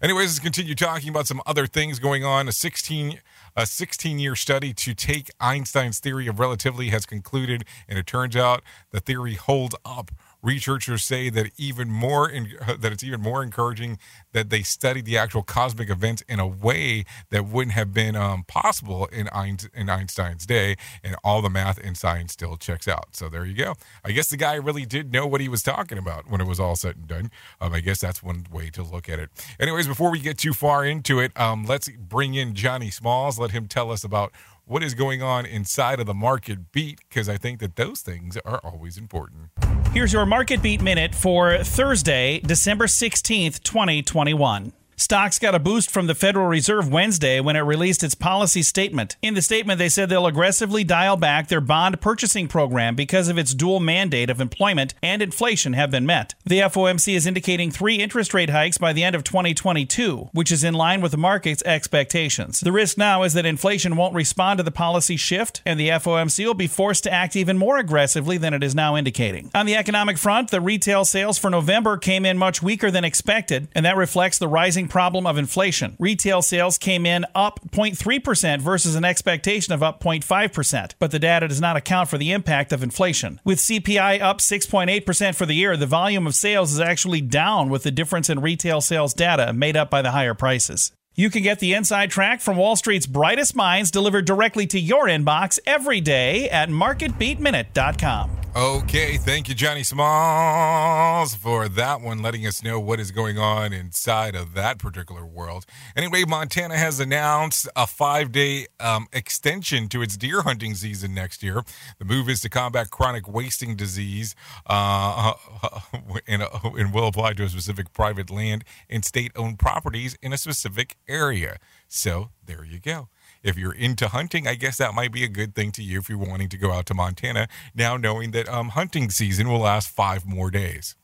Anyways, 0.00 0.28
let's 0.28 0.38
continue 0.38 0.76
talking 0.76 1.08
about 1.08 1.26
some 1.26 1.42
other 1.44 1.66
things 1.66 1.98
going 1.98 2.24
on. 2.24 2.46
A 2.48 2.52
16 2.52 3.20
a 3.56 3.66
16 3.66 4.20
year 4.20 4.36
study 4.36 4.72
to 4.72 4.94
take 4.94 5.30
Einstein's 5.40 5.98
theory 5.98 6.28
of 6.28 6.38
relativity 6.38 6.90
has 6.90 7.04
concluded, 7.04 7.64
and 7.88 7.98
it 7.98 8.06
turns 8.06 8.36
out 8.36 8.62
the 8.92 9.00
theory 9.00 9.34
holds 9.34 9.74
up. 9.84 10.12
Researchers 10.42 11.04
say 11.04 11.30
that 11.30 11.50
even 11.56 11.90
more 11.90 12.28
in, 12.28 12.54
that 12.78 12.92
it's 12.92 13.02
even 13.02 13.20
more 13.20 13.42
encouraging 13.42 13.98
that 14.32 14.50
they 14.50 14.62
studied 14.62 15.04
the 15.04 15.18
actual 15.18 15.42
cosmic 15.42 15.90
events 15.90 16.22
in 16.28 16.38
a 16.38 16.46
way 16.46 17.04
that 17.30 17.46
wouldn't 17.46 17.74
have 17.74 17.92
been 17.92 18.14
um, 18.14 18.44
possible 18.44 19.06
in, 19.06 19.28
in 19.74 19.88
Einstein's 19.88 20.46
day, 20.46 20.76
and 21.02 21.16
all 21.24 21.42
the 21.42 21.50
math 21.50 21.78
and 21.78 21.96
science 21.96 22.32
still 22.32 22.56
checks 22.56 22.86
out. 22.86 23.16
So 23.16 23.28
there 23.28 23.44
you 23.44 23.54
go. 23.54 23.74
I 24.04 24.12
guess 24.12 24.28
the 24.28 24.36
guy 24.36 24.54
really 24.54 24.86
did 24.86 25.12
know 25.12 25.26
what 25.26 25.40
he 25.40 25.48
was 25.48 25.62
talking 25.62 25.98
about 25.98 26.30
when 26.30 26.40
it 26.40 26.46
was 26.46 26.60
all 26.60 26.76
said 26.76 26.96
and 26.96 27.08
done. 27.08 27.30
Um, 27.60 27.72
I 27.72 27.80
guess 27.80 28.00
that's 28.00 28.22
one 28.22 28.46
way 28.52 28.70
to 28.70 28.82
look 28.82 29.08
at 29.08 29.18
it. 29.18 29.30
Anyways, 29.58 29.88
before 29.88 30.10
we 30.10 30.20
get 30.20 30.38
too 30.38 30.52
far 30.52 30.84
into 30.84 31.18
it, 31.18 31.38
um, 31.38 31.64
let's 31.64 31.88
bring 31.88 32.34
in 32.34 32.54
Johnny 32.54 32.90
Smalls. 32.90 33.38
Let 33.38 33.50
him 33.50 33.66
tell 33.66 33.90
us 33.90 34.04
about 34.04 34.32
what 34.68 34.82
is 34.82 34.92
going 34.94 35.22
on 35.22 35.46
inside 35.46 35.98
of 35.98 36.06
the 36.06 36.14
market 36.14 36.70
beat 36.72 37.00
because 37.08 37.28
I 37.28 37.38
think 37.38 37.58
that 37.60 37.76
those 37.76 38.02
things 38.02 38.36
are 38.44 38.60
always 38.62 38.98
important. 38.98 39.48
Here's 39.92 40.12
your 40.12 40.26
Market 40.26 40.62
Beat 40.62 40.82
Minute 40.82 41.14
for 41.14 41.64
Thursday, 41.64 42.40
December 42.40 42.86
16th, 42.86 43.62
2021. 43.62 44.72
Stocks 45.00 45.38
got 45.38 45.54
a 45.54 45.60
boost 45.60 45.92
from 45.92 46.08
the 46.08 46.14
Federal 46.14 46.48
Reserve 46.48 46.90
Wednesday 46.90 47.38
when 47.38 47.54
it 47.54 47.60
released 47.60 48.02
its 48.02 48.16
policy 48.16 48.64
statement. 48.64 49.16
In 49.22 49.34
the 49.34 49.42
statement, 49.42 49.78
they 49.78 49.88
said 49.88 50.08
they'll 50.08 50.26
aggressively 50.26 50.82
dial 50.82 51.16
back 51.16 51.46
their 51.46 51.60
bond 51.60 52.00
purchasing 52.00 52.48
program 52.48 52.96
because 52.96 53.28
of 53.28 53.38
its 53.38 53.54
dual 53.54 53.78
mandate 53.78 54.28
of 54.28 54.40
employment 54.40 54.94
and 55.00 55.22
inflation 55.22 55.74
have 55.74 55.92
been 55.92 56.04
met. 56.04 56.34
The 56.44 56.58
FOMC 56.58 57.14
is 57.14 57.28
indicating 57.28 57.70
three 57.70 57.94
interest 57.94 58.34
rate 58.34 58.50
hikes 58.50 58.76
by 58.76 58.92
the 58.92 59.04
end 59.04 59.14
of 59.14 59.22
2022, 59.22 60.30
which 60.32 60.50
is 60.50 60.64
in 60.64 60.74
line 60.74 61.00
with 61.00 61.12
the 61.12 61.16
market's 61.16 61.62
expectations. 61.62 62.58
The 62.58 62.72
risk 62.72 62.98
now 62.98 63.22
is 63.22 63.34
that 63.34 63.46
inflation 63.46 63.94
won't 63.94 64.16
respond 64.16 64.58
to 64.58 64.64
the 64.64 64.72
policy 64.72 65.16
shift, 65.16 65.62
and 65.64 65.78
the 65.78 65.90
FOMC 65.90 66.44
will 66.44 66.54
be 66.54 66.66
forced 66.66 67.04
to 67.04 67.12
act 67.12 67.36
even 67.36 67.56
more 67.56 67.78
aggressively 67.78 68.36
than 68.36 68.52
it 68.52 68.64
is 68.64 68.74
now 68.74 68.96
indicating. 68.96 69.52
On 69.54 69.64
the 69.64 69.76
economic 69.76 70.18
front, 70.18 70.50
the 70.50 70.60
retail 70.60 71.04
sales 71.04 71.38
for 71.38 71.50
November 71.50 71.98
came 71.98 72.26
in 72.26 72.36
much 72.36 72.64
weaker 72.64 72.90
than 72.90 73.04
expected, 73.04 73.68
and 73.76 73.86
that 73.86 73.96
reflects 73.96 74.40
the 74.40 74.48
rising 74.48 74.87
problem 74.88 75.26
of 75.26 75.38
inflation. 75.38 75.96
Retail 75.98 76.42
sales 76.42 76.78
came 76.78 77.06
in 77.06 77.24
up 77.34 77.60
0.3% 77.70 78.60
versus 78.60 78.94
an 78.94 79.04
expectation 79.04 79.72
of 79.72 79.82
up 79.82 80.02
0.5%, 80.02 80.94
but 80.98 81.10
the 81.10 81.18
data 81.18 81.48
does 81.48 81.60
not 81.60 81.76
account 81.76 82.08
for 82.08 82.18
the 82.18 82.32
impact 82.32 82.72
of 82.72 82.82
inflation. 82.82 83.40
With 83.44 83.58
CPI 83.58 84.20
up 84.20 84.38
6.8% 84.38 85.34
for 85.34 85.46
the 85.46 85.54
year, 85.54 85.76
the 85.76 85.86
volume 85.86 86.26
of 86.26 86.34
sales 86.34 86.72
is 86.72 86.80
actually 86.80 87.20
down 87.20 87.68
with 87.68 87.82
the 87.82 87.90
difference 87.90 88.28
in 88.30 88.40
retail 88.40 88.80
sales 88.80 89.14
data 89.14 89.52
made 89.52 89.76
up 89.76 89.90
by 89.90 90.02
the 90.02 90.10
higher 90.10 90.34
prices. 90.34 90.92
You 91.18 91.30
can 91.30 91.42
get 91.42 91.58
the 91.58 91.74
inside 91.74 92.12
track 92.12 92.40
from 92.40 92.56
Wall 92.56 92.76
Street's 92.76 93.04
brightest 93.04 93.56
minds 93.56 93.90
delivered 93.90 94.24
directly 94.24 94.68
to 94.68 94.78
your 94.78 95.06
inbox 95.06 95.58
every 95.66 96.00
day 96.00 96.48
at 96.48 96.68
marketbeatminute.com. 96.68 98.38
Okay, 98.56 99.18
thank 99.18 99.48
you, 99.48 99.54
Johnny 99.54 99.84
Smalls, 99.84 101.34
for 101.34 101.68
that 101.68 102.00
one, 102.00 102.22
letting 102.22 102.44
us 102.44 102.64
know 102.64 102.80
what 102.80 102.98
is 102.98 103.12
going 103.12 103.38
on 103.38 103.72
inside 103.72 104.34
of 104.34 104.54
that 104.54 104.78
particular 104.78 105.24
world. 105.24 105.64
Anyway, 105.94 106.24
Montana 106.26 106.76
has 106.76 106.98
announced 106.98 107.68
a 107.76 107.86
five 107.86 108.32
day 108.32 108.66
um, 108.80 109.06
extension 109.12 109.88
to 109.90 110.02
its 110.02 110.16
deer 110.16 110.42
hunting 110.42 110.74
season 110.74 111.14
next 111.14 111.42
year. 111.42 111.62
The 111.98 112.04
move 112.04 112.28
is 112.28 112.40
to 112.40 112.48
combat 112.48 112.90
chronic 112.90 113.28
wasting 113.28 113.76
disease 113.76 114.34
uh, 114.66 115.34
and, 116.26 116.42
uh, 116.42 116.48
and 116.64 116.92
will 116.92 117.06
apply 117.06 117.34
to 117.34 117.44
a 117.44 117.48
specific 117.48 117.92
private 117.92 118.28
land 118.30 118.64
and 118.90 119.04
state 119.04 119.30
owned 119.36 119.60
properties 119.60 120.16
in 120.20 120.32
a 120.32 120.38
specific 120.38 120.96
area. 121.08 121.58
So 121.88 122.30
there 122.46 122.64
you 122.64 122.78
go 122.78 123.08
if 123.42 123.56
you're 123.56 123.74
into 123.74 124.08
hunting, 124.08 124.46
I 124.46 124.54
guess 124.54 124.78
that 124.78 124.94
might 124.94 125.12
be 125.12 125.24
a 125.24 125.28
good 125.28 125.54
thing 125.54 125.72
to 125.72 125.82
you 125.82 125.98
if 125.98 126.08
you're 126.08 126.18
wanting 126.18 126.48
to 126.50 126.56
go 126.56 126.72
out 126.72 126.86
to 126.86 126.94
Montana 126.94 127.48
now, 127.74 127.96
knowing 127.96 128.32
that 128.32 128.48
um, 128.48 128.70
hunting 128.70 129.10
season 129.10 129.48
will 129.48 129.60
last 129.60 129.88
five 129.88 130.26
more 130.26 130.50
days. 130.50 130.96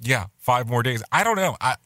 Yeah, 0.00 0.26
five 0.38 0.68
more 0.68 0.82
days. 0.82 1.02
I 1.12 1.24
don't 1.24 1.36
know. 1.36 1.56
I 1.60 1.76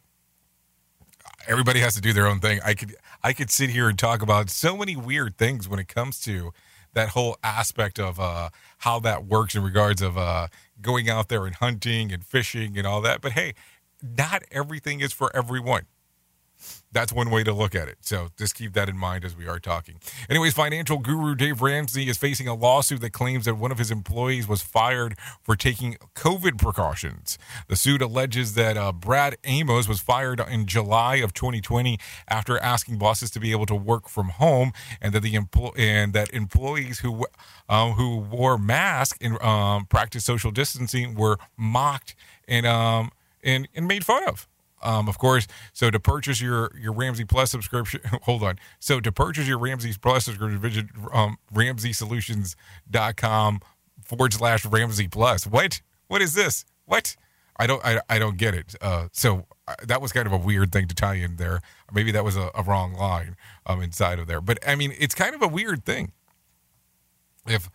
everybody 1.48 1.80
has 1.80 1.94
to 1.94 2.00
do 2.00 2.12
their 2.12 2.26
own 2.26 2.40
thing. 2.40 2.60
I 2.64 2.74
could 2.74 2.94
I 3.22 3.32
could 3.32 3.50
sit 3.50 3.70
here 3.70 3.88
and 3.88 3.98
talk 3.98 4.22
about 4.22 4.50
so 4.50 4.76
many 4.76 4.94
weird 4.94 5.36
things 5.36 5.68
when 5.68 5.80
it 5.80 5.88
comes 5.88 6.20
to 6.20 6.52
that 6.92 7.08
whole 7.10 7.36
aspect 7.42 7.98
of 7.98 8.20
uh, 8.20 8.50
how 8.78 9.00
that 9.00 9.24
works 9.24 9.56
in 9.56 9.64
regards 9.64 10.00
of 10.00 10.16
uh, 10.16 10.46
going 10.80 11.08
out 11.08 11.28
there 11.28 11.44
and 11.44 11.56
hunting 11.56 12.12
and 12.12 12.24
fishing 12.24 12.78
and 12.78 12.86
all 12.86 13.00
that. 13.00 13.20
But 13.20 13.32
hey, 13.32 13.54
not 14.00 14.44
everything 14.52 15.00
is 15.00 15.12
for 15.12 15.34
everyone. 15.34 15.86
That's 16.94 17.12
one 17.12 17.28
way 17.28 17.42
to 17.42 17.52
look 17.52 17.74
at 17.74 17.88
it. 17.88 17.98
So 18.02 18.28
just 18.38 18.54
keep 18.54 18.72
that 18.74 18.88
in 18.88 18.96
mind 18.96 19.24
as 19.24 19.36
we 19.36 19.48
are 19.48 19.58
talking. 19.58 19.96
Anyways, 20.30 20.54
financial 20.54 20.98
guru 20.98 21.34
Dave 21.34 21.60
Ramsey 21.60 22.08
is 22.08 22.16
facing 22.16 22.46
a 22.46 22.54
lawsuit 22.54 23.00
that 23.00 23.10
claims 23.10 23.46
that 23.46 23.56
one 23.56 23.72
of 23.72 23.78
his 23.78 23.90
employees 23.90 24.46
was 24.46 24.62
fired 24.62 25.16
for 25.42 25.56
taking 25.56 25.96
COVID 26.14 26.56
precautions. 26.56 27.36
The 27.66 27.74
suit 27.74 28.00
alleges 28.00 28.54
that 28.54 28.76
uh, 28.76 28.92
Brad 28.92 29.36
Amos 29.42 29.88
was 29.88 30.00
fired 30.00 30.40
in 30.48 30.66
July 30.66 31.16
of 31.16 31.34
2020 31.34 31.98
after 32.28 32.58
asking 32.58 32.98
bosses 32.98 33.30
to 33.32 33.40
be 33.40 33.50
able 33.50 33.66
to 33.66 33.74
work 33.74 34.08
from 34.08 34.28
home, 34.28 34.72
and 35.00 35.12
that 35.12 35.20
the 35.20 35.32
empl- 35.32 35.76
and 35.76 36.12
that 36.12 36.30
employees 36.32 37.00
who 37.00 37.26
um, 37.68 37.92
who 37.92 38.18
wore 38.18 38.56
masks 38.56 39.18
and 39.20 39.40
um, 39.42 39.86
practiced 39.86 40.26
social 40.26 40.52
distancing 40.52 41.14
were 41.16 41.38
mocked 41.56 42.14
and 42.46 42.66
um, 42.66 43.10
and 43.42 43.66
and 43.74 43.88
made 43.88 44.04
fun 44.04 44.22
of. 44.28 44.46
Um, 44.84 45.08
of 45.08 45.18
course, 45.18 45.46
so 45.72 45.90
to 45.90 45.98
purchase 45.98 46.40
your 46.40 46.70
your 46.78 46.92
Ramsey 46.92 47.24
Plus 47.24 47.50
subscription, 47.50 48.00
hold 48.22 48.42
on. 48.42 48.58
So 48.78 49.00
to 49.00 49.10
purchase 49.10 49.48
your 49.48 49.58
Ramsey 49.58 49.94
Plus 50.00 50.26
subscription, 50.26 50.60
visit 50.60 50.86
um, 51.12 51.38
RamseySolutions.com 51.52 53.60
forward 54.04 54.32
slash 54.32 54.64
Ramsey 54.66 55.08
Plus. 55.08 55.46
What? 55.46 55.80
What 56.06 56.22
is 56.22 56.34
this? 56.34 56.64
What? 56.84 57.16
I 57.56 57.66
don't 57.66 57.84
I, 57.84 58.00
I 58.08 58.18
don't 58.18 58.36
get 58.36 58.54
it. 58.54 58.74
Uh, 58.80 59.08
so 59.12 59.46
uh, 59.66 59.74
that 59.86 60.02
was 60.02 60.12
kind 60.12 60.26
of 60.26 60.32
a 60.32 60.38
weird 60.38 60.72
thing 60.72 60.88
to 60.88 60.94
tie 60.94 61.14
in 61.14 61.36
there. 61.36 61.60
Maybe 61.92 62.12
that 62.12 62.24
was 62.24 62.36
a, 62.36 62.50
a 62.54 62.62
wrong 62.62 62.94
line 62.94 63.36
um, 63.66 63.80
inside 63.80 64.18
of 64.18 64.26
there. 64.26 64.40
But 64.40 64.58
I 64.66 64.74
mean, 64.74 64.94
it's 64.98 65.14
kind 65.14 65.34
of 65.34 65.42
a 65.42 65.48
weird 65.48 65.84
thing. 65.84 66.12
If 67.46 67.70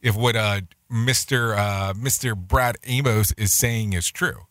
if 0.00 0.16
what 0.16 0.36
uh, 0.36 0.62
Mr. 0.90 1.56
Uh, 1.56 1.94
Mr. 1.94 2.36
Brad 2.36 2.76
Amos 2.84 3.32
is 3.32 3.52
saying 3.52 3.94
is 3.94 4.10
true 4.10 4.46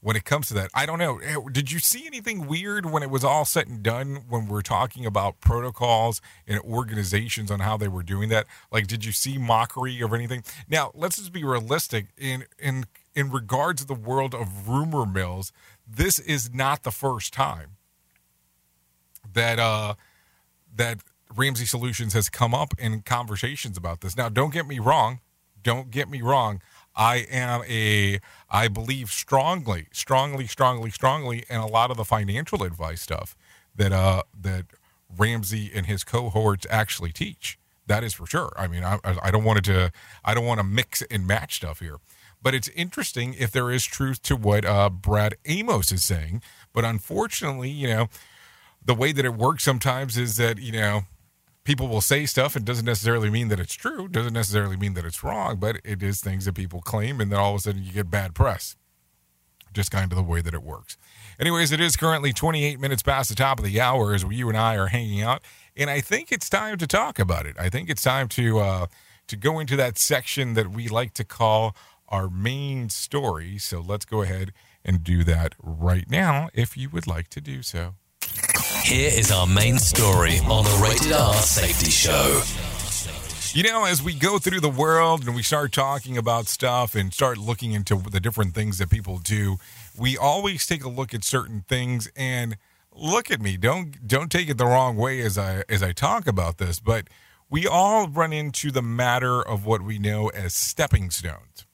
when 0.00 0.16
it 0.16 0.24
comes 0.24 0.46
to 0.48 0.54
that. 0.54 0.70
I 0.74 0.86
don't 0.86 0.98
know. 0.98 1.18
Eh, 1.18 1.36
Did 1.50 1.72
you 1.72 1.78
see 1.78 2.06
anything 2.06 2.46
weird 2.46 2.86
when 2.86 3.02
it 3.02 3.10
was 3.10 3.24
all 3.24 3.44
said 3.44 3.66
and 3.66 3.82
done 3.82 4.24
when 4.28 4.46
we're 4.46 4.62
talking 4.62 5.04
about 5.04 5.40
protocols 5.40 6.20
and 6.46 6.60
organizations 6.60 7.50
on 7.50 7.60
how 7.60 7.76
they 7.76 7.88
were 7.88 8.02
doing 8.04 8.28
that? 8.28 8.46
Like, 8.70 8.86
did 8.86 9.04
you 9.04 9.12
see 9.12 9.38
mockery 9.38 10.00
of 10.00 10.12
anything? 10.12 10.44
Now, 10.68 10.92
let's 10.94 11.16
just 11.16 11.32
be 11.32 11.44
realistic 11.44 12.06
in 12.16 12.44
in 12.58 12.84
in 13.14 13.30
regards 13.30 13.80
to 13.82 13.86
the 13.86 13.94
world 13.94 14.34
of 14.34 14.68
rumor 14.68 15.04
mills. 15.04 15.52
This 15.86 16.18
is 16.20 16.54
not 16.54 16.84
the 16.84 16.92
first 16.92 17.32
time 17.32 17.76
that 19.32 19.58
uh 19.58 19.94
that 20.74 20.98
Ramsey 21.34 21.66
Solutions 21.66 22.12
has 22.12 22.30
come 22.30 22.54
up 22.54 22.72
in 22.78 23.02
conversations 23.02 23.76
about 23.76 24.00
this. 24.00 24.16
Now, 24.16 24.28
don't 24.28 24.52
get 24.52 24.66
me 24.66 24.78
wrong. 24.78 25.20
Don't 25.62 25.90
get 25.90 26.08
me 26.08 26.22
wrong. 26.22 26.62
I 26.98 27.26
am 27.30 27.62
a, 27.68 28.20
I 28.50 28.68
believe 28.68 29.10
strongly, 29.10 29.86
strongly, 29.92 30.46
strongly, 30.48 30.90
strongly 30.90 31.44
in 31.48 31.56
a 31.56 31.66
lot 31.66 31.90
of 31.90 31.96
the 31.96 32.04
financial 32.04 32.64
advice 32.64 33.00
stuff 33.00 33.36
that 33.76 33.92
uh 33.92 34.24
that 34.38 34.66
Ramsey 35.16 35.70
and 35.72 35.86
his 35.86 36.04
cohorts 36.04 36.66
actually 36.68 37.12
teach. 37.12 37.58
That 37.86 38.04
is 38.04 38.12
for 38.12 38.26
sure. 38.26 38.52
I 38.56 38.66
mean, 38.66 38.84
I, 38.84 38.98
I 39.04 39.30
don't 39.30 39.44
want 39.44 39.64
to, 39.64 39.90
I 40.22 40.34
don't 40.34 40.44
want 40.44 40.58
to 40.58 40.64
mix 40.64 41.00
and 41.02 41.26
match 41.26 41.56
stuff 41.56 41.80
here. 41.80 41.96
But 42.42 42.54
it's 42.54 42.68
interesting 42.68 43.34
if 43.38 43.50
there 43.50 43.70
is 43.70 43.84
truth 43.84 44.22
to 44.24 44.36
what 44.36 44.64
uh, 44.64 44.90
Brad 44.90 45.36
Amos 45.46 45.90
is 45.90 46.04
saying. 46.04 46.42
But 46.72 46.84
unfortunately, 46.84 47.70
you 47.70 47.88
know, 47.88 48.08
the 48.84 48.94
way 48.94 49.12
that 49.12 49.24
it 49.24 49.34
works 49.34 49.64
sometimes 49.64 50.16
is 50.18 50.36
that 50.36 50.58
you 50.58 50.72
know 50.72 51.02
people 51.68 51.86
will 51.86 52.00
say 52.00 52.24
stuff. 52.24 52.56
And 52.56 52.64
doesn't 52.64 52.86
necessarily 52.86 53.28
mean 53.28 53.48
that 53.48 53.60
it's 53.60 53.74
true. 53.74 54.08
Doesn't 54.08 54.32
necessarily 54.32 54.76
mean 54.76 54.94
that 54.94 55.04
it's 55.04 55.22
wrong 55.22 55.58
but 55.60 55.76
it 55.84 56.02
is 56.02 56.20
things 56.20 56.46
that 56.46 56.54
people 56.54 56.80
claim 56.80 57.20
and 57.20 57.30
then 57.30 57.38
all 57.38 57.54
of 57.54 57.58
a 57.58 57.60
sudden 57.60 57.84
you 57.84 57.92
get 57.92 58.10
bad 58.10 58.34
press. 58.34 58.74
Just 59.74 59.90
kind 59.90 60.10
of 60.10 60.16
the 60.16 60.22
way 60.22 60.40
that 60.40 60.54
it 60.54 60.62
works. 60.62 60.96
Anyways 61.38 61.70
it 61.70 61.80
is 61.80 61.94
currently 61.94 62.32
28 62.32 62.80
minutes 62.80 63.02
past 63.02 63.28
the 63.28 63.36
top 63.36 63.58
of 63.58 63.66
the 63.66 63.80
hour 63.80 64.14
as 64.14 64.24
you 64.24 64.48
and 64.48 64.56
i 64.56 64.76
are 64.76 64.86
hanging 64.86 65.20
out 65.22 65.42
and 65.76 65.90
i 65.90 66.00
think 66.00 66.32
it's 66.32 66.48
time 66.48 66.78
to 66.78 66.86
talk 66.86 67.18
about 67.18 67.44
it. 67.44 67.54
I 67.60 67.68
think 67.68 67.90
it's 67.90 68.02
time 68.02 68.28
to 68.28 68.58
uh 68.60 68.86
to 69.26 69.36
go 69.36 69.58
into 69.58 69.76
that 69.76 69.98
section 69.98 70.54
that 70.54 70.70
we 70.70 70.88
like 70.88 71.12
to 71.14 71.24
call 71.24 71.76
our 72.08 72.30
main 72.30 72.88
story. 72.88 73.58
So 73.58 73.80
let's 73.80 74.06
go 74.06 74.22
ahead 74.22 74.54
and 74.86 75.04
do 75.04 75.22
that 75.24 75.54
right 75.62 76.08
now 76.10 76.48
if 76.54 76.78
you 76.78 76.88
would 76.88 77.06
like 77.06 77.28
to 77.28 77.42
do 77.42 77.62
so 77.62 77.94
Here 78.84 79.10
is 79.12 79.32
our 79.32 79.46
main 79.46 79.78
story 79.78 80.38
on 80.40 80.64
the 80.64 80.80
Rated 80.82 81.12
R 81.12 81.34
Safety 81.34 81.90
Show. 81.90 82.42
You 83.54 83.62
know, 83.62 83.84
as 83.86 84.02
we 84.02 84.14
go 84.14 84.38
through 84.38 84.60
the 84.60 84.68
world 84.68 85.26
and 85.26 85.34
we 85.34 85.42
start 85.42 85.72
talking 85.72 86.18
about 86.18 86.48
stuff 86.48 86.94
and 86.94 87.12
start 87.12 87.38
looking 87.38 87.72
into 87.72 87.96
the 87.96 88.20
different 88.20 88.54
things 88.54 88.76
that 88.76 88.90
people 88.90 89.18
do, 89.18 89.56
we 89.98 90.18
always 90.18 90.66
take 90.66 90.84
a 90.84 90.88
look 90.90 91.14
at 91.14 91.24
certain 91.24 91.64
things 91.66 92.10
and 92.14 92.58
look 92.94 93.30
at 93.30 93.40
me. 93.40 93.56
Don't 93.56 94.06
don't 94.06 94.30
take 94.30 94.50
it 94.50 94.58
the 94.58 94.66
wrong 94.66 94.96
way 94.96 95.22
as 95.22 95.38
I 95.38 95.64
as 95.70 95.82
I 95.82 95.92
talk 95.92 96.26
about 96.26 96.58
this, 96.58 96.78
but 96.78 97.08
we 97.48 97.66
all 97.66 98.06
run 98.06 98.34
into 98.34 98.70
the 98.70 98.82
matter 98.82 99.40
of 99.40 99.64
what 99.64 99.80
we 99.80 99.98
know 99.98 100.28
as 100.28 100.54
stepping 100.54 101.08
stones. 101.08 101.64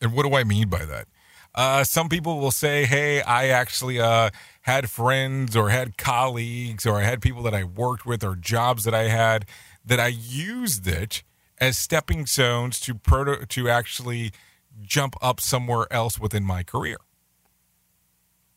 And 0.00 0.12
what 0.12 0.24
do 0.24 0.34
I 0.34 0.42
mean 0.42 0.68
by 0.68 0.84
that? 0.84 1.06
Uh, 1.54 1.82
some 1.84 2.08
people 2.08 2.38
will 2.38 2.50
say, 2.50 2.84
"Hey, 2.84 3.22
I 3.22 3.48
actually 3.48 4.00
uh, 4.00 4.30
had 4.62 4.90
friends 4.90 5.56
or 5.56 5.70
had 5.70 5.96
colleagues 5.96 6.86
or 6.86 6.98
I 7.00 7.04
had 7.04 7.20
people 7.20 7.42
that 7.42 7.54
I 7.54 7.64
worked 7.64 8.06
with 8.06 8.22
or 8.22 8.36
jobs 8.36 8.84
that 8.84 8.94
I 8.94 9.08
had 9.08 9.46
that 9.84 9.98
I 9.98 10.08
used 10.08 10.86
it 10.86 11.22
as 11.58 11.76
stepping 11.76 12.26
stones 12.26 12.78
to 12.80 12.94
proto- 12.94 13.44
to 13.46 13.68
actually 13.68 14.32
jump 14.80 15.16
up 15.20 15.40
somewhere 15.40 15.92
else 15.92 16.18
within 16.18 16.44
my 16.44 16.62
career." 16.62 16.98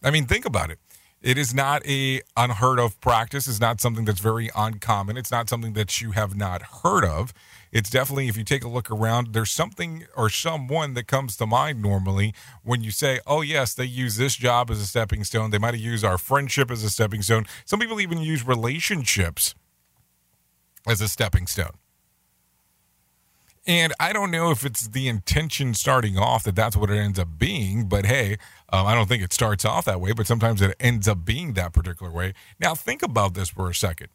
I 0.04 0.12
mean, 0.12 0.26
think 0.26 0.46
about 0.46 0.70
it. 0.70 0.80
It 1.22 1.38
is 1.38 1.54
not 1.54 1.86
a 1.86 2.22
unheard 2.36 2.80
of 2.80 3.00
practice. 3.00 3.48
It's 3.48 3.60
not 3.60 3.80
something 3.80 4.06
that's 4.06 4.20
very 4.20 4.50
uncommon. 4.56 5.18
It's 5.18 5.32
not 5.32 5.50
something 5.50 5.74
that 5.74 6.02
you 6.02 6.12
have 6.12 6.36
not 6.36 6.62
heard 6.84 7.06
of. 7.06 7.34
It's 7.72 7.90
definitely, 7.90 8.28
if 8.28 8.36
you 8.36 8.44
take 8.44 8.64
a 8.64 8.68
look 8.68 8.92
around, 8.92 9.34
there's 9.34 9.52
something 9.52 10.06
or 10.16 10.30
someone 10.30 10.94
that 10.96 11.08
comes 11.08 11.38
to 11.38 11.46
mind 11.46 11.82
normally 11.82 12.34
when 12.64 12.84
you 12.84 12.92
say, 12.92 13.20
oh, 13.26 13.42
yes, 13.42 13.74
they 13.74 13.86
use 13.86 14.18
this 14.18 14.36
job 14.36 14.70
as 14.70 14.80
a 14.82 14.86
stepping 14.86 15.24
stone. 15.24 15.52
They 15.52 15.58
might 15.58 15.74
have 15.74 15.84
used 15.84 16.04
our 16.04 16.18
friendship 16.18 16.70
as 16.70 16.84
a 16.84 16.90
stepping 16.90 17.22
stone. 17.22 17.46
Some 17.66 17.80
people 17.80 18.02
even 18.02 18.20
use 18.20 18.46
relationships 18.46 19.56
as 20.86 21.00
a 21.00 21.08
stepping 21.08 21.48
stone. 21.48 21.78
And 23.68 23.94
I 24.00 24.12
don't 24.12 24.32
know 24.32 24.50
if 24.50 24.66
it's 24.66 24.88
the 24.88 25.08
intention 25.08 25.76
starting 25.76 26.18
off 26.18 26.44
that 26.44 26.56
that's 26.56 26.76
what 26.76 26.90
it 26.90 26.98
ends 26.98 27.20
up 27.20 27.38
being, 27.38 27.88
but 27.88 28.06
hey, 28.08 28.38
um, 28.74 28.88
I 28.88 28.96
don't 28.96 29.08
think 29.08 29.22
it 29.22 29.32
starts 29.32 29.64
off 29.64 29.86
that 29.86 30.02
way, 30.02 30.14
but 30.14 30.26
sometimes 30.26 30.62
it 30.62 30.76
ends 30.80 31.08
up 31.08 31.24
being 31.24 31.54
that 31.54 31.72
particular 31.72 32.12
way. 32.12 32.34
Now, 32.60 32.74
think 32.74 33.04
about 33.04 33.36
this 33.36 33.50
for 33.50 33.70
a 33.70 33.76
second. 33.76 34.08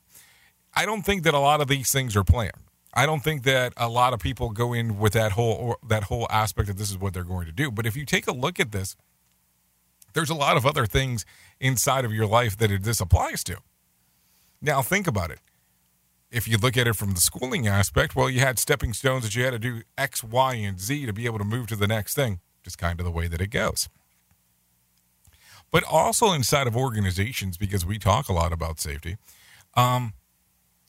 I 0.74 0.84
don't 0.84 1.02
think 1.02 1.22
that 1.22 1.32
a 1.32 1.38
lot 1.38 1.60
of 1.60 1.68
these 1.68 1.92
things 1.92 2.16
are 2.16 2.24
planned. 2.24 2.52
I 2.96 3.06
don't 3.06 3.22
think 3.22 3.44
that 3.44 3.72
a 3.76 3.88
lot 3.88 4.12
of 4.12 4.20
people 4.20 4.50
go 4.50 4.72
in 4.72 4.98
with 4.98 5.12
that 5.12 5.32
whole 5.32 5.52
or 5.52 5.76
that 5.86 6.04
whole 6.04 6.26
aspect 6.30 6.68
that 6.68 6.78
this 6.78 6.90
is 6.90 6.98
what 6.98 7.14
they're 7.14 7.24
going 7.24 7.46
to 7.46 7.52
do. 7.52 7.70
But 7.70 7.86
if 7.86 7.94
you 7.94 8.04
take 8.04 8.26
a 8.26 8.32
look 8.32 8.58
at 8.58 8.72
this, 8.72 8.96
there's 10.14 10.30
a 10.30 10.34
lot 10.34 10.56
of 10.56 10.66
other 10.66 10.86
things 10.86 11.24
inside 11.60 12.04
of 12.04 12.12
your 12.12 12.26
life 12.26 12.56
that 12.56 12.82
this 12.82 13.00
applies 13.00 13.44
to. 13.44 13.58
Now, 14.62 14.82
think 14.82 15.06
about 15.06 15.30
it 15.30 15.40
if 16.30 16.48
you 16.48 16.58
look 16.58 16.76
at 16.76 16.86
it 16.86 16.94
from 16.94 17.12
the 17.12 17.20
schooling 17.20 17.66
aspect, 17.66 18.16
well, 18.16 18.28
you 18.28 18.40
had 18.40 18.58
stepping 18.58 18.92
stones 18.92 19.24
that 19.24 19.34
you 19.34 19.44
had 19.44 19.52
to 19.52 19.58
do 19.58 19.82
X, 19.96 20.24
Y, 20.24 20.54
and 20.54 20.78
Z 20.80 21.06
to 21.06 21.12
be 21.12 21.26
able 21.26 21.38
to 21.38 21.44
move 21.44 21.66
to 21.68 21.76
the 21.76 21.86
next 21.86 22.14
thing, 22.14 22.40
just 22.62 22.78
kind 22.78 22.98
of 23.00 23.06
the 23.06 23.12
way 23.12 23.28
that 23.28 23.40
it 23.40 23.48
goes. 23.48 23.88
But 25.70 25.84
also 25.84 26.32
inside 26.32 26.66
of 26.66 26.76
organizations, 26.76 27.56
because 27.56 27.86
we 27.86 27.98
talk 27.98 28.28
a 28.28 28.32
lot 28.32 28.52
about 28.52 28.80
safety, 28.80 29.16
um, 29.74 30.14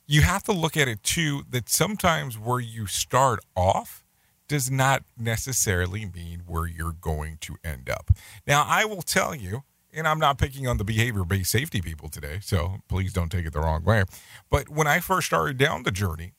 you 0.07 0.21
have 0.21 0.43
to 0.43 0.53
look 0.53 0.77
at 0.77 0.87
it 0.87 1.03
too 1.03 1.43
that 1.49 1.69
sometimes 1.69 2.39
where 2.39 2.61
you 2.61 2.87
start 2.87 3.41
off 3.55 4.05
does 4.47 4.71
not 4.71 5.03
necessarily 5.17 6.05
mean 6.05 6.43
where 6.47 6.65
you're 6.65 6.93
going 6.93 7.37
to 7.41 7.57
end 7.63 7.89
up. 7.89 8.11
Now, 8.47 8.65
I 8.65 8.85
will 8.85 9.01
tell 9.01 9.35
you, 9.35 9.63
and 9.93 10.07
I'm 10.07 10.19
not 10.19 10.37
picking 10.37 10.65
on 10.67 10.77
the 10.77 10.85
behavior 10.85 11.25
based 11.25 11.51
safety 11.51 11.81
people 11.81 12.07
today, 12.07 12.39
so 12.41 12.77
please 12.87 13.11
don't 13.11 13.29
take 13.29 13.45
it 13.45 13.51
the 13.51 13.59
wrong 13.59 13.83
way. 13.83 14.03
But 14.49 14.69
when 14.69 14.87
I 14.87 15.01
first 15.01 15.27
started 15.27 15.57
down 15.57 15.83
the 15.83 15.91
journey 15.91 16.31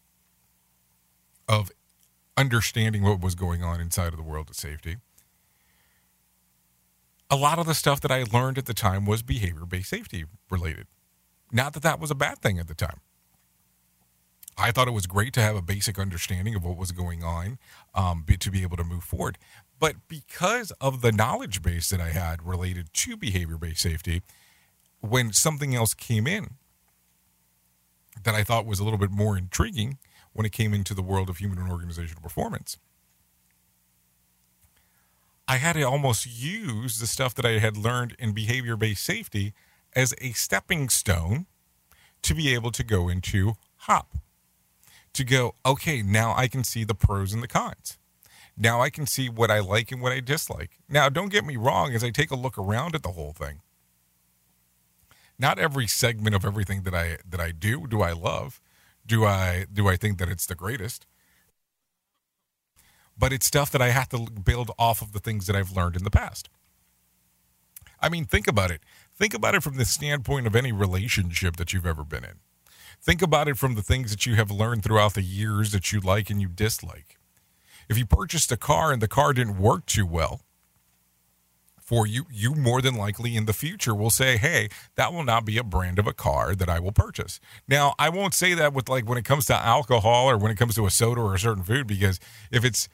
of 1.47 1.71
understanding 2.39 3.03
what 3.03 3.21
was 3.21 3.35
going 3.35 3.63
on 3.63 3.81
inside 3.81 4.09
of 4.09 4.17
the 4.17 4.23
world 4.23 4.49
of 4.49 4.57
safety, 4.57 4.97
a 7.31 7.37
lot 7.37 7.59
of 7.59 7.67
the 7.67 7.75
stuff 7.75 8.01
that 8.01 8.11
I 8.11 8.25
learned 8.33 8.57
at 8.57 8.65
the 8.65 8.75
time 8.75 9.05
was 9.05 9.23
behavior 9.23 9.67
based 9.67 9.91
safety 9.91 10.25
related. 10.51 10.87
Not 11.53 11.75
that 11.75 11.83
that 11.83 12.01
was 12.01 12.11
a 12.11 12.15
bad 12.15 12.39
thing 12.39 12.59
at 12.59 12.69
the 12.69 12.75
time. 12.75 13.01
I 14.59 14.73
thought 14.73 14.89
it 14.89 14.93
was 14.93 15.07
great 15.07 15.33
to 15.35 15.41
have 15.41 15.55
a 15.55 15.63
basic 15.63 15.99
understanding 15.99 16.55
of 16.57 16.65
what 16.65 16.77
was 16.77 16.91
going 16.91 17.23
on 17.23 17.59
um, 17.95 18.25
to 18.27 18.51
be 18.51 18.63
able 18.63 18.77
to 18.77 18.85
move 18.85 19.05
forward. 19.05 19.39
But 19.79 19.95
because 20.09 20.73
of 20.81 21.01
the 21.01 21.13
knowledge 21.13 21.63
base 21.63 21.89
that 21.91 22.01
I 22.01 22.11
had 22.11 22.45
related 22.45 22.93
to 22.93 23.17
behavior 23.17 23.57
based 23.57 23.81
safety, 23.83 24.23
when 25.01 25.33
something 25.33 25.77
else 25.77 25.95
came 25.95 26.27
in 26.27 26.55
that 28.25 28.35
I 28.35 28.43
thought 28.43 28.67
was 28.67 28.81
a 28.81 28.85
little 28.85 28.99
bit 28.99 29.13
more 29.13 29.39
intriguing 29.39 29.99
when 30.33 30.45
it 30.45 30.53
came 30.53 30.75
into 30.75 30.93
the 30.93 31.03
world 31.03 31.31
of 31.31 31.39
human 31.39 31.59
and 31.59 31.71
organizational 31.71 32.21
performance, 32.21 32.79
I 35.47 35.57
had 35.57 35.75
to 35.75 35.83
almost 35.83 36.27
use 36.27 36.99
the 36.99 37.07
stuff 37.07 37.35
that 37.37 37.47
I 37.47 37.59
had 37.59 37.77
learned 37.77 38.17
in 38.19 38.33
behavior 38.33 38.77
based 38.77 39.05
safety 39.05 39.55
as 39.95 40.15
a 40.21 40.33
stepping 40.33 40.89
stone 40.89 41.47
to 42.23 42.35
be 42.35 42.53
able 42.53 42.73
to 42.73 42.83
go 42.83 43.09
into 43.09 43.55
HOP. 43.79 44.19
To 45.19 45.25
go, 45.25 45.57
okay, 45.67 46.01
now 46.01 46.33
I 46.37 46.47
can 46.47 46.63
see 46.63 46.85
the 46.85 46.95
pros 46.95 47.33
and 47.33 47.43
the 47.43 47.49
cons. 47.49 47.99
Now 48.57 48.81
I 48.81 48.89
can 48.89 49.05
see 49.05 49.29
what 49.29 49.51
I 49.51 49.59
like 49.59 49.91
and 49.91 50.01
what 50.01 50.13
I 50.13 50.21
dislike. 50.21 50.79
Now, 50.89 51.09
don't 51.09 51.33
get 51.33 51.45
me 51.45 51.57
wrong, 51.57 51.93
as 51.93 52.05
I 52.05 52.11
take 52.11 52.31
a 52.31 52.37
look 52.37 52.57
around 52.57 52.95
at 52.95 53.03
the 53.03 53.11
whole 53.11 53.33
thing, 53.33 53.63
not 55.37 55.59
every 55.59 55.89
segment 55.89 56.37
of 56.37 56.45
everything 56.45 56.83
that 56.83 56.95
I 56.95 57.19
that 57.29 57.41
I 57.41 57.51
do 57.51 57.89
do 57.89 58.01
I 58.01 58.13
love. 58.13 58.61
Do 59.05 59.25
I 59.25 59.67
do 59.73 59.89
I 59.89 59.97
think 59.97 60.19
that 60.19 60.29
it's 60.29 60.47
the 60.47 60.55
greatest? 60.55 61.05
But 63.19 63.33
it's 63.33 63.47
stuff 63.47 63.73
that 63.73 63.83
I 63.83 63.89
have 63.89 64.09
to 64.11 64.29
build 64.31 64.71
off 64.79 65.03
of 65.03 65.11
the 65.11 65.19
things 65.19 65.49
that 65.49 65.57
I've 65.57 65.73
learned 65.73 65.97
in 65.97 66.05
the 66.05 66.13
past. 66.13 66.49
I 68.01 68.09
mean, 68.09 68.25
think 68.25 68.47
about 68.47 68.71
it. 68.71 68.83
Think 69.17 69.35
about 69.35 69.57
it 69.57 69.65
from 69.65 69.79
the 69.79 69.85
standpoint 69.85 70.47
of 70.47 70.55
any 70.55 70.71
relationship 70.71 71.57
that 71.57 71.73
you've 71.73 71.87
ever 71.87 72.05
been 72.05 72.23
in. 72.23 72.39
Think 73.01 73.23
about 73.23 73.49
it 73.49 73.57
from 73.57 73.75
the 73.75 73.83
things 73.83 74.11
that 74.11 74.27
you 74.27 74.35
have 74.35 74.51
learned 74.51 74.83
throughout 74.83 75.15
the 75.15 75.23
years 75.23 75.73
that 75.73 75.93
you 75.93 76.01
like 76.01 76.31
and 76.31 76.41
you 76.41 76.49
dislike. 76.49 77.19
If 77.89 77.97
you 77.97 78.05
purchased 78.05 78.53
a 78.53 78.57
car 78.57 78.93
and 78.93 79.01
the 79.01 79.09
car 79.09 79.33
didn't 79.33 79.59
work 79.59 79.87
too 79.87 80.07
well 80.07 80.43
for 81.79 82.07
you, 82.07 82.27
you 82.31 82.55
more 82.55 82.83
than 82.83 82.97
likely 82.97 83.35
in 83.35 83.47
the 83.47 83.55
future 83.55 83.95
will 83.95 84.11
say, 84.11 84.37
hey, 84.37 84.69
that 84.97 85.11
will 85.11 85.25
not 85.25 85.47
be 85.47 85.57
a 85.57 85.65
brand 85.65 85.99
of 85.99 86.07
a 86.07 86.13
car 86.13 86.55
that 86.55 86.69
I 86.69 86.81
will 86.81 86.93
purchase. 86.93 87.41
Now, 87.67 87.95
I 87.99 88.11
won't 88.11 88.35
say 88.35 88.53
that 88.53 88.75
with 88.75 88.91
like 88.91 89.09
when 89.09 89.17
it 89.17 89.25
comes 89.25 89.47
to 89.47 89.55
alcohol 89.55 90.29
or 90.29 90.37
when 90.37 90.51
it 90.51 90.59
comes 90.59 90.75
to 90.75 90.85
a 90.85 90.91
soda 90.91 91.23
or 91.23 91.35
a 91.35 91.39
certain 91.39 91.63
food, 91.63 91.87
because 91.87 92.21
if 92.51 92.63
it's 92.63 92.91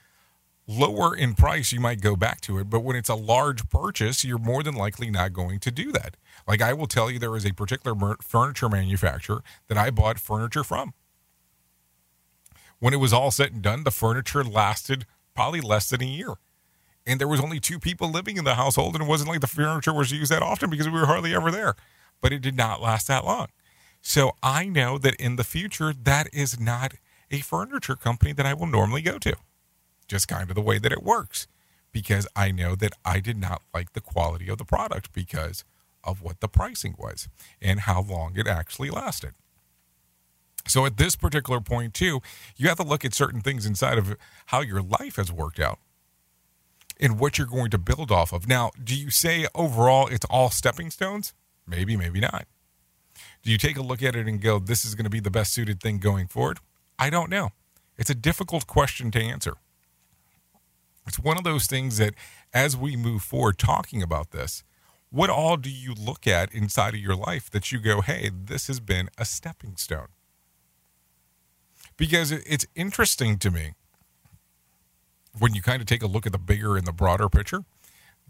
lower 0.68 1.16
in 1.16 1.34
price, 1.34 1.72
you 1.72 1.80
might 1.80 2.00
go 2.00 2.14
back 2.14 2.40
to 2.42 2.58
it. 2.58 2.70
But 2.70 2.80
when 2.80 2.94
it's 2.94 3.08
a 3.08 3.16
large 3.16 3.68
purchase, 3.68 4.24
you're 4.24 4.38
more 4.38 4.62
than 4.62 4.76
likely 4.76 5.10
not 5.10 5.32
going 5.32 5.58
to 5.60 5.72
do 5.72 5.90
that. 5.90 6.16
Like 6.46 6.60
I 6.60 6.72
will 6.72 6.86
tell 6.86 7.10
you, 7.10 7.18
there 7.18 7.36
is 7.36 7.46
a 7.46 7.54
particular 7.54 8.16
furniture 8.20 8.68
manufacturer 8.68 9.42
that 9.68 9.78
I 9.78 9.90
bought 9.90 10.18
furniture 10.18 10.64
from 10.64 10.94
when 12.84 12.92
it 12.92 12.98
was 12.98 13.14
all 13.14 13.30
said 13.30 13.52
and 13.52 13.62
done, 13.62 13.84
the 13.84 13.90
furniture 13.90 14.44
lasted 14.44 15.06
probably 15.34 15.62
less 15.62 15.88
than 15.88 16.02
a 16.02 16.04
year. 16.04 16.34
And 17.06 17.18
there 17.18 17.26
was 17.26 17.40
only 17.40 17.58
two 17.58 17.78
people 17.78 18.10
living 18.10 18.36
in 18.36 18.44
the 18.44 18.56
household, 18.56 18.94
and 18.94 19.04
it 19.04 19.08
wasn't 19.08 19.30
like 19.30 19.40
the 19.40 19.46
furniture 19.46 19.94
was 19.94 20.12
used 20.12 20.30
that 20.30 20.42
often 20.42 20.68
because 20.68 20.86
we 20.86 21.00
were 21.00 21.06
hardly 21.06 21.34
ever 21.34 21.50
there. 21.50 21.76
But 22.20 22.34
it 22.34 22.42
did 22.42 22.58
not 22.58 22.82
last 22.82 23.08
that 23.08 23.24
long. 23.24 23.48
So 24.02 24.32
I 24.42 24.66
know 24.66 24.98
that 24.98 25.14
in 25.14 25.36
the 25.36 25.44
future, 25.44 25.94
that 25.94 26.28
is 26.30 26.60
not 26.60 26.92
a 27.30 27.38
furniture 27.38 27.96
company 27.96 28.34
that 28.34 28.44
I 28.44 28.52
will 28.52 28.66
normally 28.66 29.00
go 29.00 29.16
to. 29.18 29.34
Just 30.06 30.28
kind 30.28 30.50
of 30.50 30.54
the 30.54 30.60
way 30.60 30.76
that 30.76 30.92
it 30.92 31.02
works. 31.02 31.46
Because 31.90 32.28
I 32.36 32.50
know 32.50 32.74
that 32.74 32.92
I 33.02 33.20
did 33.20 33.38
not 33.38 33.62
like 33.72 33.94
the 33.94 34.02
quality 34.02 34.48
of 34.48 34.58
the 34.58 34.66
product 34.66 35.10
because 35.14 35.64
of 36.04 36.22
what 36.22 36.40
the 36.40 36.48
pricing 36.48 36.94
was 36.98 37.28
and 37.60 37.80
how 37.80 38.02
long 38.02 38.32
it 38.36 38.46
actually 38.46 38.90
lasted. 38.90 39.32
So 40.66 40.86
at 40.86 40.96
this 40.96 41.14
particular 41.14 41.60
point, 41.60 41.94
too, 41.94 42.22
you 42.56 42.68
have 42.68 42.78
to 42.78 42.84
look 42.84 43.04
at 43.04 43.14
certain 43.14 43.40
things 43.40 43.66
inside 43.66 43.98
of 43.98 44.16
how 44.46 44.60
your 44.60 44.80
life 44.80 45.16
has 45.16 45.30
worked 45.30 45.60
out 45.60 45.78
and 46.98 47.18
what 47.18 47.36
you're 47.36 47.46
going 47.46 47.70
to 47.70 47.78
build 47.78 48.10
off 48.10 48.32
of. 48.32 48.48
Now, 48.48 48.70
do 48.82 48.94
you 48.94 49.10
say 49.10 49.46
overall 49.54 50.06
it's 50.06 50.26
all 50.30 50.50
stepping 50.50 50.90
stones? 50.90 51.34
Maybe, 51.66 51.96
maybe 51.96 52.20
not. 52.20 52.46
Do 53.42 53.50
you 53.50 53.58
take 53.58 53.76
a 53.76 53.82
look 53.82 54.02
at 54.02 54.16
it 54.16 54.26
and 54.26 54.40
go, 54.40 54.58
this 54.58 54.84
is 54.84 54.94
going 54.94 55.04
to 55.04 55.10
be 55.10 55.20
the 55.20 55.30
best 55.30 55.52
suited 55.52 55.80
thing 55.80 55.98
going 55.98 56.28
forward? 56.28 56.58
I 56.98 57.10
don't 57.10 57.30
know. 57.30 57.50
It's 57.98 58.10
a 58.10 58.14
difficult 58.14 58.66
question 58.66 59.10
to 59.12 59.20
answer. 59.20 59.56
It's 61.06 61.18
one 61.18 61.36
of 61.36 61.44
those 61.44 61.66
things 61.66 61.98
that 61.98 62.14
as 62.52 62.76
we 62.76 62.96
move 62.96 63.22
forward 63.22 63.58
talking 63.58 64.02
about 64.02 64.30
this, 64.30 64.64
what 65.14 65.30
all 65.30 65.56
do 65.56 65.70
you 65.70 65.94
look 65.94 66.26
at 66.26 66.52
inside 66.52 66.94
of 66.94 67.00
your 67.00 67.16
life 67.16 67.50
that 67.50 67.70
you 67.70 67.78
go, 67.78 68.00
hey, 68.00 68.30
this 68.32 68.66
has 68.66 68.80
been 68.80 69.08
a 69.16 69.24
stepping 69.24 69.76
stone? 69.76 70.08
because 71.96 72.32
it's 72.32 72.66
interesting 72.74 73.38
to 73.38 73.50
me 73.50 73.74
when 75.38 75.54
you 75.54 75.62
kind 75.62 75.80
of 75.80 75.86
take 75.86 76.02
a 76.02 76.06
look 76.06 76.26
at 76.26 76.32
the 76.32 76.38
bigger 76.38 76.76
and 76.76 76.86
the 76.86 76.92
broader 76.92 77.28
picture 77.28 77.64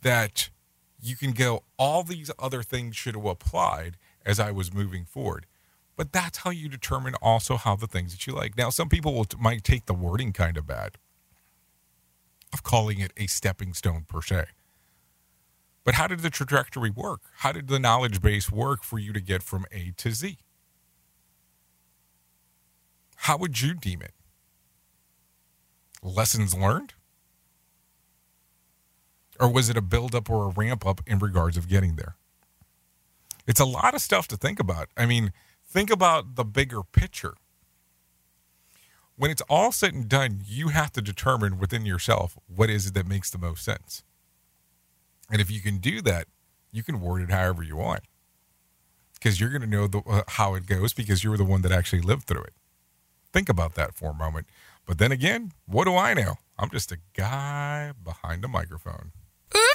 that 0.02 0.50
you 1.00 1.16
can 1.16 1.32
go 1.32 1.62
all 1.78 2.02
these 2.02 2.30
other 2.38 2.62
things 2.62 2.96
should 2.96 3.14
have 3.14 3.24
applied 3.24 3.96
as 4.24 4.40
I 4.40 4.50
was 4.50 4.72
moving 4.72 5.04
forward. 5.04 5.46
But 5.96 6.12
that's 6.12 6.38
how 6.38 6.50
you 6.50 6.68
determine 6.68 7.14
also 7.22 7.56
how 7.56 7.76
the 7.76 7.86
things 7.86 8.12
that 8.12 8.26
you 8.26 8.32
like. 8.32 8.56
Now, 8.56 8.70
some 8.70 8.88
people 8.88 9.14
will, 9.14 9.26
might 9.38 9.62
take 9.62 9.86
the 9.86 9.94
wording 9.94 10.32
kind 10.32 10.56
of 10.56 10.66
bad 10.66 10.96
of 12.52 12.62
calling 12.62 13.00
it 13.00 13.12
a 13.16 13.26
stepping 13.26 13.74
stone 13.74 14.04
per 14.08 14.22
se. 14.22 14.46
But 15.84 15.94
how 15.94 16.06
did 16.06 16.20
the 16.20 16.30
trajectory 16.30 16.90
work? 16.90 17.20
How 17.38 17.52
did 17.52 17.68
the 17.68 17.78
knowledge 17.78 18.22
base 18.22 18.50
work 18.50 18.82
for 18.82 18.98
you 18.98 19.12
to 19.12 19.20
get 19.20 19.42
from 19.42 19.66
A 19.70 19.92
to 19.98 20.10
Z? 20.10 20.38
How 23.16 23.36
would 23.36 23.60
you 23.60 23.74
deem 23.74 24.02
it? 24.02 24.14
Lessons 26.02 26.54
learned? 26.54 26.94
Or 29.40 29.50
was 29.50 29.68
it 29.68 29.76
a 29.76 29.82
build-up 29.82 30.30
or 30.30 30.44
a 30.44 30.48
ramp 30.48 30.86
up 30.86 31.00
in 31.06 31.18
regards 31.18 31.56
of 31.56 31.68
getting 31.68 31.96
there? 31.96 32.16
It's 33.46 33.60
a 33.60 33.64
lot 33.64 33.94
of 33.94 34.00
stuff 34.00 34.26
to 34.28 34.36
think 34.36 34.58
about. 34.58 34.88
I 34.96 35.06
mean, 35.06 35.32
think 35.66 35.90
about 35.90 36.36
the 36.36 36.44
bigger 36.44 36.82
picture. 36.82 37.34
When 39.16 39.30
it's 39.30 39.42
all 39.48 39.70
said 39.70 39.94
and 39.94 40.08
done, 40.08 40.40
you 40.44 40.68
have 40.68 40.92
to 40.92 41.02
determine 41.02 41.58
within 41.58 41.84
yourself 41.84 42.38
what 42.46 42.70
is 42.70 42.86
it 42.86 42.94
that 42.94 43.06
makes 43.06 43.30
the 43.30 43.38
most 43.38 43.64
sense. 43.64 44.02
And 45.30 45.40
if 45.40 45.50
you 45.50 45.60
can 45.60 45.78
do 45.78 46.00
that, 46.02 46.26
you 46.72 46.82
can 46.82 47.00
word 47.00 47.22
it 47.22 47.30
however 47.30 47.62
you 47.62 47.76
want 47.76 48.02
because 49.14 49.40
you're 49.40 49.50
going 49.50 49.62
to 49.62 49.66
know 49.66 49.86
the, 49.86 49.98
uh, 50.00 50.22
how 50.28 50.54
it 50.54 50.66
goes 50.66 50.92
because 50.92 51.24
you're 51.24 51.36
the 51.36 51.44
one 51.44 51.62
that 51.62 51.72
actually 51.72 52.02
lived 52.02 52.24
through 52.24 52.42
it. 52.42 52.52
Think 53.32 53.48
about 53.48 53.74
that 53.74 53.94
for 53.94 54.10
a 54.10 54.14
moment. 54.14 54.46
But 54.86 54.98
then 54.98 55.12
again, 55.12 55.52
what 55.66 55.84
do 55.84 55.96
I 55.96 56.14
know? 56.14 56.34
I'm 56.58 56.68
just 56.70 56.92
a 56.92 56.98
guy 57.14 57.92
behind 58.04 58.44
a 58.44 58.48
microphone. 58.48 59.12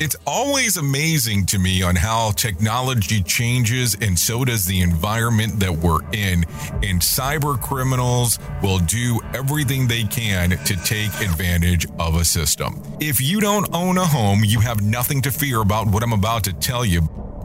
It's 0.00 0.14
always 0.28 0.76
amazing 0.76 1.46
to 1.46 1.58
me 1.58 1.82
on 1.82 1.96
how 1.96 2.30
technology 2.30 3.20
changes 3.20 3.96
and 4.00 4.16
so 4.16 4.44
does 4.44 4.64
the 4.64 4.80
environment 4.80 5.58
that 5.58 5.72
we're 5.72 6.02
in. 6.12 6.44
And 6.84 7.00
cyber 7.00 7.60
criminals 7.60 8.38
will 8.62 8.78
do 8.78 9.18
everything 9.34 9.88
they 9.88 10.04
can 10.04 10.50
to 10.50 10.76
take 10.84 11.12
advantage 11.20 11.88
of 11.98 12.14
a 12.14 12.24
system. 12.24 12.80
If 13.00 13.20
you 13.20 13.40
don't 13.40 13.68
own 13.74 13.98
a 13.98 14.06
home, 14.06 14.44
you 14.44 14.60
have 14.60 14.82
nothing 14.82 15.20
to 15.22 15.32
fear 15.32 15.62
about 15.62 15.88
what 15.88 16.04
I'm 16.04 16.12
about 16.12 16.44
to 16.44 16.52
tell 16.52 16.84
you. 16.84 17.02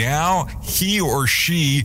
Now 0.00 0.46
he 0.62 0.98
or 0.98 1.26
she 1.26 1.84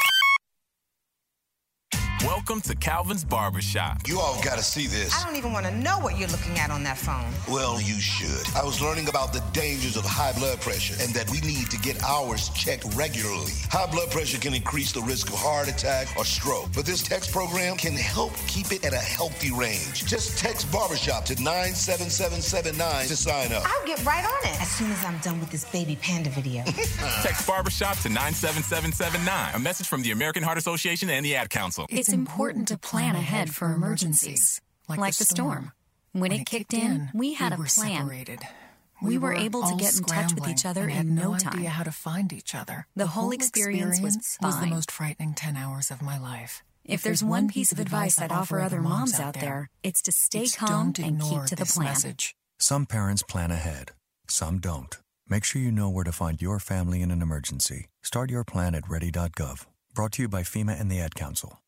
Welcome 2.25 2.61
to 2.61 2.75
Calvin's 2.75 3.23
Barbershop. 3.23 4.07
You 4.07 4.19
all 4.19 4.39
gotta 4.43 4.61
see 4.61 4.85
this. 4.85 5.11
I 5.19 5.25
don't 5.25 5.37
even 5.37 5.53
want 5.53 5.65
to 5.65 5.75
know 5.75 5.97
what 5.99 6.19
you're 6.19 6.29
looking 6.29 6.59
at 6.59 6.69
on 6.69 6.83
that 6.83 6.99
phone. 6.99 7.25
Well, 7.51 7.81
you 7.81 7.99
should. 7.99 8.45
I 8.55 8.63
was 8.63 8.79
learning 8.79 9.09
about 9.09 9.33
the 9.33 9.39
dangers 9.53 9.97
of 9.97 10.05
high 10.05 10.31
blood 10.33 10.61
pressure 10.61 10.93
and 11.01 11.11
that 11.15 11.27
we 11.31 11.41
need 11.41 11.71
to 11.71 11.79
get 11.79 12.01
ours 12.03 12.49
checked 12.49 12.85
regularly. 12.93 13.53
High 13.71 13.89
blood 13.89 14.11
pressure 14.11 14.37
can 14.37 14.53
increase 14.53 14.91
the 14.91 15.01
risk 15.01 15.29
of 15.29 15.35
heart 15.35 15.67
attack 15.67 16.09
or 16.15 16.23
stroke, 16.23 16.69
but 16.75 16.85
this 16.85 17.01
text 17.01 17.31
program 17.31 17.75
can 17.75 17.93
help 17.93 18.35
keep 18.45 18.71
it 18.71 18.85
at 18.85 18.93
a 18.93 18.97
healthy 18.97 19.51
range. 19.51 20.05
Just 20.05 20.37
text 20.37 20.71
barbershop 20.71 21.25
to 21.25 21.35
97779 21.41 23.07
to 23.07 23.15
sign 23.15 23.51
up. 23.51 23.63
I'll 23.65 23.87
get 23.87 24.03
right 24.05 24.23
on 24.23 24.49
it 24.53 24.61
as 24.61 24.69
soon 24.69 24.91
as 24.91 25.03
I'm 25.03 25.17
done 25.19 25.39
with 25.39 25.49
this 25.49 25.65
baby 25.65 25.97
panda 25.99 26.29
video. 26.29 26.63
Text 27.23 27.47
Barbershop 27.47 27.97
to 27.99 28.09
97779. 28.09 29.55
A 29.55 29.59
message 29.59 29.87
from 29.87 30.03
the 30.03 30.11
American 30.11 30.43
Heart 30.43 30.59
Association 30.59 31.09
and 31.09 31.25
the 31.25 31.35
Ad 31.35 31.49
Council. 31.49 31.87
It's 31.89 32.10
important 32.13 32.67
to 32.69 32.77
plan 32.77 33.15
ahead 33.15 33.53
for 33.53 33.71
emergencies, 33.73 34.61
like, 34.87 35.15
the 35.15 35.25
storm. 35.25 35.71
When, 36.13 36.31
it 36.31 36.45
kicked 36.45 36.73
in, 36.73 37.09
we 37.13 37.33
had 37.33 37.53
a 37.53 37.57
plan. 37.57 37.69
separated. 37.69 38.39
We 39.01 39.17
were 39.17 39.33
able 39.33 39.63
to 39.63 39.75
get 39.77 39.97
in 39.97 40.03
touch 40.03 40.35
with 40.35 40.47
each 40.47 40.65
other 40.65 40.87
and 40.87 41.09
in 41.09 41.15
no 41.15 41.31
no 41.31 41.37
time. 41.37 41.55
idea 41.55 41.69
how 41.69 41.83
to 41.83 41.91
find 41.91 42.31
each 42.31 42.53
other. 42.53 42.85
The 42.95 43.07
whole 43.07 43.31
experience 43.31 43.99
was 43.99 44.37
the 44.59 44.67
most 44.67 44.91
frightening 44.91 45.33
10 45.33 45.57
hours 45.57 45.89
of 45.89 46.01
my 46.01 46.19
life. 46.19 46.63
If 46.85 47.01
there's 47.01 47.23
one 47.23 47.47
piece 47.47 47.71
of 47.71 47.79
advice 47.79 48.19
I'd 48.19 48.31
offer 48.31 48.59
other 48.59 48.81
moms 48.81 49.19
out 49.19 49.35
there, 49.35 49.69
it's 49.83 50.01
to 50.03 50.11
stay 50.11 50.43
it's 50.43 50.55
calm 50.55 50.93
and 51.01 51.21
keep 51.21 51.45
to 51.45 51.55
the 51.55 51.65
plan. 51.65 51.87
message. 51.87 52.35
Some 52.59 52.85
parents 52.85 53.23
plan 53.23 53.51
ahead, 53.51 53.91
some 54.27 54.59
don't. 54.59 54.97
Make 55.29 55.45
sure 55.45 55.61
you 55.61 55.71
know 55.71 55.89
where 55.89 56.03
to 56.03 56.11
find 56.11 56.41
your 56.41 56.59
family 56.59 57.01
in 57.01 57.09
an 57.09 57.21
emergency. 57.21 57.87
Start 58.03 58.29
your 58.29 58.43
plan 58.43 58.75
at 58.75 58.89
ready.gov. 58.89 59.65
Brought 59.93 60.11
to 60.13 60.23
you 60.23 60.27
by 60.27 60.41
FEMA 60.41 60.79
and 60.79 60.91
the 60.91 60.99
Ad 60.99 61.15
Council. 61.15 61.60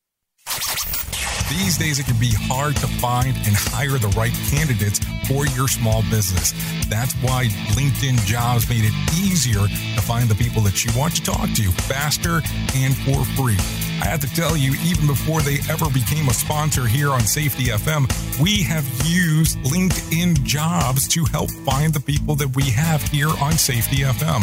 These 1.57 1.77
days, 1.77 1.99
it 1.99 2.07
can 2.07 2.19
be 2.19 2.31
hard 2.33 2.75
to 2.77 2.87
find 2.87 3.27
and 3.27 3.55
hire 3.55 3.99
the 3.99 4.07
right 4.17 4.33
candidates 4.49 4.99
for 5.27 5.45
your 5.47 5.67
small 5.67 6.01
business. 6.09 6.51
That's 6.89 7.13
why 7.15 7.45
LinkedIn 7.77 8.25
Jobs 8.25 8.67
made 8.67 8.83
it 8.83 8.93
easier 9.15 9.67
to 9.67 10.01
find 10.01 10.27
the 10.27 10.35
people 10.35 10.63
that 10.63 10.83
you 10.83 10.91
want 10.97 11.15
to 11.15 11.21
talk 11.21 11.51
to 11.53 11.71
faster 11.83 12.41
and 12.73 12.97
for 12.97 13.23
free. 13.35 13.57
I 14.01 14.07
have 14.07 14.19
to 14.21 14.33
tell 14.35 14.57
you, 14.57 14.75
even 14.83 15.07
before 15.07 15.41
they 15.41 15.59
ever 15.69 15.89
became 15.89 16.27
a 16.29 16.33
sponsor 16.33 16.85
here 16.85 17.11
on 17.11 17.21
Safety 17.21 17.65
FM, 17.65 18.07
we 18.41 18.63
have 18.63 18.85
used 19.05 19.57
LinkedIn 19.59 20.43
Jobs 20.43 21.07
to 21.09 21.23
help 21.25 21.51
find 21.65 21.93
the 21.93 21.99
people 21.99 22.35
that 22.35 22.55
we 22.55 22.63
have 22.71 23.01
here 23.03 23.29
on 23.41 23.53
Safety 23.53 23.97
FM. 23.97 24.41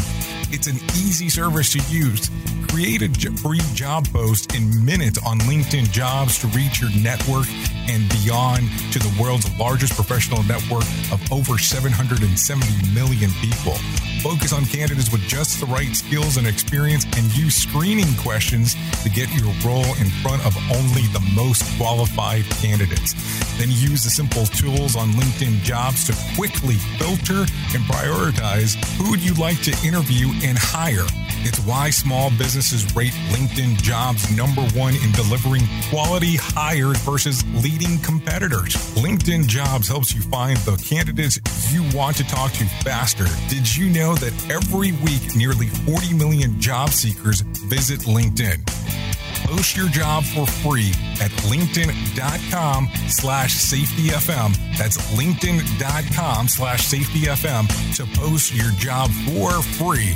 It's 0.53 0.67
an 0.67 0.77
easy 0.97 1.29
service 1.29 1.73
to 1.73 1.95
use. 1.95 2.31
Create 2.69 3.03
a 3.03 3.09
free 3.37 3.61
job 3.75 4.09
post 4.09 4.55
in 4.55 4.85
minutes 4.85 5.19
on 5.27 5.39
LinkedIn 5.41 5.91
Jobs 5.91 6.39
to 6.39 6.47
reach 6.49 6.81
your 6.81 6.91
network 7.03 7.47
and 7.89 8.09
beyond 8.23 8.69
to 8.93 8.99
the 8.99 9.13
world's 9.21 9.51
largest 9.59 9.95
professional 9.95 10.43
network 10.45 10.85
of 11.11 11.21
over 11.33 11.59
770 11.59 12.95
million 12.95 13.31
people. 13.43 13.75
Focus 14.23 14.53
on 14.53 14.65
candidates 14.67 15.11
with 15.11 15.23
just 15.23 15.59
the 15.59 15.67
right 15.67 15.97
skills 15.97 16.37
and 16.37 16.47
experience 16.47 17.05
and 17.17 17.37
use 17.37 17.57
screening 17.57 18.15
questions 18.19 18.77
to 19.03 19.11
get 19.11 19.33
your 19.35 19.50
role 19.65 19.95
in 20.01 20.09
front 20.23 20.45
of 20.47 20.57
only 20.71 21.03
the 21.13 21.21
most 21.35 21.63
qualified 21.77 22.45
candidates. 22.63 23.15
Then 23.59 23.69
use 23.71 24.05
the 24.05 24.11
simple 24.11 24.47
tools 24.47 24.97
on 24.97 25.11
LinkedIn 25.13 25.63
Jobs 25.63 26.07
to 26.07 26.17
quickly 26.37 26.77
filter 26.99 27.41
and 27.75 27.83
prioritize 27.85 28.75
who 28.97 29.17
you'd 29.17 29.39
like 29.39 29.61
to 29.63 29.77
interview 29.87 30.29
and 30.43 30.57
hire. 30.59 31.07
It's 31.43 31.59
why 31.61 31.91
small 31.91 32.31
businesses 32.31 32.95
rate 32.95 33.15
LinkedIn 33.31 33.83
Jobs 33.83 34.35
number 34.37 34.63
one 34.79 34.95
in 34.97 35.13
delivering 35.13 35.63
quality 35.89 36.37
hires 36.37 36.99
versus 36.99 37.45
leading 37.63 37.99
competitors. 37.99 38.75
LinkedIn 38.97 39.47
Jobs 39.47 39.89
helps 39.89 40.15
you 40.15 40.21
find 40.21 40.57
the 40.59 40.77
candidates 40.85 41.41
you 41.73 41.83
want 41.97 42.17
to 42.17 42.25
talk 42.25 42.53
to 42.53 42.65
faster. 42.85 43.27
Did 43.49 43.77
you 43.77 43.89
know 43.89 44.15
that 44.17 44.33
every 44.51 44.93
week 45.03 45.35
nearly 45.35 45.69
40 45.69 46.15
million 46.15 46.61
job 46.61 46.91
seekers 46.91 47.41
visit 47.41 48.01
LinkedIn? 48.01 49.10
Post 49.51 49.77
your 49.77 49.89
job 49.89 50.23
for 50.23 50.47
free 50.47 50.93
at 51.21 51.33
linkedin.com 51.51 52.89
slash 53.09 53.57
safetyfm. 53.57 54.57
That's 54.79 54.97
linkedin.com 55.11 56.47
slash 56.47 56.87
safetyfm 56.87 57.97
to 57.97 58.21
post 58.21 58.55
your 58.55 58.71
job 58.75 59.11
for 59.11 59.61
free. 59.61 60.15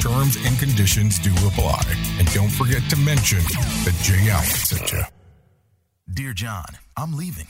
Terms 0.00 0.36
and 0.44 0.58
conditions 0.58 1.20
do 1.20 1.30
apply. 1.46 1.80
And 2.18 2.26
don't 2.32 2.50
forget 2.50 2.82
to 2.90 2.96
mention 2.96 3.38
that 3.38 3.96
Jay 4.02 4.28
sent 4.42 4.90
you. 4.90 5.02
Dear 6.12 6.32
John, 6.32 6.66
I'm 6.96 7.16
leaving. 7.16 7.46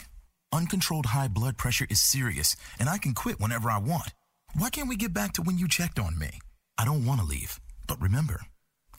Uncontrolled 0.53 1.07
high 1.07 1.29
blood 1.29 1.57
pressure 1.57 1.87
is 1.89 2.03
serious, 2.03 2.57
and 2.79 2.91
I 2.91 2.99
can 2.99 3.15
quit 3.15 3.41
whenever 3.41 3.71
I 3.71 3.79
want. 3.79 4.13
Why 4.55 4.69
can't 4.69 4.89
we 4.89 4.97
get 4.97 5.15
back 5.15 5.33
to 5.35 5.43
when 5.43 5.57
you 5.57 5.67
checked 5.67 5.99
on 5.99 6.19
me? 6.19 6.41
I 6.77 6.85
don't 6.85 7.07
want 7.07 7.21
to 7.23 7.27
leave, 7.27 7.59
but 7.87 8.03
remember, 8.03 8.43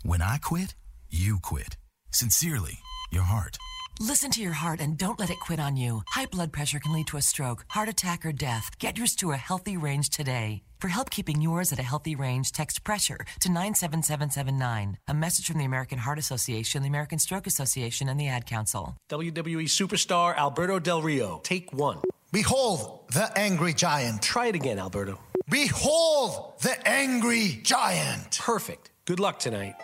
when 0.01 0.24
I 0.24 0.39
quit, 0.41 0.74
you 1.11 1.38
quit. 1.39 1.78
Sincerely, 2.12 2.80
your 3.12 3.24
heart. 3.24 3.58
Listen 3.99 4.30
to 4.32 4.41
your 4.41 4.53
heart 4.53 4.80
and 4.80 4.97
don't 4.97 5.20
let 5.20 5.30
it 5.30 5.39
quit 5.39 5.60
on 5.60 5.76
you. 5.76 6.03
High 6.10 6.28
blood 6.28 6.51
pressure 6.53 6.80
can 6.80 6.93
lead 6.93 7.08
to 7.08 7.18
a 7.18 7.22
stroke, 7.22 7.66
heart 7.70 7.89
attack, 7.89 8.26
or 8.26 8.32
death. 8.32 8.70
Get 8.80 8.97
yours 8.97 9.16
to 9.16 9.32
a 9.32 9.38
healthy 9.38 9.76
range 9.76 10.10
today. 10.10 10.62
For 10.80 10.89
help 10.89 11.10
keeping 11.10 11.41
yours 11.41 11.74
at 11.74 11.80
a 11.80 11.84
healthy 11.84 12.16
range, 12.16 12.51
text 12.51 12.84
pressure 12.84 13.26
to 13.39 13.49
97779. 13.49 14.97
A 15.08 15.14
message 15.14 15.47
from 15.47 15.58
the 15.58 15.66
American 15.66 15.97
Heart 15.97 16.20
Association, 16.20 16.84
the 16.84 16.89
American 16.89 17.18
Stroke 17.18 17.47
Association, 17.47 18.10
and 18.10 18.20
the 18.20 18.28
Ad 18.28 18.45
Council. 18.45 18.95
WWE 19.10 19.64
superstar 19.64 20.38
Alberto 20.38 20.78
Del 20.78 21.01
Rio. 21.01 21.41
Take 21.43 21.74
one. 21.74 21.99
Behold 22.32 23.10
the 23.12 23.36
angry 23.36 23.74
giant. 23.74 24.22
Try 24.22 24.47
it 24.47 24.55
again, 24.55 24.78
Alberto. 24.78 25.20
Behold 25.49 26.60
the 26.62 26.88
angry 26.88 27.60
giant. 27.64 28.38
Perfect. 28.38 28.91
Good 29.05 29.20
luck 29.20 29.39
tonight. 29.39 29.76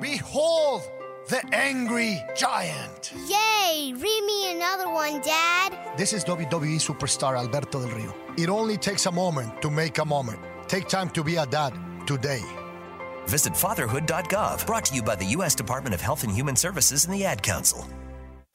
Behold 0.00 0.82
the 1.28 1.42
angry 1.52 2.22
giant. 2.36 3.12
Yay! 3.26 3.92
Read 3.94 4.24
me 4.24 4.52
another 4.54 4.88
one, 4.88 5.20
Dad. 5.22 5.76
This 5.96 6.12
is 6.12 6.24
WWE 6.24 6.76
superstar 6.76 7.36
Alberto 7.36 7.80
Del 7.80 7.96
Rio. 7.96 8.14
It 8.36 8.48
only 8.48 8.76
takes 8.76 9.06
a 9.06 9.12
moment 9.12 9.60
to 9.62 9.70
make 9.70 9.98
a 9.98 10.04
moment. 10.04 10.38
Take 10.68 10.88
time 10.88 11.10
to 11.10 11.24
be 11.24 11.36
a 11.36 11.46
dad 11.46 11.74
today. 12.06 12.42
Visit 13.26 13.56
fatherhood.gov, 13.56 14.66
brought 14.66 14.84
to 14.86 14.94
you 14.94 15.02
by 15.02 15.16
the 15.16 15.24
U.S. 15.36 15.56
Department 15.56 15.94
of 15.94 16.00
Health 16.00 16.22
and 16.22 16.32
Human 16.32 16.54
Services 16.54 17.06
and 17.06 17.14
the 17.14 17.24
Ad 17.24 17.42
Council. 17.42 17.84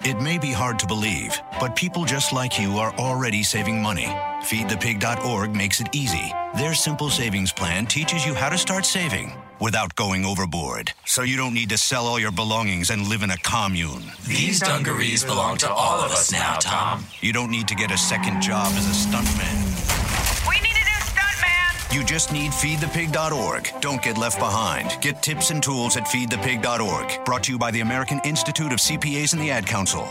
It 0.03 0.19
may 0.21 0.37
be 0.37 0.51
hard 0.51 0.79
to 0.79 0.87
believe, 0.87 1.39
but 1.59 1.75
people 1.75 2.05
just 2.05 2.31
like 2.33 2.59
you 2.59 2.77
are 2.77 2.93
already 2.95 3.43
saving 3.43 3.81
money. 3.81 4.07
FeedThePig.org 4.45 5.55
makes 5.55 5.81
it 5.81 5.89
easy. 5.93 6.33
Their 6.55 6.73
simple 6.73 7.09
savings 7.09 7.51
plan 7.51 7.85
teaches 7.85 8.25
you 8.25 8.33
how 8.33 8.49
to 8.49 8.57
start 8.57 8.85
saving 8.85 9.33
without 9.61 9.95
going 9.95 10.25
overboard. 10.25 10.91
So 11.05 11.21
you 11.21 11.37
don't 11.37 11.53
need 11.53 11.69
to 11.69 11.77
sell 11.77 12.07
all 12.07 12.19
your 12.19 12.31
belongings 12.31 12.89
and 12.89 13.07
live 13.07 13.21
in 13.21 13.31
a 13.31 13.37
commune. 13.37 14.03
These 14.27 14.59
dungarees 14.59 15.23
belong 15.23 15.57
to 15.57 15.71
all 15.71 16.01
of 16.01 16.11
us 16.11 16.31
now, 16.31 16.55
Tom. 16.55 17.05
You 17.21 17.31
don't 17.31 17.51
need 17.51 17.67
to 17.67 17.75
get 17.75 17.91
a 17.91 17.97
second 17.97 18.41
job 18.41 18.67
as 18.75 18.87
a 18.87 19.07
stuntman. 19.07 20.49
We 20.49 20.55
need 20.55 20.75
a 20.75 20.85
new 20.85 21.01
stuntman. 21.13 21.95
You 21.95 22.03
just 22.03 22.33
need 22.33 22.51
feedthepig.org. 22.51 23.69
Don't 23.79 24.01
get 24.01 24.17
left 24.17 24.39
behind. 24.39 24.99
Get 25.01 25.21
tips 25.21 25.51
and 25.51 25.61
tools 25.61 25.95
at 25.95 26.05
feedthepig.org. 26.05 27.23
Brought 27.23 27.43
to 27.43 27.51
you 27.51 27.59
by 27.59 27.71
the 27.71 27.81
American 27.81 28.19
Institute 28.25 28.73
of 28.73 28.79
CPAs 28.79 29.33
and 29.33 29.41
the 29.41 29.51
Ad 29.51 29.67
Council. 29.67 30.07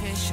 Fish 0.00 0.32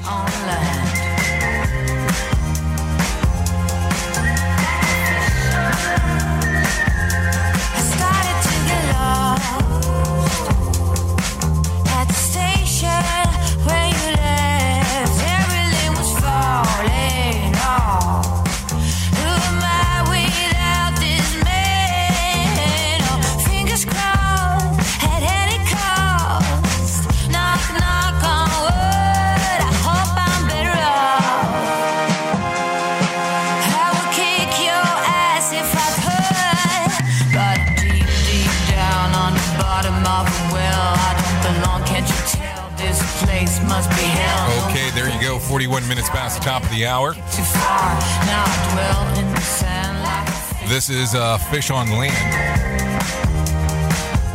41 45.68 45.90
minutes 45.90 46.10
past 46.10 46.40
the 46.40 46.46
top 46.46 46.64
of 46.64 46.70
the 46.70 46.86
hour. 46.86 47.14
Too 47.14 47.20
far. 47.20 48.00
Now 48.26 48.46
I 48.48 48.56
dwell 48.72 49.20
in 49.20 49.34
the 49.34 49.42
sand 49.42 50.02
like 50.02 50.28
a 50.30 50.32
fish. 50.32 50.70
This 50.70 50.90
is 50.90 51.14
uh, 51.14 51.38
Fish 51.38 51.70
on 51.72 51.92
Land 51.92 52.14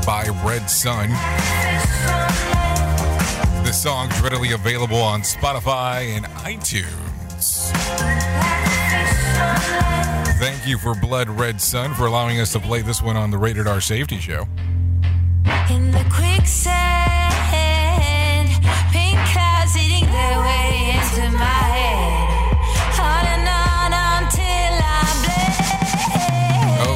by 0.05 0.29
Red 0.45 0.69
Sun. 0.69 1.09
This 3.65 3.83
song 3.83 4.11
is 4.11 4.21
readily 4.21 4.53
available 4.53 5.01
on 5.01 5.23
Spotify 5.23 6.15
and 6.15 6.27
iTunes. 6.45 7.73
Thank 10.39 10.67
you 10.67 10.77
for 10.77 10.95
Blood 10.95 11.31
Red 11.31 11.63
Sun 11.63 11.95
for 11.95 12.05
allowing 12.05 12.41
us 12.41 12.53
to 12.53 12.61
play 12.61 12.83
this 12.83 13.01
one 13.01 13.17
on 13.17 13.31
the 13.31 13.39
Rated 13.39 13.67
R 13.67 13.81
Safety 13.81 14.19
Show. 14.19 14.47
In 15.71 15.93
the 15.93 16.05
quicksand, 16.13 17.33
pink 18.93 19.19
clouds 19.33 19.75
eating 19.79 20.11
their 20.11 20.41
way 20.41 20.52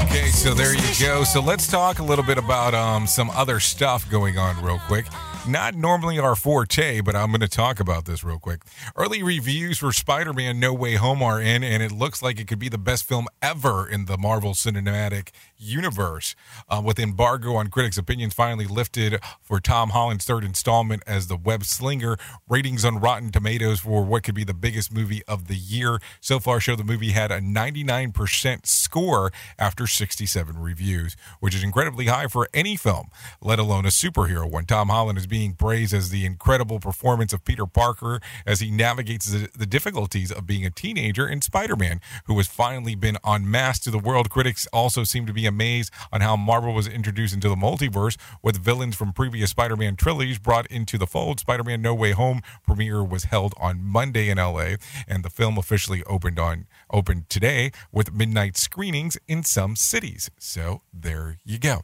Okay, 0.03 0.29
so 0.29 0.55
there 0.55 0.75
you 0.75 0.95
go. 1.01 1.25
So 1.25 1.41
let's 1.41 1.67
talk 1.67 1.99
a 1.99 2.03
little 2.03 2.25
bit 2.25 2.39
about 2.39 2.75
um, 2.75 3.07
some 3.07 3.31
other 3.31 3.61
stuff 3.61 4.09
going 4.11 4.39
on, 4.39 4.63
real 4.65 4.79
quick. 4.87 5.07
Not 5.49 5.77
normally 5.77 6.19
our 6.19 6.35
forte, 6.35 7.01
but 7.01 7.15
I'm 7.15 7.29
going 7.29 7.41
to 7.41 7.49
talk 7.49 7.79
about 7.79 8.05
this 8.05 8.25
real 8.25 8.41
quick. 8.41 8.63
Early 8.97 9.23
reviews 9.23 9.79
for 9.79 9.93
Spider 9.93 10.33
Man 10.33 10.59
No 10.59 10.75
Way 10.75 10.97
Home 10.97 11.23
are 11.23 11.41
in, 11.41 11.63
and 11.63 11.85
it 11.85 11.93
looks 11.93 12.21
like 12.21 12.41
it 12.41 12.49
could 12.49 12.59
be 12.59 12.69
the 12.69 12.79
best 12.79 13.05
film 13.05 13.29
ever 13.41 13.89
in 13.89 14.07
the 14.07 14.19
Marvel 14.19 14.55
Cinematic 14.55 15.29
Universe. 15.57 16.35
Uh, 16.69 16.83
with 16.85 16.99
embargo 16.99 17.55
on 17.55 17.69
critics' 17.69 17.97
opinions 17.97 18.35
finally 18.35 18.67
lifted 18.67 19.21
for 19.41 19.61
Tom 19.61 19.91
Holland's 19.91 20.25
third 20.25 20.43
installment 20.43 21.05
as 21.07 21.29
the 21.29 21.37
web 21.37 21.63
slinger, 21.65 22.17
ratings 22.49 22.85
on 22.85 22.99
Rotten 22.99 23.31
Tomatoes 23.31 23.79
for 23.81 24.05
what 24.05 24.25
could 24.25 24.35
be 24.35 24.45
the 24.45 24.53
biggest 24.53 24.93
movie 24.93 25.23
of 25.29 25.47
the 25.47 25.55
year 25.55 26.01
so 26.21 26.41
far 26.41 26.59
show 26.59 26.75
the 26.75 26.83
movie 26.83 27.13
had 27.13 27.31
a 27.31 27.41
99% 27.41 28.67
score 28.67 29.31
after 29.61 29.87
67 29.87 30.59
reviews, 30.59 31.17
which 31.39 31.55
is 31.55 31.63
incredibly 31.63 32.07
high 32.07 32.27
for 32.27 32.49
any 32.53 32.75
film, 32.75 33.11
let 33.41 33.61
alone 33.61 33.87
a 33.87 33.91
superhero 33.91 34.51
one. 34.51 34.65
Tom 34.65 34.89
Holland 34.89 35.19
is 35.19 35.27
being 35.27 35.36
praised 35.59 35.93
as 35.93 36.11
the 36.11 36.25
incredible 36.25 36.81
performance 36.81 37.33
of 37.33 37.45
Peter 37.45 37.67
Parker 37.67 38.21
as 38.47 38.61
he 38.61 38.71
navigates 38.71 39.27
the, 39.27 39.49
the 39.57 39.67
difficulties 39.67 40.33
of 40.33 40.47
being 40.47 40.65
a 40.65 40.71
teenager 40.71 41.29
in 41.29 41.43
Spider 41.43 41.77
Man, 41.77 42.01
who 42.25 42.37
has 42.39 42.47
finally 42.47 42.95
been 42.95 43.19
unmasked 43.23 43.85
to 43.85 43.91
the 43.91 43.99
world. 43.99 44.31
Critics 44.31 44.67
also 44.73 45.05
seem 45.05 45.27
to 45.27 45.33
be 45.33 45.47
amazed 45.47 45.93
on 46.11 46.23
how 46.23 46.37
Marvel 46.37 46.73
was 46.73 46.89
introduced 46.89 47.35
into 47.35 47.49
the 47.49 47.55
multiverse 47.55 48.17
with 48.43 48.57
villains 48.57 48.97
from 48.97 49.13
previous 49.13 49.51
Spider 49.51 49.77
Man 49.77 49.95
trilogies 49.97 50.39
brought 50.39 50.67
into 50.69 50.97
the 50.97 51.07
fold. 51.07 51.41
Spider 51.41 51.65
Man 51.65 51.83
No 51.83 51.95
Way 51.95 52.13
Home 52.13 52.41
premiere 52.65 53.05
was 53.05 53.25
held 53.25 53.53
on 53.59 53.85
Monday 53.85 54.31
in 54.31 54.39
LA, 54.39 54.77
and 55.07 55.23
the 55.23 55.31
film 55.31 55.59
officially 55.59 56.03
opened 56.05 56.39
on 56.39 56.67
opened 56.91 57.29
today 57.29 57.71
with 57.93 58.15
midnight 58.15 58.57
screenings 58.57 59.19
in 59.29 59.43
some 59.43 59.77
cities. 59.77 60.31
So 60.39 60.81
there 60.93 61.37
you 61.45 61.59
go. 61.59 61.83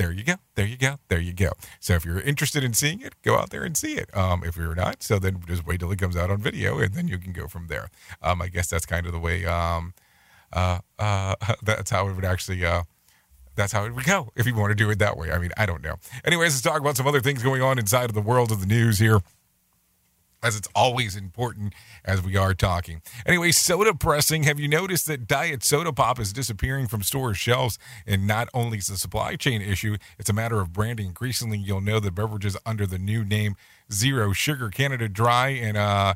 There 0.00 0.12
you 0.12 0.24
go. 0.24 0.36
There 0.54 0.64
you 0.64 0.78
go. 0.78 0.96
There 1.08 1.20
you 1.20 1.34
go. 1.34 1.52
So 1.78 1.92
if 1.92 2.06
you're 2.06 2.22
interested 2.22 2.64
in 2.64 2.72
seeing 2.72 3.02
it, 3.02 3.20
go 3.20 3.36
out 3.36 3.50
there 3.50 3.64
and 3.64 3.76
see 3.76 3.98
it. 3.98 4.08
Um, 4.16 4.42
if 4.42 4.56
you're 4.56 4.74
not, 4.74 5.02
so 5.02 5.18
then 5.18 5.42
just 5.46 5.66
wait 5.66 5.80
till 5.80 5.92
it 5.92 5.98
comes 5.98 6.16
out 6.16 6.30
on 6.30 6.38
video, 6.38 6.78
and 6.78 6.94
then 6.94 7.06
you 7.06 7.18
can 7.18 7.34
go 7.34 7.46
from 7.46 7.66
there. 7.66 7.90
Um, 8.22 8.40
I 8.40 8.48
guess 8.48 8.66
that's 8.66 8.86
kind 8.86 9.04
of 9.04 9.12
the 9.12 9.18
way. 9.18 9.44
Um, 9.44 9.92
uh, 10.54 10.78
uh, 10.98 11.34
that's 11.62 11.90
how 11.90 12.08
it 12.08 12.14
would 12.14 12.24
actually. 12.24 12.64
Uh, 12.64 12.84
that's 13.56 13.74
how 13.74 13.84
it 13.84 13.94
would 13.94 14.06
go 14.06 14.30
if 14.36 14.46
you 14.46 14.54
want 14.54 14.70
to 14.70 14.74
do 14.74 14.88
it 14.88 14.98
that 15.00 15.18
way. 15.18 15.32
I 15.32 15.38
mean, 15.38 15.50
I 15.58 15.66
don't 15.66 15.82
know. 15.82 15.96
Anyways, 16.24 16.54
let's 16.54 16.62
talk 16.62 16.80
about 16.80 16.96
some 16.96 17.06
other 17.06 17.20
things 17.20 17.42
going 17.42 17.60
on 17.60 17.78
inside 17.78 18.06
of 18.06 18.14
the 18.14 18.22
world 18.22 18.50
of 18.50 18.60
the 18.60 18.66
news 18.66 19.00
here 19.00 19.20
as 20.42 20.56
it's 20.56 20.68
always 20.74 21.16
important 21.16 21.74
as 22.04 22.22
we 22.22 22.36
are 22.36 22.54
talking. 22.54 23.02
Anyway, 23.26 23.52
soda 23.52 23.94
pressing. 23.94 24.44
Have 24.44 24.58
you 24.58 24.68
noticed 24.68 25.06
that 25.06 25.26
diet 25.26 25.62
soda 25.62 25.92
pop 25.92 26.18
is 26.18 26.32
disappearing 26.32 26.86
from 26.86 27.02
store 27.02 27.34
shelves? 27.34 27.78
And 28.06 28.26
not 28.26 28.48
only 28.54 28.78
is 28.78 28.88
a 28.88 28.96
supply 28.96 29.36
chain 29.36 29.60
issue, 29.60 29.96
it's 30.18 30.30
a 30.30 30.34
matter 30.34 30.60
of 30.60 30.72
branding. 30.72 31.06
Increasingly, 31.06 31.58
you'll 31.58 31.80
know 31.80 32.00
the 32.00 32.10
beverages 32.10 32.56
under 32.64 32.86
the 32.86 32.98
new 32.98 33.24
name 33.24 33.56
Zero 33.92 34.32
Sugar 34.32 34.70
Canada 34.70 35.08
Dry 35.08 35.48
and 35.48 35.76
uh, 35.76 36.14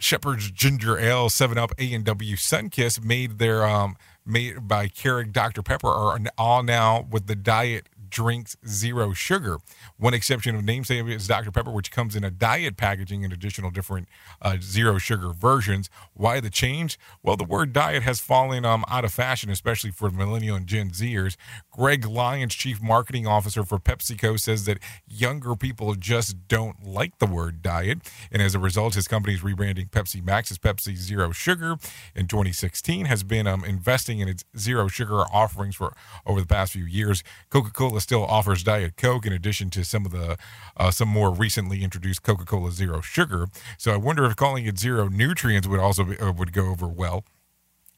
Schweppes 0.00 0.52
Ginger 0.52 0.98
Ale, 0.98 1.28
Seven 1.28 1.58
Up, 1.58 1.72
A 1.78 1.92
and 1.92 2.04
W 2.04 2.36
Sunkist 2.36 3.04
made 3.04 3.38
their 3.38 3.66
um 3.66 3.96
made 4.24 4.68
by 4.68 4.88
Keurig 4.88 5.32
Dr 5.32 5.62
Pepper 5.62 5.88
are 5.88 6.18
all 6.36 6.62
now 6.62 7.06
with 7.10 7.26
the 7.26 7.34
diet 7.34 7.88
drinks 8.10 8.56
zero 8.66 9.12
sugar. 9.12 9.58
One 9.96 10.14
exception 10.14 10.54
of 10.54 10.64
namesake 10.64 11.06
is 11.06 11.26
Dr. 11.26 11.50
Pepper, 11.50 11.70
which 11.70 11.90
comes 11.90 12.16
in 12.16 12.24
a 12.24 12.30
diet 12.30 12.76
packaging 12.76 13.24
and 13.24 13.32
additional 13.32 13.70
different 13.70 14.08
uh, 14.42 14.56
zero 14.60 14.98
sugar 14.98 15.32
versions. 15.32 15.90
Why 16.14 16.40
the 16.40 16.50
change? 16.50 16.98
Well, 17.22 17.36
the 17.36 17.44
word 17.44 17.72
diet 17.72 18.02
has 18.02 18.20
fallen 18.20 18.64
um, 18.64 18.84
out 18.88 19.04
of 19.04 19.12
fashion, 19.12 19.50
especially 19.50 19.90
for 19.90 20.10
millennial 20.10 20.56
and 20.56 20.66
Gen 20.66 20.90
Zers. 20.90 21.36
Greg 21.78 22.04
Lyons, 22.04 22.56
chief 22.56 22.82
marketing 22.82 23.28
officer 23.28 23.62
for 23.62 23.78
PepsiCo, 23.78 24.38
says 24.40 24.64
that 24.64 24.78
younger 25.06 25.54
people 25.54 25.94
just 25.94 26.48
don't 26.48 26.84
like 26.84 27.18
the 27.18 27.26
word 27.26 27.62
diet. 27.62 28.00
And 28.32 28.42
as 28.42 28.56
a 28.56 28.58
result, 28.58 28.94
his 28.94 29.06
company 29.06 29.34
is 29.34 29.42
rebranding 29.42 29.88
Pepsi 29.88 30.20
Max 30.20 30.50
as 30.50 30.58
Pepsi 30.58 30.96
Zero 30.96 31.30
Sugar 31.30 31.76
in 32.16 32.26
2016, 32.26 33.06
has 33.06 33.22
been 33.22 33.46
um, 33.46 33.64
investing 33.64 34.18
in 34.18 34.26
its 34.26 34.44
zero 34.56 34.88
sugar 34.88 35.20
offerings 35.32 35.76
for 35.76 35.94
over 36.26 36.40
the 36.40 36.48
past 36.48 36.72
few 36.72 36.84
years. 36.84 37.22
Coca 37.48 37.70
Cola 37.70 38.00
still 38.00 38.24
offers 38.24 38.64
Diet 38.64 38.96
Coke 38.96 39.24
in 39.24 39.32
addition 39.32 39.70
to 39.70 39.84
some 39.84 40.04
of 40.04 40.10
the 40.10 40.36
uh, 40.76 40.90
some 40.90 41.08
more 41.08 41.30
recently 41.30 41.84
introduced 41.84 42.24
Coca 42.24 42.44
Cola 42.44 42.72
Zero 42.72 43.00
Sugar. 43.00 43.46
So 43.76 43.92
I 43.92 43.98
wonder 43.98 44.24
if 44.24 44.34
calling 44.34 44.66
it 44.66 44.80
Zero 44.80 45.06
Nutrients 45.08 45.68
would 45.68 45.78
also 45.78 46.02
be, 46.02 46.18
uh, 46.18 46.32
would 46.32 46.52
go 46.52 46.66
over 46.66 46.88
well. 46.88 47.24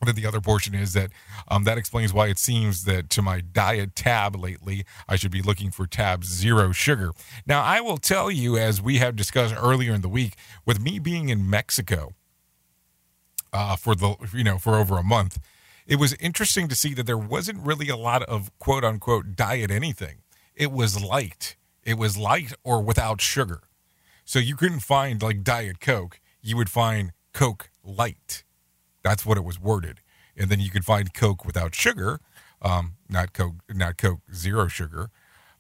Then 0.03 0.15
the 0.15 0.27
other 0.27 0.41
portion 0.41 0.75
is 0.75 0.95
that 0.95 1.11
um, 1.49 1.65
that 1.65 1.77
explains 1.77 2.13
why 2.13 2.29
it 2.29 2.39
seems 2.39 2.85
that 2.85 3.11
to 3.11 3.23
my 3.23 3.41
diet 3.41 3.95
tab 3.95 4.35
lately, 4.35 4.85
I 5.07 5.17
should 5.17 5.31
be 5.31 5.43
looking 5.43 5.71
for 5.71 5.87
tab 5.87 6.25
zero 6.25 6.73
sugar. 6.73 7.13
Now, 7.47 7.63
I 7.63 7.81
will 7.81 7.99
tell 7.99 8.31
you, 8.31 8.57
as 8.57 8.81
we 8.81 8.97
have 8.97 9.15
discussed 9.15 9.55
earlier 9.59 9.93
in 9.93 10.01
the 10.01 10.09
week, 10.09 10.37
with 10.65 10.81
me 10.81 10.99
being 10.99 11.29
in 11.29 11.49
Mexico 11.49 12.15
uh, 13.53 13.77
for 13.77 13.95
the 13.95 14.17
you 14.35 14.45
know 14.45 14.59
for 14.59 14.77
over 14.77 14.97
a 14.97 15.05
month, 15.05 15.39
it 15.87 15.97
was 15.97 16.15
interesting 16.15 16.69
to 16.69 16.75
see 16.75 16.95
that 16.95 17.07
there 17.07 17.19
wasn't 17.19 17.61
really 17.67 17.89
a 17.89 17.97
lot 17.97 18.23
of 18.23 18.51
quote 18.59 18.85
unquote 18.85 19.37
diet 19.37 19.71
anything. 19.71 20.23
It 20.55 20.73
was 20.73 21.03
light. 21.03 21.57
It 21.83 21.99
was 21.99 22.17
light 22.17 22.53
or 22.63 22.83
without 22.83 23.21
sugar. 23.21 23.63
So 24.25 24.39
you 24.39 24.55
couldn't 24.55 24.81
find 24.81 25.23
like 25.23 25.43
Diet 25.43 25.81
Coke. 25.81 26.21
You 26.41 26.57
would 26.57 26.71
find 26.71 27.13
Coke 27.33 27.71
Light. 27.83 28.45
That's 29.03 29.25
what 29.25 29.37
it 29.37 29.45
was 29.45 29.61
worded. 29.61 30.01
And 30.37 30.51
then 30.51 30.61
you 30.61 30.71
could 30.71 30.85
find 30.85 31.13
Coke 31.13 31.45
without 31.45 31.75
sugar, 31.75 32.21
um, 32.63 32.95
not 33.09 33.33
Coke, 33.33 33.57
not 33.69 33.97
Coke 33.99 34.21
zero 34.33 34.69
sugar. 34.69 35.11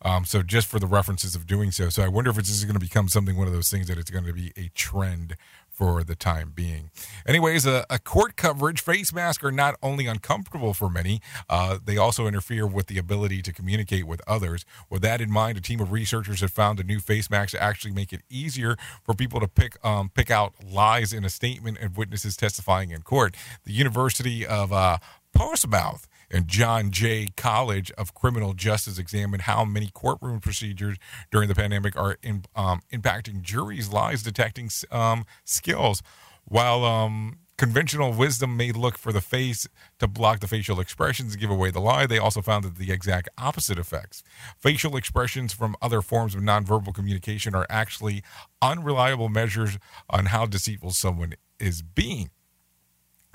Um, 0.02 0.24
so 0.24 0.42
just 0.42 0.66
for 0.66 0.78
the 0.78 0.86
references 0.86 1.34
of 1.34 1.46
doing 1.46 1.70
so. 1.70 1.90
So 1.90 2.02
I 2.02 2.08
wonder 2.08 2.30
if 2.30 2.38
it's 2.38 2.48
just 2.48 2.64
going 2.64 2.74
to 2.74 2.80
become 2.80 3.08
something, 3.08 3.36
one 3.36 3.46
of 3.46 3.52
those 3.52 3.68
things 3.70 3.86
that 3.88 3.98
it's 3.98 4.10
going 4.10 4.24
to 4.24 4.32
be 4.32 4.52
a 4.56 4.70
trend 4.74 5.36
for 5.80 6.04
the 6.04 6.14
time 6.14 6.52
being. 6.54 6.90
Anyways, 7.26 7.64
a, 7.64 7.86
a 7.88 7.98
court 7.98 8.36
coverage 8.36 8.82
face 8.82 9.14
masks 9.14 9.42
are 9.42 9.50
not 9.50 9.76
only 9.82 10.06
uncomfortable 10.06 10.74
for 10.74 10.90
many, 10.90 11.22
uh, 11.48 11.78
they 11.82 11.96
also 11.96 12.26
interfere 12.26 12.66
with 12.66 12.88
the 12.88 12.98
ability 12.98 13.40
to 13.40 13.50
communicate 13.50 14.06
with 14.06 14.20
others. 14.26 14.66
With 14.90 15.00
that 15.00 15.22
in 15.22 15.30
mind, 15.30 15.56
a 15.56 15.62
team 15.62 15.80
of 15.80 15.90
researchers 15.90 16.42
have 16.42 16.50
found 16.50 16.80
a 16.80 16.84
new 16.84 17.00
face 17.00 17.30
mask 17.30 17.52
to 17.52 17.62
actually 17.62 17.92
make 17.92 18.12
it 18.12 18.20
easier 18.28 18.76
for 19.02 19.14
people 19.14 19.40
to 19.40 19.48
pick 19.48 19.82
um, 19.82 20.10
pick 20.10 20.30
out 20.30 20.52
lies 20.62 21.14
in 21.14 21.24
a 21.24 21.30
statement 21.30 21.78
of 21.78 21.96
witnesses 21.96 22.36
testifying 22.36 22.90
in 22.90 23.00
court. 23.00 23.34
The 23.64 23.72
University 23.72 24.44
of 24.44 24.74
uh, 24.74 24.98
Portsmouth 25.32 26.06
and 26.30 26.46
John 26.46 26.90
Jay 26.90 27.28
College 27.36 27.90
of 27.92 28.14
Criminal 28.14 28.54
Justice 28.54 28.98
examined 28.98 29.42
how 29.42 29.64
many 29.64 29.90
courtroom 29.92 30.40
procedures 30.40 30.96
during 31.30 31.48
the 31.48 31.54
pandemic 31.54 31.96
are 31.96 32.16
in, 32.22 32.44
um, 32.54 32.80
impacting 32.92 33.42
juries' 33.42 33.92
lies 33.92 34.22
detecting 34.22 34.70
um, 34.90 35.24
skills. 35.44 36.02
While 36.44 36.84
um, 36.84 37.38
conventional 37.58 38.12
wisdom 38.12 38.56
may 38.56 38.72
look 38.72 38.96
for 38.96 39.12
the 39.12 39.20
face 39.20 39.68
to 39.98 40.08
block 40.08 40.40
the 40.40 40.48
facial 40.48 40.80
expressions 40.80 41.32
and 41.32 41.40
give 41.40 41.50
away 41.50 41.70
the 41.70 41.80
lie, 41.80 42.06
they 42.06 42.18
also 42.18 42.40
found 42.40 42.64
that 42.64 42.76
the 42.76 42.90
exact 42.90 43.28
opposite 43.36 43.78
effects. 43.78 44.22
Facial 44.58 44.96
expressions 44.96 45.52
from 45.52 45.76
other 45.82 46.00
forms 46.00 46.34
of 46.34 46.40
nonverbal 46.40 46.94
communication 46.94 47.54
are 47.54 47.66
actually 47.68 48.22
unreliable 48.62 49.28
measures 49.28 49.78
on 50.08 50.26
how 50.26 50.46
deceitful 50.46 50.92
someone 50.92 51.34
is 51.58 51.82
being. 51.82 52.30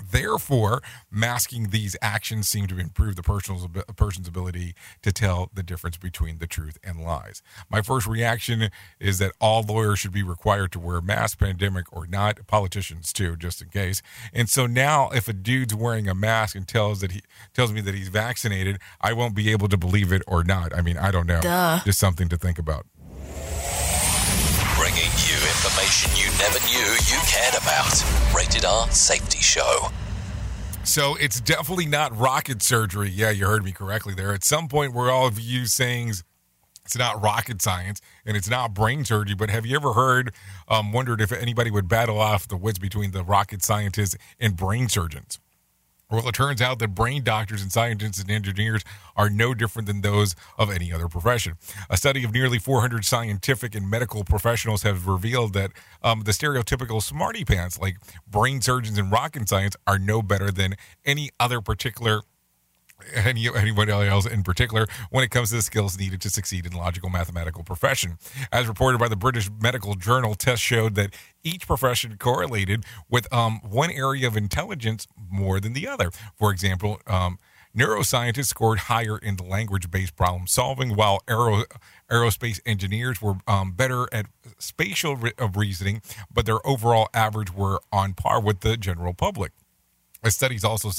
Therefore, 0.03 0.81
masking 1.09 1.69
these 1.69 1.95
actions 2.01 2.49
seem 2.49 2.67
to 2.67 2.77
improve 2.77 3.15
the 3.15 3.23
person's, 3.23 3.65
person's 3.95 4.27
ability 4.27 4.75
to 5.01 5.11
tell 5.11 5.49
the 5.53 5.63
difference 5.63 5.97
between 5.97 6.39
the 6.39 6.47
truth 6.47 6.77
and 6.83 7.01
lies. 7.01 7.41
My 7.69 7.81
first 7.81 8.05
reaction 8.05 8.69
is 8.99 9.19
that 9.19 9.31
all 9.39 9.63
lawyers 9.63 9.99
should 9.99 10.11
be 10.11 10.23
required 10.23 10.71
to 10.73 10.79
wear 10.79 11.01
masks, 11.01 11.35
pandemic 11.35 11.85
or 11.91 12.07
not, 12.07 12.45
politicians 12.47 13.13
too, 13.13 13.35
just 13.37 13.61
in 13.61 13.69
case. 13.69 14.01
And 14.33 14.49
so 14.49 14.67
now, 14.67 15.09
if 15.09 15.27
a 15.27 15.33
dude's 15.33 15.73
wearing 15.73 16.09
a 16.09 16.15
mask 16.15 16.55
and 16.55 16.67
tells 16.67 16.99
that 17.01 17.13
he 17.13 17.21
tells 17.53 17.71
me 17.71 17.81
that 17.81 17.95
he's 17.95 18.09
vaccinated, 18.09 18.79
I 18.99 19.13
won't 19.13 19.35
be 19.35 19.51
able 19.51 19.69
to 19.69 19.77
believe 19.77 20.11
it 20.11 20.23
or 20.27 20.43
not. 20.43 20.75
I 20.75 20.81
mean, 20.81 20.97
I 20.97 21.11
don't 21.11 21.27
know. 21.27 21.41
Duh. 21.41 21.79
Just 21.85 21.99
something 21.99 22.27
to 22.29 22.37
think 22.37 22.59
about. 22.59 22.85
Information 25.65 26.11
you 26.15 26.29
never 26.37 26.59
knew 26.67 26.91
you 27.07 27.19
cared 27.25 27.55
about. 27.55 28.05
Rated 28.35 28.65
R 28.65 28.87
Safety 28.91 29.39
Show. 29.39 29.87
So 30.83 31.15
it's 31.15 31.41
definitely 31.41 31.87
not 31.87 32.15
rocket 32.15 32.61
surgery. 32.61 33.09
Yeah, 33.09 33.31
you 33.31 33.47
heard 33.47 33.63
me 33.63 33.71
correctly 33.71 34.13
there. 34.13 34.31
At 34.31 34.43
some 34.43 34.67
point, 34.67 34.93
we're 34.93 35.09
all 35.09 35.25
of 35.25 35.39
you 35.39 35.65
saying 35.65 36.09
it's 36.85 36.95
not 36.95 37.19
rocket 37.19 37.63
science 37.63 37.99
and 38.27 38.37
it's 38.37 38.47
not 38.47 38.75
brain 38.75 39.05
surgery. 39.05 39.33
But 39.33 39.49
have 39.49 39.65
you 39.65 39.75
ever 39.75 39.93
heard, 39.93 40.35
um, 40.67 40.91
wondered 40.91 41.19
if 41.19 41.31
anybody 41.31 41.71
would 41.71 41.89
battle 41.89 42.19
off 42.19 42.47
the 42.47 42.57
wits 42.57 42.77
between 42.77 43.09
the 43.09 43.23
rocket 43.23 43.63
scientists 43.63 44.15
and 44.39 44.55
brain 44.55 44.87
surgeons? 44.87 45.39
Well, 46.09 46.27
it 46.27 46.35
turns 46.35 46.61
out 46.61 46.77
that 46.79 46.89
brain 46.89 47.23
doctors 47.23 47.63
and 47.63 47.71
scientists 47.71 48.19
and 48.19 48.29
engineers 48.29 48.83
are 49.15 49.29
no 49.29 49.55
different 49.55 49.87
than 49.87 50.01
those 50.01 50.35
of 50.57 50.69
any 50.69 50.93
other 50.93 51.07
profession. 51.07 51.55
A 51.89 51.97
study 51.97 52.23
of 52.23 52.31
nearly 52.31 52.59
400 52.59 53.03
scientific 53.03 53.73
and 53.73 53.89
medical 53.89 54.23
professionals 54.23 54.83
have 54.83 55.07
revealed 55.07 55.53
that 55.53 55.71
um, 56.03 56.21
the 56.21 56.31
stereotypical 56.31 57.01
smarty 57.01 57.43
pants, 57.43 57.79
like 57.79 57.97
brain 58.27 58.61
surgeons 58.61 58.99
and 58.99 59.11
rocket 59.11 59.49
science, 59.49 59.75
are 59.87 59.97
no 59.97 60.21
better 60.21 60.51
than 60.51 60.75
any 61.05 61.31
other 61.39 61.59
particular 61.59 62.21
any, 63.13 63.47
anyone 63.55 63.89
else 63.89 64.25
in 64.25 64.43
particular 64.43 64.87
when 65.09 65.23
it 65.23 65.31
comes 65.31 65.49
to 65.49 65.55
the 65.55 65.61
skills 65.61 65.97
needed 65.99 66.21
to 66.21 66.29
succeed 66.29 66.65
in 66.65 66.73
logical 66.73 67.09
mathematical 67.09 67.63
profession. 67.63 68.17
As 68.51 68.67
reported 68.67 68.99
by 68.99 69.07
the 69.07 69.15
British 69.15 69.49
Medical 69.61 69.95
Journal, 69.95 70.35
tests 70.35 70.65
showed 70.65 70.95
that 70.95 71.13
each 71.43 71.67
profession 71.67 72.17
correlated 72.17 72.85
with 73.09 73.31
um, 73.33 73.59
one 73.61 73.91
area 73.91 74.27
of 74.27 74.35
intelligence 74.35 75.07
more 75.29 75.59
than 75.59 75.73
the 75.73 75.87
other. 75.87 76.11
For 76.35 76.51
example, 76.51 76.99
um, 77.07 77.39
neuroscientists 77.77 78.47
scored 78.47 78.79
higher 78.79 79.17
in 79.17 79.35
language-based 79.37 80.15
problem 80.15 80.47
solving, 80.47 80.95
while 80.95 81.21
aero, 81.27 81.63
aerospace 82.09 82.59
engineers 82.65 83.21
were 83.21 83.35
um, 83.47 83.73
better 83.73 84.07
at 84.13 84.27
spatial 84.57 85.15
re- 85.15 85.33
reasoning, 85.53 86.01
but 86.33 86.45
their 86.45 86.65
overall 86.65 87.09
average 87.13 87.53
were 87.53 87.81
on 87.91 88.13
par 88.13 88.41
with 88.41 88.61
the 88.61 88.77
general 88.77 89.13
public. 89.13 89.51
The 90.25 90.31
studies 90.31 90.63
also 90.63 90.89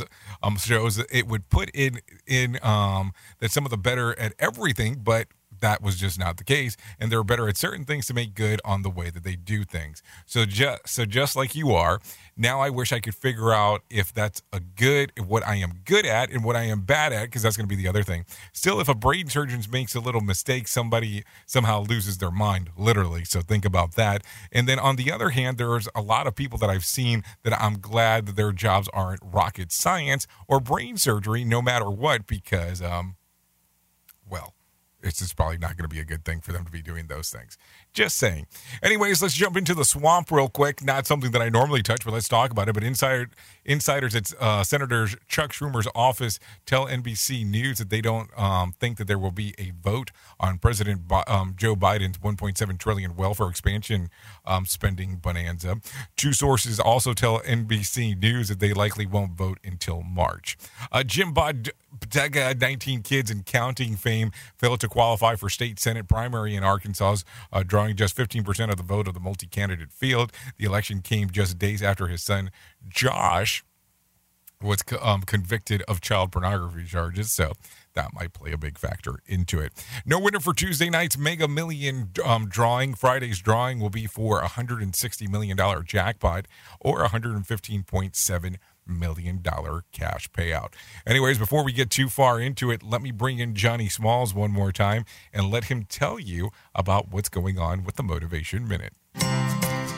um, 0.40 0.56
shows 0.56 0.94
that 0.94 1.08
it 1.10 1.26
would 1.26 1.50
put 1.50 1.68
in 1.74 2.00
in 2.28 2.60
um, 2.62 3.12
that 3.40 3.50
some 3.50 3.64
of 3.64 3.72
the 3.72 3.76
better 3.76 4.16
at 4.20 4.34
everything, 4.38 5.00
but 5.02 5.26
that 5.60 5.82
was 5.82 5.96
just 5.96 6.18
not 6.18 6.36
the 6.36 6.44
case, 6.44 6.76
and 6.98 7.10
they're 7.10 7.24
better 7.24 7.48
at 7.48 7.56
certain 7.56 7.84
things 7.84 8.06
to 8.06 8.14
make 8.14 8.34
good 8.34 8.60
on 8.64 8.82
the 8.82 8.90
way 8.90 9.10
that 9.10 9.24
they 9.24 9.36
do 9.36 9.64
things. 9.64 10.02
So 10.24 10.44
just 10.44 10.88
so 10.88 11.04
just 11.04 11.36
like 11.36 11.54
you 11.54 11.72
are, 11.72 12.00
now 12.36 12.60
I 12.60 12.70
wish 12.70 12.92
I 12.92 13.00
could 13.00 13.14
figure 13.14 13.52
out 13.52 13.82
if 13.90 14.12
that's 14.12 14.42
a 14.52 14.60
good 14.60 15.12
what 15.18 15.46
I 15.46 15.56
am 15.56 15.80
good 15.84 16.06
at 16.06 16.30
and 16.30 16.44
what 16.44 16.56
I 16.56 16.64
am 16.64 16.82
bad 16.82 17.12
at, 17.12 17.24
because 17.24 17.42
that's 17.42 17.56
going 17.56 17.68
to 17.68 17.74
be 17.74 17.80
the 17.80 17.88
other 17.88 18.02
thing. 18.02 18.24
Still, 18.52 18.80
if 18.80 18.88
a 18.88 18.94
brain 18.94 19.28
surgeon 19.28 19.62
makes 19.70 19.94
a 19.94 20.00
little 20.00 20.20
mistake, 20.20 20.68
somebody 20.68 21.24
somehow 21.46 21.82
loses 21.82 22.18
their 22.18 22.30
mind, 22.30 22.70
literally. 22.76 23.24
So 23.24 23.40
think 23.40 23.64
about 23.64 23.94
that. 23.94 24.22
And 24.52 24.68
then 24.68 24.78
on 24.78 24.96
the 24.96 25.10
other 25.10 25.30
hand, 25.30 25.58
there's 25.58 25.88
a 25.94 26.02
lot 26.02 26.26
of 26.26 26.34
people 26.34 26.58
that 26.58 26.70
I've 26.70 26.84
seen 26.84 27.22
that 27.42 27.58
I'm 27.60 27.78
glad 27.78 28.26
that 28.26 28.36
their 28.36 28.52
jobs 28.52 28.88
aren't 28.92 29.20
rocket 29.22 29.72
science 29.72 30.26
or 30.46 30.60
brain 30.60 30.96
surgery, 30.96 31.44
no 31.44 31.62
matter 31.62 31.90
what, 31.90 32.26
because 32.26 32.82
um, 32.82 33.16
it's 35.06 35.20
just 35.20 35.36
probably 35.36 35.58
not 35.58 35.76
going 35.76 35.88
to 35.88 35.94
be 35.94 36.00
a 36.00 36.04
good 36.04 36.24
thing 36.24 36.40
for 36.40 36.52
them 36.52 36.64
to 36.64 36.70
be 36.70 36.82
doing 36.82 37.06
those 37.06 37.30
things. 37.30 37.56
Just 37.96 38.18
saying. 38.18 38.46
Anyways, 38.82 39.22
let's 39.22 39.32
jump 39.32 39.56
into 39.56 39.72
the 39.72 39.82
swamp 39.82 40.30
real 40.30 40.50
quick. 40.50 40.84
Not 40.84 41.06
something 41.06 41.30
that 41.30 41.40
I 41.40 41.48
normally 41.48 41.82
touch, 41.82 42.04
but 42.04 42.12
let's 42.12 42.28
talk 42.28 42.50
about 42.50 42.68
it. 42.68 42.74
But 42.74 42.84
insider, 42.84 43.30
insiders 43.64 44.14
at 44.14 44.34
uh, 44.38 44.62
Senator 44.64 45.08
Chuck 45.28 45.50
Schumer's 45.50 45.88
office 45.94 46.38
tell 46.66 46.86
NBC 46.86 47.46
News 47.46 47.78
that 47.78 47.88
they 47.88 48.02
don't 48.02 48.28
um, 48.38 48.74
think 48.78 48.98
that 48.98 49.06
there 49.06 49.18
will 49.18 49.30
be 49.30 49.54
a 49.56 49.72
vote 49.82 50.10
on 50.38 50.58
President 50.58 51.10
um, 51.26 51.54
Joe 51.56 51.74
Biden's 51.74 52.18
1.7 52.18 52.78
trillion 52.78 53.16
welfare 53.16 53.48
expansion 53.48 54.10
um, 54.44 54.66
spending 54.66 55.16
bonanza. 55.16 55.80
Two 56.18 56.34
sources 56.34 56.78
also 56.78 57.14
tell 57.14 57.40
NBC 57.40 58.20
News 58.20 58.48
that 58.48 58.60
they 58.60 58.74
likely 58.74 59.06
won't 59.06 59.32
vote 59.32 59.58
until 59.64 60.02
March. 60.02 60.58
Uh, 60.92 61.02
Jim 61.02 61.32
Bod- 61.32 61.70
Bodega, 61.98 62.54
19 62.54 63.02
kids 63.02 63.30
and 63.30 63.46
counting 63.46 63.96
fame, 63.96 64.32
failed 64.58 64.80
to 64.80 64.88
qualify 64.88 65.34
for 65.34 65.48
state 65.48 65.78
senate 65.78 66.08
primary 66.08 66.54
in 66.54 66.62
Arkansas, 66.62 67.16
uh, 67.52 67.62
drawing 67.62 67.85
just 67.94 68.16
15% 68.16 68.70
of 68.70 68.76
the 68.76 68.82
vote 68.82 69.08
of 69.08 69.14
the 69.14 69.20
multi-candidate 69.20 69.92
field. 69.92 70.32
The 70.58 70.64
election 70.64 71.00
came 71.00 71.30
just 71.30 71.58
days 71.58 71.82
after 71.82 72.08
his 72.08 72.22
son 72.22 72.50
Josh 72.88 73.64
was 74.62 74.82
um, 75.00 75.22
convicted 75.22 75.82
of 75.82 76.00
child 76.00 76.32
pornography 76.32 76.84
charges. 76.84 77.30
So 77.30 77.52
that 77.94 78.14
might 78.14 78.32
play 78.32 78.52
a 78.52 78.58
big 78.58 78.78
factor 78.78 79.20
into 79.26 79.60
it. 79.60 79.72
No 80.04 80.18
winner 80.18 80.40
for 80.40 80.54
Tuesday 80.54 80.88
night's 80.88 81.18
Mega 81.18 81.48
Million 81.48 82.10
um, 82.24 82.48
drawing. 82.48 82.94
Friday's 82.94 83.40
drawing 83.40 83.80
will 83.80 83.90
be 83.90 84.06
for 84.06 84.40
a 84.40 84.48
$160 84.48 85.28
million 85.28 85.58
jackpot 85.84 86.46
or 86.80 87.04
115.7 87.04 88.42
million 88.42 88.58
dollar 89.42 89.84
cash 89.92 90.30
payout. 90.30 90.72
Anyways, 91.06 91.38
before 91.38 91.64
we 91.64 91.72
get 91.72 91.90
too 91.90 92.08
far 92.08 92.40
into 92.40 92.70
it, 92.70 92.82
let 92.82 93.02
me 93.02 93.10
bring 93.10 93.38
in 93.38 93.54
Johnny 93.54 93.88
Smalls 93.88 94.34
one 94.34 94.50
more 94.50 94.72
time 94.72 95.04
and 95.32 95.50
let 95.50 95.64
him 95.64 95.84
tell 95.84 96.18
you 96.18 96.50
about 96.74 97.10
what's 97.10 97.28
going 97.28 97.58
on 97.58 97.84
with 97.84 97.96
the 97.96 98.02
Motivation 98.02 98.66
Minute. 98.66 98.94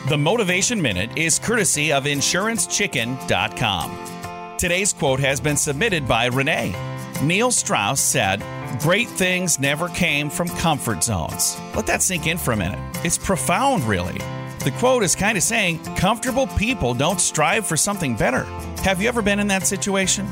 The 0.07 0.17
Motivation 0.17 0.81
Minute 0.81 1.17
is 1.17 1.39
courtesy 1.39 1.91
of 1.91 2.05
InsuranceChicken.com. 2.05 4.57
Today's 4.57 4.93
quote 4.93 5.19
has 5.19 5.39
been 5.39 5.57
submitted 5.57 6.07
by 6.07 6.25
Renee. 6.25 6.73
Neil 7.21 7.51
Strauss 7.51 8.01
said, 8.01 8.43
Great 8.79 9.07
things 9.07 9.59
never 9.59 9.89
came 9.89 10.29
from 10.29 10.47
comfort 10.47 11.03
zones. 11.03 11.59
Let 11.75 11.85
that 11.87 12.01
sink 12.01 12.27
in 12.27 12.37
for 12.37 12.53
a 12.53 12.57
minute. 12.57 12.79
It's 13.03 13.17
profound, 13.17 13.83
really. 13.83 14.19
The 14.59 14.71
quote 14.71 15.03
is 15.03 15.15
kind 15.15 15.37
of 15.37 15.43
saying, 15.43 15.81
Comfortable 15.95 16.45
people 16.45 16.93
don't 16.93 17.21
strive 17.21 17.65
for 17.65 17.77
something 17.77 18.13
better. 18.17 18.43
Have 18.83 19.01
you 19.01 19.07
ever 19.07 19.21
been 19.21 19.39
in 19.39 19.47
that 19.47 19.65
situation? 19.65 20.27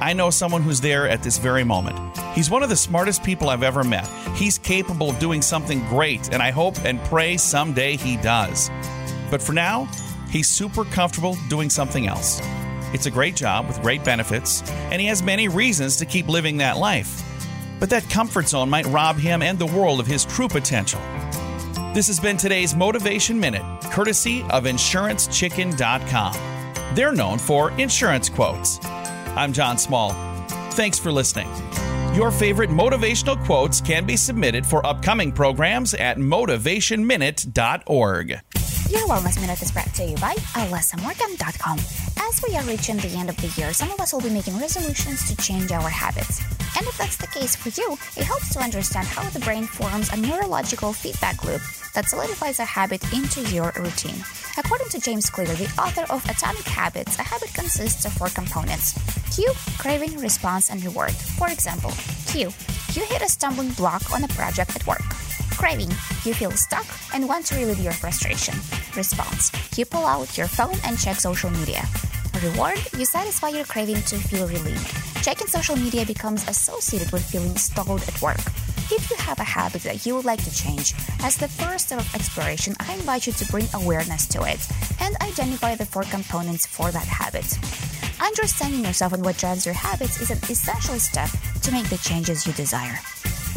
I 0.00 0.12
know 0.12 0.30
someone 0.30 0.62
who's 0.62 0.80
there 0.80 1.08
at 1.08 1.24
this 1.24 1.38
very 1.38 1.64
moment. 1.64 1.98
He's 2.32 2.48
one 2.48 2.62
of 2.62 2.68
the 2.68 2.76
smartest 2.76 3.24
people 3.24 3.50
I've 3.50 3.64
ever 3.64 3.82
met. 3.82 4.06
He's 4.36 4.56
capable 4.56 5.10
of 5.10 5.18
doing 5.18 5.42
something 5.42 5.80
great, 5.88 6.32
and 6.32 6.40
I 6.40 6.52
hope 6.52 6.76
and 6.84 7.00
pray 7.06 7.36
someday 7.36 7.96
he 7.96 8.16
does. 8.18 8.70
But 9.32 9.42
for 9.42 9.52
now, 9.52 9.88
he's 10.30 10.48
super 10.48 10.84
comfortable 10.84 11.36
doing 11.48 11.68
something 11.68 12.06
else. 12.06 12.40
It's 12.94 13.06
a 13.06 13.10
great 13.10 13.34
job 13.34 13.66
with 13.66 13.82
great 13.82 14.04
benefits, 14.04 14.62
and 14.92 15.00
he 15.00 15.08
has 15.08 15.24
many 15.24 15.48
reasons 15.48 15.96
to 15.96 16.06
keep 16.06 16.28
living 16.28 16.58
that 16.58 16.76
life. 16.76 17.20
But 17.80 17.90
that 17.90 18.08
comfort 18.08 18.46
zone 18.46 18.70
might 18.70 18.86
rob 18.86 19.16
him 19.16 19.42
and 19.42 19.58
the 19.58 19.66
world 19.66 19.98
of 19.98 20.06
his 20.06 20.24
true 20.24 20.46
potential. 20.46 21.00
This 21.92 22.06
has 22.06 22.18
been 22.18 22.38
today's 22.38 22.74
Motivation 22.74 23.38
Minute, 23.38 23.62
courtesy 23.82 24.40
of 24.44 24.64
InsuranceChicken.com. 24.64 26.94
They're 26.94 27.12
known 27.12 27.38
for 27.38 27.70
insurance 27.72 28.30
quotes. 28.30 28.80
I'm 28.82 29.52
John 29.52 29.76
Small. 29.76 30.12
Thanks 30.70 30.98
for 30.98 31.12
listening. 31.12 31.50
Your 32.14 32.30
favorite 32.30 32.70
motivational 32.70 33.38
quotes 33.44 33.82
can 33.82 34.06
be 34.06 34.16
submitted 34.16 34.64
for 34.64 34.86
upcoming 34.86 35.32
programs 35.32 35.92
at 35.92 36.16
motivationminute.org. 36.16 38.40
Your 38.92 39.08
Wellness 39.08 39.40
Minute 39.40 39.62
is 39.62 39.72
brought 39.72 39.94
to 39.94 40.04
you 40.04 40.16
by 40.16 40.34
alessamorgan.com. 40.52 41.78
As 41.78 42.42
we 42.46 42.54
are 42.58 42.62
reaching 42.64 42.98
the 42.98 43.16
end 43.16 43.30
of 43.30 43.36
the 43.38 43.48
year, 43.58 43.72
some 43.72 43.90
of 43.90 43.98
us 43.98 44.12
will 44.12 44.20
be 44.20 44.28
making 44.28 44.58
resolutions 44.58 45.26
to 45.30 45.36
change 45.42 45.72
our 45.72 45.88
habits. 45.88 46.42
And 46.76 46.86
if 46.86 46.98
that's 46.98 47.16
the 47.16 47.26
case 47.26 47.56
for 47.56 47.70
you, 47.70 47.94
it 48.18 48.24
helps 48.24 48.52
to 48.52 48.58
understand 48.60 49.06
how 49.06 49.26
the 49.30 49.40
brain 49.40 49.64
forms 49.64 50.12
a 50.12 50.16
neurological 50.18 50.92
feedback 50.92 51.42
loop 51.42 51.62
that 51.94 52.10
solidifies 52.10 52.60
a 52.60 52.66
habit 52.66 53.02
into 53.14 53.40
your 53.48 53.72
routine. 53.76 54.22
According 54.58 54.90
to 54.90 55.00
James 55.00 55.30
Clear, 55.30 55.46
the 55.46 55.72
author 55.80 56.04
of 56.12 56.22
Atomic 56.28 56.64
Habits, 56.64 57.18
a 57.18 57.22
habit 57.22 57.54
consists 57.54 58.04
of 58.04 58.12
four 58.12 58.28
components 58.28 58.92
cue, 59.34 59.52
craving, 59.78 60.18
response, 60.18 60.68
and 60.68 60.84
reward. 60.84 61.12
For 61.38 61.48
example, 61.48 61.92
cue, 62.26 62.52
you 62.92 63.06
hit 63.06 63.22
a 63.22 63.28
stumbling 63.30 63.70
block 63.70 64.12
on 64.12 64.22
a 64.24 64.28
project 64.28 64.76
at 64.76 64.86
work. 64.86 65.00
Craving, 65.62 65.90
you 66.24 66.34
feel 66.34 66.50
stuck 66.50 66.84
and 67.14 67.28
want 67.28 67.46
to 67.46 67.54
relieve 67.54 67.78
your 67.78 67.92
frustration. 67.92 68.52
Response, 68.96 69.52
you 69.78 69.86
pull 69.86 70.04
out 70.04 70.36
your 70.36 70.48
phone 70.48 70.74
and 70.84 70.98
check 70.98 71.20
social 71.20 71.50
media. 71.50 71.84
Reward, 72.42 72.78
you 72.98 73.04
satisfy 73.04 73.50
your 73.50 73.64
craving 73.66 74.02
to 74.10 74.16
feel 74.16 74.48
relieved. 74.48 74.90
Checking 75.22 75.46
social 75.46 75.76
media 75.76 76.04
becomes 76.04 76.48
associated 76.48 77.12
with 77.12 77.24
feeling 77.24 77.54
stalled 77.56 78.02
at 78.08 78.20
work. 78.20 78.40
If 78.90 79.08
you 79.08 79.16
have 79.18 79.38
a 79.38 79.44
habit 79.44 79.82
that 79.82 80.04
you 80.04 80.16
would 80.16 80.24
like 80.24 80.42
to 80.42 80.52
change, 80.52 80.94
as 81.22 81.36
the 81.36 81.46
first 81.46 81.86
step 81.86 82.00
of 82.00 82.12
exploration, 82.12 82.74
I 82.80 82.94
invite 82.94 83.28
you 83.28 83.32
to 83.32 83.52
bring 83.52 83.68
awareness 83.72 84.26
to 84.34 84.42
it 84.42 84.66
and 84.98 85.14
identify 85.22 85.76
the 85.76 85.86
four 85.86 86.02
components 86.02 86.66
for 86.66 86.90
that 86.90 87.06
habit. 87.06 87.46
Understanding 88.20 88.84
yourself 88.84 89.12
and 89.12 89.24
what 89.24 89.38
drives 89.38 89.64
your 89.64 89.76
habits 89.76 90.20
is 90.20 90.30
an 90.32 90.38
essential 90.50 90.98
step 90.98 91.30
to 91.62 91.70
make 91.70 91.88
the 91.88 91.98
changes 91.98 92.48
you 92.48 92.52
desire. 92.54 92.98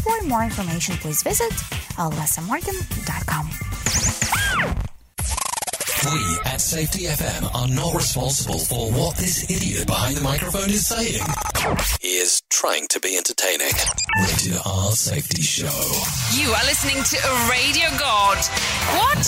For 0.06 0.22
more 0.28 0.44
information, 0.44 0.94
please 0.98 1.20
visit 1.24 1.50
alessamorgan.com. 1.98 3.50
We 6.12 6.38
at 6.44 6.60
Safety 6.60 7.06
FM 7.06 7.52
are 7.52 7.66
not 7.66 7.92
responsible 7.92 8.60
for 8.60 8.92
what 8.92 9.16
this 9.16 9.50
idiot 9.50 9.88
behind 9.88 10.16
the 10.16 10.22
microphone 10.22 10.70
is 10.70 10.86
saying. 10.86 11.20
He 12.00 12.18
is 12.18 12.42
trying 12.48 12.86
to 12.88 13.00
be 13.00 13.16
entertaining. 13.16 13.72
Rated 14.22 14.58
R 14.64 14.92
Safety 14.92 15.42
Show. 15.42 15.66
You 16.32 16.50
are 16.52 16.64
listening 16.64 17.02
to 17.02 17.16
a 17.16 17.50
radio 17.50 17.88
god. 17.98 18.38
What? 18.94 19.18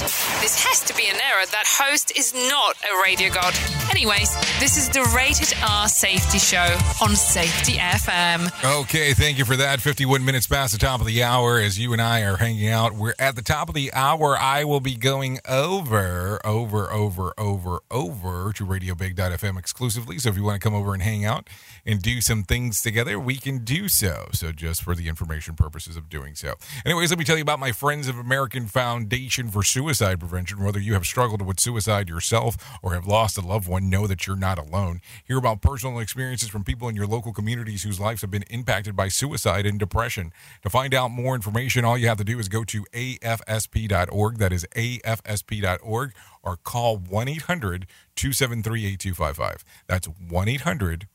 This 0.41 0.63
has 0.65 0.81
to 0.85 0.95
be 0.95 1.09
an 1.09 1.17
error. 1.17 1.45
That 1.51 1.65
host 1.67 2.17
is 2.17 2.33
not 2.33 2.77
a 2.85 3.03
radio 3.03 3.29
god. 3.31 3.55
Anyways, 3.91 4.35
this 4.61 4.77
is 4.77 4.89
the 4.89 5.03
Rated 5.17 5.57
R 5.69 5.89
Safety 5.89 6.39
Show 6.39 6.79
on 7.03 7.17
Safety 7.17 7.73
FM. 7.73 8.53
Okay, 8.83 9.15
thank 9.15 9.39
you 9.39 9.45
for 9.45 9.57
that. 9.57 9.81
51 9.81 10.25
minutes 10.25 10.47
past 10.47 10.73
the 10.73 10.79
top 10.79 11.01
of 11.01 11.07
the 11.07 11.23
hour 11.25 11.59
as 11.59 11.79
you 11.79 11.93
and 11.93 12.01
I 12.01 12.21
are 12.21 12.37
hanging 12.37 12.69
out. 12.69 12.93
We're 12.93 13.15
at 13.19 13.35
the 13.35 13.43
top 13.43 13.69
of 13.69 13.75
the 13.75 13.93
hour. 13.93 14.37
I 14.39 14.63
will 14.63 14.81
be 14.81 14.95
going 14.95 15.41
over, 15.49 16.39
over, 16.47 16.93
over, 16.93 17.35
over, 17.37 17.81
over 17.91 18.53
to 18.53 18.65
RadioBig.fm 18.65 19.59
exclusively. 19.59 20.19
So 20.19 20.29
if 20.29 20.37
you 20.37 20.45
want 20.45 20.61
to 20.61 20.65
come 20.65 20.75
over 20.75 20.95
and 20.95 21.03
hang 21.03 21.25
out 21.25 21.49
and 21.85 22.01
do 22.01 22.21
some 22.29 22.45
things 22.45 22.83
together, 22.83 23.19
we 23.19 23.37
can 23.37 23.65
do 23.65 23.89
so. 23.89 24.29
So 24.33 24.53
just 24.53 24.83
for 24.83 24.95
the 24.95 25.09
information 25.09 25.55
purposes 25.55 25.97
of 25.97 26.11
doing 26.11 26.35
so. 26.35 26.55
Anyways, 26.85 27.09
let 27.09 27.19
me 27.19 27.25
tell 27.25 27.37
you 27.37 27.43
about 27.43 27.59
my 27.59 27.73
friends 27.73 28.07
of 28.07 28.19
American 28.19 28.67
Foundation 28.67 29.49
for 29.49 29.63
Suicide 29.63 30.21
Prevention. 30.21 30.63
Whether 30.63 30.79
you 30.79 30.93
have 30.93 31.07
struggled 31.07 31.41
with 31.41 31.59
suicide 31.59 32.07
yourself 32.07 32.59
or 32.83 32.93
have 32.93 33.07
lost 33.07 33.39
a 33.39 33.41
loved 33.41 33.67
one, 33.67 33.89
know 33.89 34.07
that 34.07 34.27
you're 34.27 34.37
not 34.37 34.59
alone. 34.59 35.01
Hear 35.25 35.39
about 35.39 35.63
personal 35.63 35.99
experiences 36.01 36.51
from 36.51 36.65
people 36.65 36.87
in 36.87 36.95
your 36.95 37.07
local 37.07 37.33
communities 37.33 37.83
whose 37.83 37.99
lives 37.99 38.21
have 38.21 38.31
been 38.31 38.45
impacted 38.51 38.95
by 38.95 39.09
suicide 39.09 39.65
and 39.65 39.79
depression. 39.79 40.31
To 40.65 40.69
find 40.69 40.93
out 40.93 41.11
more 41.11 41.35
information, 41.35 41.87
all 41.87 41.97
you 41.97 42.09
have 42.09 42.19
to 42.19 42.25
do 42.25 42.39
is 42.39 42.51
go 42.51 42.63
to 42.65 42.85
afsp.org. 42.93 44.37
That 44.37 44.53
is 44.53 44.67
afsp.org 44.77 46.13
or 46.43 46.57
call 46.57 46.99
1 46.99 47.29
800 47.29 47.87
273 48.17 48.85
8255. 48.85 49.65
That's 49.87 50.07
1 50.07 50.49
800 50.49 51.09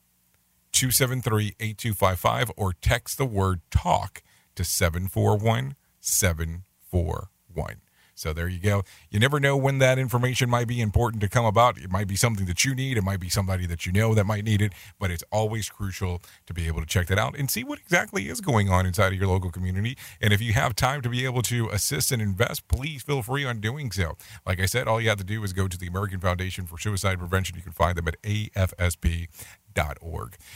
273 0.84 1.56
8255 1.62 2.52
or 2.58 2.74
text 2.74 3.18
the 3.18 3.26
word 3.26 3.62
talk 3.72 4.22
to 4.54 4.66
741 4.66 5.76
741. 6.02 7.78
So 8.16 8.32
there 8.32 8.48
you 8.48 8.60
go. 8.60 8.84
You 9.10 9.20
never 9.20 9.40
know 9.40 9.58
when 9.58 9.80
that 9.80 9.98
information 9.98 10.50
might 10.50 10.68
be 10.68 10.82
important 10.82 11.22
to 11.22 11.30
come 11.30 11.46
about. 11.46 11.78
It 11.78 11.90
might 11.90 12.08
be 12.08 12.16
something 12.16 12.46
that 12.46 12.64
you 12.64 12.76
need. 12.76 12.98
It 12.98 13.04
might 13.04 13.20
be 13.20 13.30
somebody 13.30 13.66
that 13.66 13.86
you 13.86 13.92
know 13.92 14.14
that 14.14 14.26
might 14.26 14.44
need 14.44 14.62
it, 14.62 14.74
but 15.00 15.10
it's 15.10 15.24
always 15.32 15.68
crucial 15.70 16.22
to 16.46 16.54
be 16.54 16.68
able 16.68 16.80
to 16.82 16.86
check 16.86 17.08
that 17.08 17.18
out 17.18 17.36
and 17.38 17.50
see 17.50 17.64
what 17.64 17.80
exactly 17.80 18.30
is 18.30 18.40
going 18.40 18.70
on 18.70 18.86
inside 18.86 19.14
of 19.14 19.20
your 19.20 19.28
local 19.28 19.50
community. 19.52 19.98
And 20.22 20.32
if 20.32 20.42
you 20.42 20.54
have 20.54 20.76
time 20.76 21.02
to 21.02 21.10
be 21.10 21.26
able 21.26 21.42
to 21.44 21.70
assist 21.70 22.12
and 22.12 22.22
invest, 22.22 22.68
please 22.68 23.02
feel 23.02 23.24
free 23.24 23.46
on 23.46 23.60
doing 23.60 23.92
so. 23.92 24.16
Like 24.46 24.60
I 24.60 24.68
said, 24.68 24.88
all 24.88 25.02
you 25.02 25.10
have 25.10 25.18
to 25.18 25.24
do 25.24 25.44
is 25.44 25.52
go 25.54 25.68
to 25.68 25.78
the 25.78 25.88
American 25.88 26.20
Foundation 26.20 26.68
for 26.68 26.78
Suicide 26.78 27.18
Prevention. 27.18 27.56
You 27.56 27.64
can 27.64 27.72
find 27.72 27.98
them 27.98 28.08
at 28.08 28.22
afsp.org. 28.22 28.98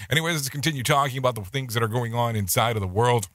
Anyways, 0.09 0.35
let's 0.35 0.49
continue 0.49 0.83
talking 0.83 1.17
about 1.17 1.35
the 1.35 1.41
things 1.41 1.73
that 1.73 1.81
are 1.81 1.87
going 1.87 2.13
on 2.13 2.35
inside 2.35 2.75
of 2.75 2.81
the 2.81 2.87
world. 2.87 3.29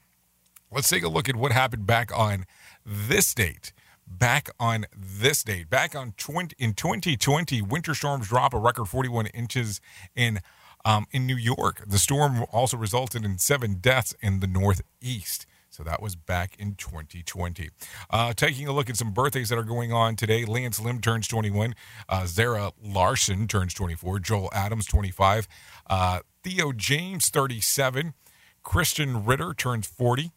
Let's 0.71 0.89
take 0.89 1.03
a 1.03 1.09
look 1.09 1.27
at 1.29 1.35
what 1.35 1.51
happened 1.51 1.85
back 1.85 2.17
on 2.17 2.45
this 2.85 3.33
date 3.33 3.73
back 4.17 4.49
on 4.59 4.85
this 4.95 5.43
date. 5.43 5.69
Back 5.69 5.95
on 5.95 6.13
20, 6.17 6.55
in 6.59 6.73
2020, 6.73 7.61
winter 7.61 7.93
storms 7.93 8.27
drop 8.27 8.53
a 8.53 8.59
record 8.59 8.85
41 8.85 9.27
inches 9.27 9.81
in 10.15 10.39
um, 10.85 11.05
in 11.11 11.25
New 11.25 11.37
York. 11.37 11.83
The 11.87 11.97
storm 11.97 12.43
also 12.51 12.77
resulted 12.77 13.23
in 13.23 13.37
seven 13.37 13.75
deaths 13.75 14.13
in 14.21 14.41
the 14.41 14.47
Northeast. 14.47 15.45
So 15.69 15.81
that 15.83 16.01
was 16.03 16.15
back 16.15 16.55
in 16.59 16.75
2020. 16.75 17.69
Uh, 18.09 18.33
taking 18.33 18.67
a 18.67 18.71
look 18.71 18.91
at 18.91 18.97
some 18.97 19.11
birthdays 19.11 19.49
that 19.49 19.57
are 19.57 19.63
going 19.63 19.91
on 19.91 20.15
today. 20.15 20.45
Lance 20.45 20.79
Lim 20.79 21.01
turns 21.01 21.27
21. 21.27 21.73
Uh, 22.07 22.25
Zara 22.27 22.71
Larsson 22.79 23.47
turns 23.47 23.73
24. 23.73 24.19
Joel 24.19 24.49
Adams 24.53 24.85
25. 24.85 25.47
Uh, 25.89 26.19
Theo 26.43 26.73
James 26.73 27.29
37. 27.29 28.13
Krysten 28.63 29.27
Ritter 29.27 29.55
turns 29.55 29.87
40. 29.87 30.29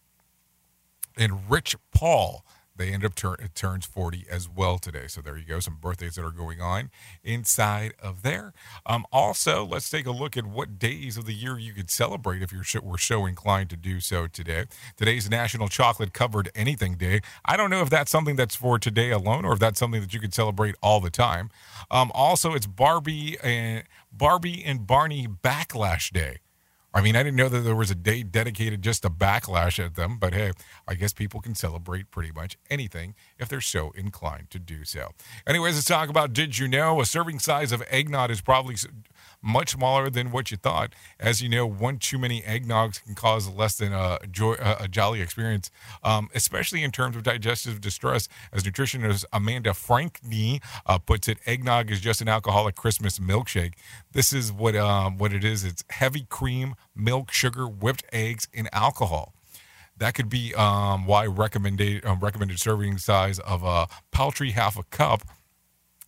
And 1.18 1.50
Rich 1.50 1.76
Paul 1.92 2.42
they 2.76 2.92
end 2.92 3.04
up 3.04 3.14
turns 3.54 3.86
40 3.86 4.26
as 4.30 4.48
well 4.48 4.78
today. 4.78 5.06
So 5.06 5.20
there 5.20 5.36
you 5.36 5.44
go, 5.44 5.60
some 5.60 5.78
birthdays 5.80 6.16
that 6.16 6.24
are 6.24 6.30
going 6.30 6.60
on 6.60 6.90
inside 7.24 7.94
of 8.02 8.22
there. 8.22 8.52
Um, 8.84 9.06
also, 9.12 9.64
let's 9.64 9.88
take 9.90 10.06
a 10.06 10.10
look 10.10 10.36
at 10.36 10.46
what 10.46 10.78
days 10.78 11.16
of 11.16 11.26
the 11.26 11.32
year 11.32 11.58
you 11.58 11.72
could 11.72 11.90
celebrate 11.90 12.42
if 12.42 12.52
you're 12.52 12.64
were 12.82 12.98
so 12.98 13.26
inclined 13.26 13.70
to 13.70 13.76
do 13.76 14.00
so 14.00 14.26
today. 14.26 14.64
Today's 14.96 15.30
National 15.30 15.68
Chocolate 15.68 16.12
Covered 16.12 16.50
Anything 16.54 16.96
Day. 16.96 17.20
I 17.44 17.56
don't 17.56 17.70
know 17.70 17.82
if 17.82 17.90
that's 17.90 18.10
something 18.10 18.36
that's 18.36 18.56
for 18.56 18.78
today 18.78 19.10
alone 19.10 19.44
or 19.44 19.52
if 19.52 19.58
that's 19.58 19.78
something 19.78 20.00
that 20.00 20.12
you 20.12 20.20
could 20.20 20.34
celebrate 20.34 20.74
all 20.82 21.00
the 21.00 21.10
time. 21.10 21.50
Um, 21.90 22.10
also, 22.14 22.54
it's 22.54 22.66
Barbie 22.66 23.38
and 23.42 23.84
Barbie 24.12 24.64
and 24.64 24.86
Barney 24.86 25.26
Backlash 25.26 26.12
Day. 26.12 26.38
I 26.96 27.02
mean, 27.02 27.14
I 27.14 27.22
didn't 27.22 27.36
know 27.36 27.50
that 27.50 27.60
there 27.60 27.74
was 27.74 27.90
a 27.90 27.94
day 27.94 28.22
dedicated 28.22 28.80
just 28.80 29.02
to 29.02 29.10
backlash 29.10 29.78
at 29.84 29.96
them, 29.96 30.16
but 30.18 30.32
hey, 30.32 30.52
I 30.88 30.94
guess 30.94 31.12
people 31.12 31.42
can 31.42 31.54
celebrate 31.54 32.10
pretty 32.10 32.32
much 32.32 32.56
anything 32.70 33.14
if 33.38 33.48
they're 33.48 33.60
so 33.60 33.90
inclined 33.94 34.50
to 34.50 34.58
do 34.58 34.84
so. 34.84 35.12
Anyways, 35.46 35.74
let's 35.74 35.86
talk 35.86 36.08
about 36.08 36.32
Did 36.32 36.58
You 36.58 36.68
Know? 36.68 37.00
A 37.00 37.06
serving 37.06 37.38
size 37.38 37.72
of 37.72 37.82
eggnog 37.90 38.30
is 38.30 38.40
probably 38.40 38.76
much 39.42 39.70
smaller 39.70 40.10
than 40.10 40.32
what 40.32 40.50
you 40.50 40.56
thought. 40.56 40.92
As 41.20 41.40
you 41.40 41.48
know, 41.48 41.66
one 41.66 41.98
too 41.98 42.18
many 42.18 42.42
eggnogs 42.42 43.02
can 43.02 43.14
cause 43.14 43.48
less 43.48 43.76
than 43.76 43.92
a, 43.92 44.18
joy, 44.30 44.54
a 44.58 44.88
jolly 44.88 45.20
experience, 45.20 45.70
um, 46.02 46.28
especially 46.34 46.82
in 46.82 46.90
terms 46.90 47.16
of 47.16 47.22
digestive 47.22 47.80
distress. 47.80 48.28
As 48.52 48.64
nutritionist 48.64 49.24
Amanda 49.32 49.70
Frankeny 49.70 50.62
uh, 50.86 50.98
puts 50.98 51.28
it, 51.28 51.38
eggnog 51.46 51.90
is 51.90 52.00
just 52.00 52.20
an 52.20 52.28
alcoholic 52.28 52.74
Christmas 52.74 53.18
milkshake. 53.18 53.74
This 54.12 54.32
is 54.32 54.52
what 54.52 54.74
um, 54.76 55.18
what 55.18 55.32
it 55.32 55.44
is. 55.44 55.64
It's 55.64 55.84
heavy 55.90 56.26
cream, 56.28 56.74
milk, 56.94 57.30
sugar, 57.32 57.66
whipped 57.66 58.04
eggs, 58.12 58.48
and 58.52 58.68
alcohol. 58.72 59.35
That 59.98 60.14
could 60.14 60.28
be 60.28 60.54
um, 60.54 61.06
why 61.06 61.26
recommended 61.26 62.04
um, 62.04 62.20
recommended 62.20 62.58
serving 62.60 62.98
size 62.98 63.38
of 63.40 63.62
a 63.62 63.88
paltry 64.10 64.50
half 64.50 64.78
a 64.78 64.82
cup 64.84 65.22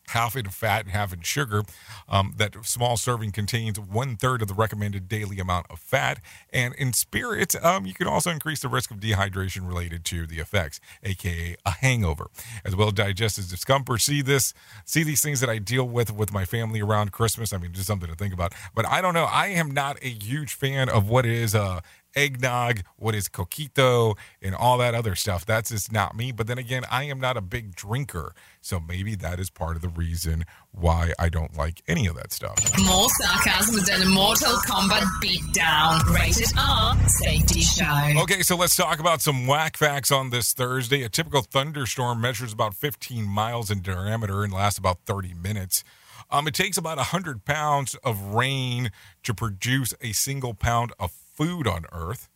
half 0.09 0.37
in 0.37 0.49
fat 0.49 0.85
and 0.85 0.91
half 0.91 1.13
in 1.13 1.21
sugar. 1.23 1.63
Um, 2.09 2.35
that 2.37 2.55
small 2.65 2.97
serving 2.97 3.33
contains 3.33 3.79
one 3.79 4.17
third 4.17 4.43
of 4.43 4.49
the 4.49 4.55
recommended 4.55 5.09
daily 5.09 5.39
amount 5.39 5.67
of 5.71 5.79
fat. 5.79 6.21
And 6.53 6.75
in 6.75 6.93
spirits, 6.93 7.57
um, 7.63 7.87
you 7.87 7.95
can 7.95 8.07
also 8.07 8.31
increase 8.31 8.61
the 8.61 8.69
risk 8.69 8.91
of 8.91 8.99
dehydration 8.99 9.67
related 9.67 10.05
to 10.07 10.27
the 10.27 10.39
effects, 10.39 10.81
aka 11.03 11.57
a 11.65 11.71
hangover, 11.71 12.29
as 12.65 12.75
well 12.75 12.89
as 12.89 12.95
digestive 12.95 13.49
discomfort. 13.49 14.01
See 14.01 14.23
this, 14.23 14.55
see 14.85 15.03
these 15.03 15.23
things 15.23 15.41
that 15.41 15.51
I 15.51 15.59
deal 15.59 15.85
with 15.85 16.13
with 16.13 16.33
my 16.33 16.45
family 16.45 16.81
around 16.81 17.13
Christmas. 17.13 17.53
I 17.53 17.59
mean, 17.59 17.73
just 17.73 17.87
something 17.87 18.09
to 18.09 18.17
think 18.17 18.35
about. 18.35 18.55
But 18.75 18.87
I 18.87 19.01
don't 19.01 19.15
know. 19.15 19.25
I 19.25 19.49
am 19.49 19.71
not 19.73 19.99
a 20.03 20.09
huge 20.09 20.55
fan 20.55 20.89
of 20.89 21.09
what 21.09 21.27
is 21.27 21.55
uh, 21.55 21.81
eggnog, 22.15 22.83
what 22.97 23.15
is 23.15 23.29
coquito, 23.29 24.17
and 24.43 24.55
all 24.55 24.79
that 24.79 24.95
other 24.95 25.15
stuff. 25.15 25.47
That's 25.47 25.71
just 25.71 25.93
not 25.93 26.17
me. 26.17 26.33
But 26.33 26.47
then 26.47 26.59
again, 26.59 26.85
I 26.91 27.05
am 27.05 27.21
not 27.21 27.37
a 27.37 27.41
big 27.41 27.75
drinker. 27.75 28.35
So 28.61 28.81
maybe 28.81 29.15
that 29.17 29.41
is 29.41 29.51
part 29.51 29.77
of 29.77 29.83
the 29.83 29.89
reason 29.89 30.45
why 30.73 31.13
I 31.19 31.29
don't 31.29 31.57
like 31.57 31.83
any 31.89 32.07
of 32.07 32.17
that 32.17 32.33
stuff. 32.33 32.59
More 32.85 33.09
sarcasm 33.21 33.85
than 33.87 34.03
a 34.07 34.11
Mortal 34.11 34.55
Kombat 34.67 35.05
beatdown. 35.23 36.05
Rated 36.15 36.51
R 36.59 36.97
Safety 37.09 37.61
Show. 37.61 38.23
Okay, 38.23 38.43
so 38.43 38.57
let's 38.57 38.77
talk 38.77 39.01
about 39.01 39.21
some 39.21 39.47
whack 39.47 39.77
facts 39.77 40.11
on 40.11 40.31
this 40.31 40.53
Thursday. 40.53 41.03
A 41.03 41.09
typical 41.09 41.43
thunderstorm 41.43 42.21
measures 42.21 42.53
about 42.53 42.75
15 42.75 43.25
miles 43.25 43.71
in 43.71 43.81
diameter 43.83 44.45
and 44.45 44.53
lasts 44.53 44.79
about 44.79 44.99
30 45.07 45.35
minutes. 45.35 45.85
Um, 46.31 46.47
it 46.47 46.55
takes 46.55 46.77
about 46.77 46.99
100 46.99 47.45
pounds 47.45 47.95
of 48.05 48.35
rain 48.35 48.91
to 49.23 49.33
produce 49.33 49.95
a 50.03 50.13
single 50.13 50.53
pound 50.53 50.93
of 50.99 51.13
food 51.39 51.69
on 51.69 51.87
Earth. 51.93 52.29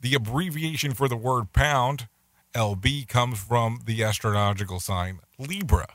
The 0.00 0.14
abbreviation 0.14 0.94
for 0.94 1.08
the 1.08 1.16
word 1.16 1.52
pound, 1.52 2.08
LB, 2.54 3.06
comes 3.06 3.38
from 3.38 3.80
the 3.84 4.02
astrological 4.02 4.80
sign 4.80 5.20
Libra. 5.38 5.88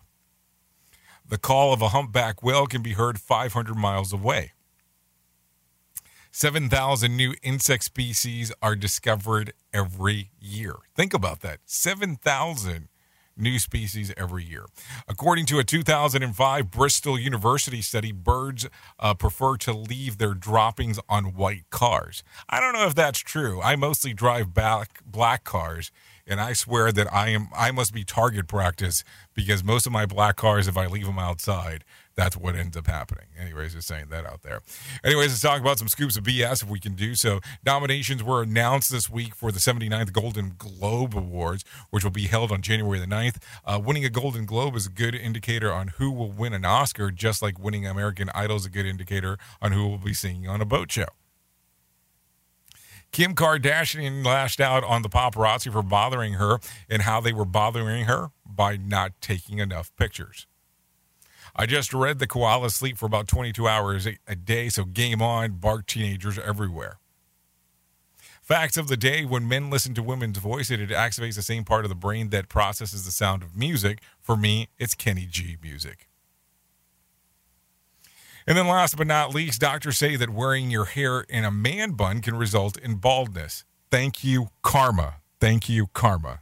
The 1.27 1.39
call 1.39 1.73
of 1.73 1.81
a 1.81 1.89
humpback 1.89 2.43
whale 2.43 2.67
can 2.67 2.83
be 2.83 2.93
heard 2.93 3.19
500 3.19 3.75
miles 3.75 4.13
away. 4.13 4.51
7,000 6.29 7.17
new 7.17 7.33
insect 7.41 7.83
species 7.83 8.51
are 8.61 8.75
discovered 8.75 9.53
every 9.73 10.29
year. 10.39 10.75
Think 10.95 11.15
about 11.15 11.39
that 11.39 11.61
7,000 11.65 12.89
new 13.37 13.59
species 13.59 14.13
every 14.17 14.43
year. 14.43 14.65
According 15.07 15.45
to 15.47 15.59
a 15.59 15.63
2005 15.63 16.71
Bristol 16.71 17.19
University 17.19 17.81
study, 17.81 18.11
birds 18.11 18.67
uh, 18.99 19.13
prefer 19.13 19.57
to 19.57 19.73
leave 19.73 20.17
their 20.17 20.33
droppings 20.33 20.99
on 21.09 21.33
white 21.35 21.69
cars. 21.69 22.23
I 22.49 22.59
don't 22.59 22.73
know 22.73 22.85
if 22.85 22.95
that's 22.95 23.19
true. 23.19 23.61
I 23.61 23.75
mostly 23.75 24.13
drive 24.13 24.53
black, 24.53 25.01
black 25.05 25.43
cars, 25.43 25.91
and 26.27 26.39
I 26.41 26.53
swear 26.53 26.91
that 26.91 27.11
I 27.13 27.29
am 27.29 27.49
I 27.55 27.71
must 27.71 27.93
be 27.93 28.03
target 28.03 28.47
practice 28.47 29.03
because 29.33 29.63
most 29.63 29.85
of 29.85 29.91
my 29.91 30.05
black 30.05 30.37
cars, 30.37 30.67
if 30.67 30.77
I 30.77 30.87
leave 30.87 31.05
them 31.05 31.19
outside, 31.19 31.83
that's 32.15 32.37
what 32.37 32.55
ends 32.55 32.77
up 32.77 32.87
happening. 32.87 33.25
Anyways, 33.39 33.73
just 33.73 33.87
saying 33.87 34.05
that 34.09 34.25
out 34.25 34.41
there. 34.41 34.61
Anyways, 35.03 35.29
let's 35.29 35.41
talk 35.41 35.59
about 35.59 35.79
some 35.79 35.87
scoops 35.87 36.15
of 36.15 36.23
BS 36.23 36.63
if 36.63 36.69
we 36.69 36.79
can 36.79 36.93
do 36.93 37.13
so. 37.15 37.41
Nominations 37.65 38.23
were 38.23 38.41
announced 38.41 38.91
this 38.91 39.09
week 39.09 39.35
for 39.35 39.51
the 39.51 39.59
79th 39.59 40.13
Golden 40.13 40.53
Globe 40.57 41.15
Awards, 41.15 41.65
which 41.89 42.03
will 42.03 42.11
be 42.11 42.27
held 42.27 42.51
on 42.51 42.61
January 42.61 42.99
the 42.99 43.05
9th. 43.05 43.37
Uh, 43.65 43.79
winning 43.83 44.05
a 44.05 44.09
Golden 44.09 44.45
Globe 44.45 44.75
is 44.75 44.87
a 44.87 44.89
good 44.89 45.13
indicator 45.13 45.71
on 45.71 45.89
who 45.89 46.09
will 46.09 46.31
win 46.31 46.53
an 46.53 46.63
Oscar, 46.63 47.11
just 47.11 47.41
like 47.41 47.59
winning 47.59 47.85
American 47.85 48.29
Idol 48.33 48.55
is 48.55 48.65
a 48.65 48.69
good 48.69 48.85
indicator 48.85 49.37
on 49.61 49.73
who 49.73 49.87
will 49.87 49.97
be 49.97 50.13
singing 50.13 50.47
on 50.47 50.61
a 50.61 50.65
boat 50.65 50.91
show. 50.91 51.07
Kim 53.11 53.33
Kardashian 53.33 54.25
lashed 54.25 54.59
out 54.59 54.83
on 54.83 55.01
the 55.01 55.09
paparazzi 55.09 55.71
for 55.71 55.81
bothering 55.81 56.33
her 56.33 56.59
and 56.89 57.03
how 57.03 57.21
they 57.21 57.31
were 57.31 57.45
bothering 57.45 58.05
her 58.05 58.31
by 58.45 58.75
not 58.75 59.13
taking 59.21 59.59
enough 59.59 59.95
pictures. 59.95 60.47
I 61.55 61.65
just 61.65 61.93
read 61.93 62.19
the 62.19 62.27
koalas 62.27 62.71
sleep 62.71 62.97
for 62.97 63.05
about 63.05 63.27
22 63.27 63.67
hours 63.67 64.05
a, 64.05 64.17
a 64.27 64.35
day, 64.35 64.67
so 64.67 64.83
game 64.83 65.21
on, 65.21 65.53
bark 65.53 65.85
teenagers 65.85 66.37
everywhere. 66.37 66.99
Facts 68.41 68.77
of 68.77 68.89
the 68.89 68.97
day 68.97 69.25
when 69.25 69.47
men 69.47 69.69
listen 69.69 69.93
to 69.95 70.03
women's 70.03 70.37
voice, 70.37 70.69
it 70.69 70.89
activates 70.89 71.35
the 71.35 71.41
same 71.41 71.63
part 71.63 71.85
of 71.85 71.89
the 71.89 71.95
brain 71.95 72.29
that 72.29 72.49
processes 72.49 73.05
the 73.05 73.11
sound 73.11 73.41
of 73.41 73.55
music. 73.55 73.99
For 74.21 74.35
me, 74.35 74.67
it's 74.77 74.93
Kenny 74.93 75.25
G 75.25 75.57
music. 75.63 76.07
And 78.45 78.55
then 78.55 78.67
last 78.67 78.97
but 78.97 79.07
not 79.07 79.33
least, 79.33 79.61
doctors 79.61 79.97
say 79.97 80.15
that 80.17 80.29
wearing 80.29 80.69
your 80.69 80.85
hair 80.85 81.21
in 81.21 81.43
a 81.43 81.49
man 81.49 81.93
bun 81.93 82.21
can 82.21 82.35
result 82.35 82.77
in 82.77 82.95
baldness. 82.95 83.63
Thank 83.89 84.23
you, 84.23 84.49
karma. 84.61 85.15
Thank 85.39 85.67
you, 85.67 85.87
karma. 85.87 86.41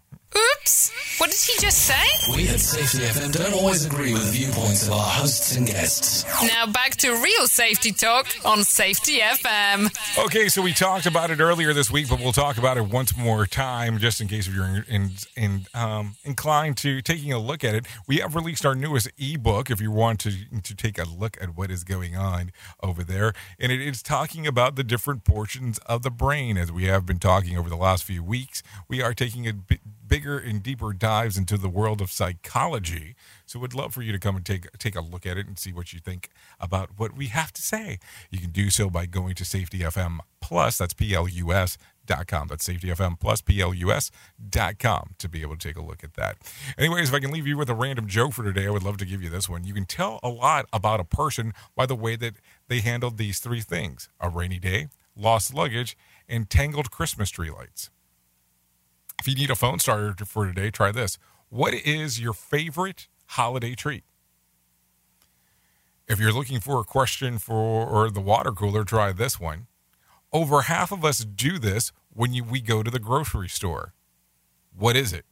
Oops! 0.64 1.20
What 1.20 1.30
did 1.30 1.40
he 1.42 1.60
just 1.60 1.80
say? 1.80 2.32
We 2.32 2.48
at 2.48 2.60
Safety 2.60 3.00
FM 3.00 3.34
don't 3.34 3.54
always 3.54 3.86
agree 3.86 4.14
with 4.14 4.26
the 4.26 4.32
viewpoints 4.32 4.88
of 4.88 4.94
our 4.94 5.06
hosts 5.06 5.56
and 5.58 5.68
guests. 5.68 6.26
Now 6.42 6.66
back 6.68 6.96
to 6.98 7.12
real 7.12 7.48
safety 7.48 7.92
talk 7.92 8.28
on 8.46 8.64
Safety 8.64 9.20
FM. 9.20 9.94
Okay, 10.26 10.48
so 10.48 10.62
we 10.62 10.72
talked 10.72 11.06
about 11.06 11.32
it 11.32 11.42
earlier 11.42 11.74
this 11.74 11.92
week, 11.92 12.08
but 12.08 12.20
we'll 12.20 12.32
talk 12.32 12.58
about 12.58 12.78
it 12.78 12.86
once 12.86 13.16
more 13.18 13.46
time, 13.46 13.98
just 14.00 14.22
in 14.22 14.30
case 14.30 14.48
if 14.48 14.56
you're 14.56 14.66
in, 14.66 14.86
in, 14.88 15.12
in 15.36 15.66
um, 15.74 16.16
inclined 16.24 16.78
to 16.78 17.02
taking 17.02 17.34
a 17.34 17.40
look 17.40 17.66
at 17.66 17.76
it. 17.76 17.86
We 18.08 18.18
have 18.18 18.34
released 18.34 18.66
our 18.66 18.74
newest 18.74 19.12
ebook. 19.18 19.70
If 19.70 19.82
you 19.82 19.92
want 19.92 20.22
to 20.22 20.32
to 20.62 20.76
take 20.76 20.98
a 20.98 21.04
look 21.04 21.38
at 21.42 21.58
what 21.58 21.72
is 21.72 21.84
going 21.84 22.16
on 22.16 22.54
over 22.82 23.04
there, 23.04 23.34
and 23.60 23.72
it 23.72 23.82
is 23.82 24.02
talking 24.02 24.48
about 24.48 24.78
the 24.78 24.84
different 24.84 25.26
portions 25.26 25.78
of 25.80 26.04
the 26.04 26.12
brain, 26.12 26.58
as 26.58 26.72
we 26.72 26.86
have 26.86 27.06
been 27.06 27.20
talking 27.20 27.58
over 27.58 27.70
the 27.70 27.76
last 27.76 28.06
few 28.06 28.24
weeks. 28.24 28.64
We 28.88 29.02
are 29.02 29.14
taking 29.14 29.46
a 29.46 29.54
bit 29.54 29.82
bigger 30.14 30.38
and 30.38 30.62
deeper 30.62 30.94
dives 30.94 31.40
into 31.40 31.58
the 31.58 31.68
world 31.68 32.00
of 32.00 32.12
psychology. 32.12 33.16
So 33.48 33.58
we'd 33.58 33.74
love 33.74 33.96
for 33.96 34.04
you 34.04 34.12
to 34.12 34.20
come 34.20 34.36
and 34.36 34.46
take 34.46 34.72
take 34.78 34.96
a 34.96 35.02
look 35.02 35.26
at 35.26 35.40
it 35.40 35.48
and 35.48 35.58
see 35.58 35.74
what 35.74 35.92
you 35.92 36.00
think 36.00 36.30
about 36.60 36.92
what 36.98 37.18
we 37.18 37.28
have 37.28 37.52
to 37.54 37.64
say. 37.64 37.98
You 38.30 38.38
can 38.38 38.52
do 38.52 38.70
so 38.70 38.92
by 38.92 39.08
going 39.08 39.34
to 39.34 39.44
Safety 39.44 39.80
FM 39.80 40.20
Plus, 40.40 40.78
that's 40.78 40.94
P 40.94 41.16
L 41.16 41.28
U 41.28 41.52
S 41.52 41.80
dot 42.06 42.28
com. 42.28 42.48
That's 42.48 42.64
Safety 42.64 42.90
FM 42.90 43.20
Plus 43.20 43.42
P 43.42 43.60
L 43.60 43.74
U 43.74 43.92
S 43.92 44.12
dot 44.52 44.78
com 44.78 45.16
to 45.18 45.28
be 45.28 45.42
able 45.42 45.58
to 45.58 45.68
take 45.68 45.78
a 45.78 45.82
look 45.82 46.04
at 46.04 46.14
that. 46.14 46.38
Anyways, 46.78 47.10
if 47.10 47.16
I 47.16 47.20
can 47.20 47.32
leave 47.32 47.48
you 47.48 47.58
with 47.58 47.72
a 47.72 47.74
random 47.74 48.06
joke 48.06 48.34
for 48.34 48.44
today, 48.44 48.68
I 48.68 48.70
would 48.70 48.84
love 48.84 48.98
to 48.98 49.06
give 49.06 49.24
you 49.24 49.32
this 49.32 49.50
one. 49.50 49.64
You 49.64 49.74
can 49.74 49.86
tell 49.86 50.20
a 50.22 50.30
lot 50.30 50.68
about 50.72 51.00
a 51.00 51.06
person 51.06 51.54
by 51.76 51.88
the 51.88 51.96
way 51.96 52.16
that 52.18 52.36
they 52.68 52.82
handled 52.82 53.18
these 53.18 53.40
three 53.40 53.62
things: 53.62 54.10
a 54.20 54.30
rainy 54.30 54.60
day, 54.60 54.90
lost 55.16 55.56
luggage, 55.56 55.98
and 56.30 56.52
tangled 56.52 56.92
Christmas 56.92 57.32
tree 57.32 57.50
lights. 57.50 57.90
If 59.20 59.28
you 59.28 59.36
need 59.36 59.50
a 59.50 59.56
phone 59.56 59.80
starter 59.80 60.14
for 60.26 60.46
today, 60.46 60.70
try 60.70 60.92
this. 60.92 61.18
What 61.50 61.74
is 61.74 62.20
your 62.20 62.34
favorite 62.34 63.08
holiday 63.28 63.76
treat? 63.76 64.04
If 66.08 66.20
you're 66.20 66.34
looking 66.34 66.60
for 66.60 66.80
a 66.80 66.84
question 66.84 67.38
for 67.38 68.10
the 68.10 68.20
water 68.20 68.52
cooler, 68.52 68.84
try 68.84 69.14
this 69.14 69.40
one. 69.40 69.68
Over 70.34 70.64
half 70.64 70.92
of 70.92 71.06
us 71.06 71.20
do 71.20 71.58
this 71.60 71.92
when 72.12 72.34
you, 72.34 72.44
we 72.44 72.60
go 72.60 72.84
to 72.84 72.92
the 72.92 73.00
grocery 73.00 73.48
store. 73.48 73.94
What 74.78 74.96
is 74.96 75.14
it? 75.14 75.26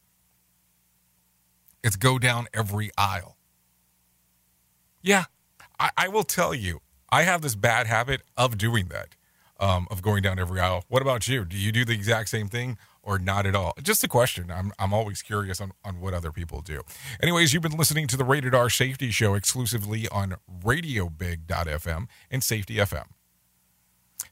It's 1.84 1.96
go 1.96 2.20
down 2.20 2.48
every 2.54 2.92
aisle. 2.98 3.38
Yeah, 5.02 5.26
I, 5.80 5.90
I 5.98 6.08
will 6.08 6.24
tell 6.24 6.54
you, 6.54 6.82
I 7.12 7.24
have 7.24 7.42
this 7.42 7.56
bad 7.56 7.88
habit 7.88 8.22
of 8.38 8.58
doing 8.58 8.88
that, 8.90 9.16
um, 9.60 9.88
of 9.90 10.02
going 10.02 10.22
down 10.22 10.40
every 10.40 10.62
aisle. 10.62 10.86
What 10.88 11.02
about 11.02 11.28
you? 11.28 11.44
Do 11.44 11.58
you 11.58 11.72
do 11.72 11.84
the 11.84 11.94
exact 11.94 12.30
same 12.30 12.48
thing? 12.48 12.78
Or 13.04 13.20
not 13.20 13.46
at 13.46 13.56
all? 13.56 13.74
Just 13.82 14.04
a 14.04 14.08
question. 14.08 14.52
I'm, 14.52 14.72
I'm 14.80 14.94
always 14.94 15.22
curious 15.22 15.60
on, 15.60 15.72
on 15.84 16.00
what 16.00 16.14
other 16.14 16.32
people 16.32 16.62
do. 16.62 16.82
Anyways, 17.22 17.54
you've 17.54 17.64
been 17.64 17.78
listening 17.78 18.08
to 18.08 18.18
the 18.18 18.24
Rated 18.24 18.54
R 18.54 18.70
Safety 18.70 19.12
Show 19.12 19.34
exclusively 19.36 20.08
on 20.10 20.36
RadioBig.fm 20.64 22.08
and 22.30 22.44
Safety 22.44 22.76
FM. 22.76 23.06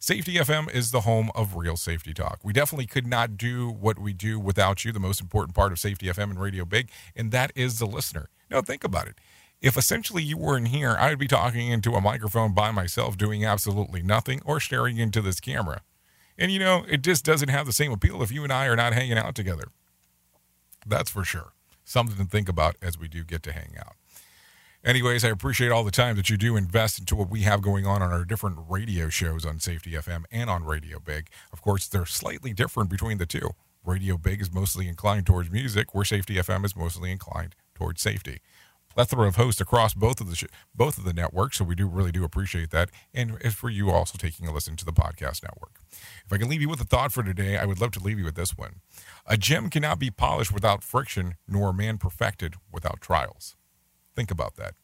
Safety 0.02 0.36
FM 0.36 0.72
is 0.74 0.92
the 0.92 1.02
home 1.02 1.30
of 1.36 1.56
real 1.56 1.76
safety 1.76 2.14
talk. 2.14 2.40
We 2.44 2.54
definitely 2.54 2.86
could 2.86 3.06
not 3.06 3.38
do 3.38 3.70
what 3.70 4.00
we 4.00 4.14
do 4.14 4.40
without 4.40 4.86
you, 4.86 4.94
the 4.94 5.00
most 5.00 5.20
important 5.20 5.56
part 5.56 5.72
of 5.72 5.80
Safety 5.80 6.06
FM 6.06 6.32
and 6.32 6.40
Radio 6.40 6.64
Big, 6.64 6.90
and 7.16 7.32
that 7.32 7.52
is 7.56 7.80
the 7.80 7.86
listener. 7.86 8.30
Now, 8.50 8.62
think 8.62 8.84
about 8.84 9.08
it. 9.08 9.16
If 9.62 9.76
essentially 9.76 10.24
you 10.24 10.38
weren't 10.38 10.70
here, 10.70 10.96
I 10.98 11.10
would 11.10 11.20
be 11.20 11.28
talking 11.28 11.68
into 11.70 11.96
a 11.96 12.02
microphone 12.02 12.54
by 12.54 12.72
myself, 12.72 13.18
doing 13.18 13.44
absolutely 13.44 14.02
nothing, 14.02 14.42
or 14.46 14.62
staring 14.62 14.98
into 14.98 15.22
this 15.22 15.42
camera. 15.42 15.82
And, 16.40 16.54
you 16.54 16.58
know, 16.58 16.86
it 16.88 17.04
just 17.04 17.26
doesn't 17.26 17.50
have 17.50 17.66
the 17.66 17.74
same 17.74 17.92
appeal 17.92 18.24
if 18.24 18.32
you 18.32 18.44
and 18.44 18.52
I 18.52 18.66
are 18.68 18.76
not 18.78 18.94
hanging 18.94 19.18
out 19.18 19.36
together. 19.36 19.66
That's 20.88 21.10
for 21.10 21.26
sure. 21.26 21.52
Something 21.84 22.26
to 22.26 22.32
think 22.32 22.48
about 22.48 22.78
as 22.82 22.98
we 22.98 23.10
do 23.10 23.26
get 23.26 23.44
to 23.44 23.52
hang 23.52 23.76
out. 23.78 23.96
Anyways, 24.84 25.26
I 25.26 25.30
appreciate 25.30 25.70
all 25.70 25.84
the 25.84 25.92
time 25.92 26.16
that 26.16 26.30
you 26.30 26.38
do 26.38 26.56
invest 26.56 26.98
into 26.98 27.14
what 27.18 27.30
we 27.30 27.42
have 27.42 27.62
going 27.62 27.86
on 27.86 28.02
on 28.02 28.14
our 28.14 28.24
different 28.24 28.58
radio 28.70 29.10
shows 29.10 29.46
on 29.46 29.60
Safety 29.60 29.92
FM 29.92 30.24
and 30.32 30.50
on 30.50 30.64
Radio 30.64 31.00
Big. 31.00 31.28
Of 31.52 31.62
course, 31.62 31.86
they're 31.86 32.06
slightly 32.06 32.54
different 32.54 32.90
between 32.90 33.18
the 33.18 33.26
two. 33.26 33.50
Radio 33.84 34.18
Big 34.18 34.40
is 34.40 34.54
mostly 34.54 34.88
inclined 34.88 35.26
towards 35.26 35.52
music, 35.52 35.94
where 35.94 36.06
Safety 36.06 36.36
FM 36.36 36.64
is 36.64 36.78
mostly 36.78 37.12
inclined 37.12 37.56
towards 37.76 38.02
safety 38.02 38.40
plethora 38.94 39.28
of 39.28 39.36
hosts 39.36 39.62
across 39.62 39.94
both 39.94 40.20
of 40.22 40.30
the 40.30 40.36
sh- 40.36 40.46
both 40.76 40.98
of 40.98 41.04
the 41.06 41.14
networks. 41.14 41.58
So 41.58 41.64
we 41.64 41.76
do 41.76 41.88
really 41.88 42.12
do 42.12 42.24
appreciate 42.24 42.72
that, 42.72 42.90
and 43.14 43.38
for 43.54 43.70
you 43.70 43.90
also 43.90 44.18
taking 44.18 44.48
a 44.48 44.54
listen 44.54 44.76
to 44.78 44.86
the 44.86 44.94
podcast 44.94 45.44
network. 45.44 45.80
If 46.26 46.32
I 46.32 46.38
can 46.38 46.50
leave 46.50 46.62
you 46.62 46.70
with 46.70 46.82
a 46.82 46.86
thought 46.86 47.12
for 47.12 47.24
today, 47.24 47.58
I 47.58 47.66
would 47.66 47.80
love 47.80 47.92
to 47.92 48.00
leave 48.00 48.20
you 48.20 48.26
with 48.26 48.36
this 48.36 48.58
one: 48.58 48.82
A 49.26 49.38
gem 49.38 49.70
cannot 49.70 50.00
be 50.00 50.10
polished 50.10 50.52
without 50.52 50.84
friction, 50.84 51.36
nor 51.48 51.70
a 51.70 51.74
man 51.74 51.98
perfected 51.98 52.56
without 52.72 53.02
trials. 53.02 53.56
Think 54.16 54.32
about 54.32 54.56
that. 54.58 54.76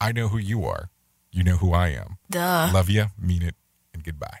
I 0.00 0.12
know 0.12 0.28
who 0.28 0.38
you 0.38 0.64
are. 0.64 0.90
You 1.32 1.44
know 1.44 1.56
who 1.56 1.72
I 1.72 1.88
am. 1.88 2.18
Duh. 2.30 2.70
Love 2.72 2.90
you, 2.90 3.06
mean 3.18 3.42
it, 3.42 3.54
and 3.92 4.02
goodbye. 4.02 4.40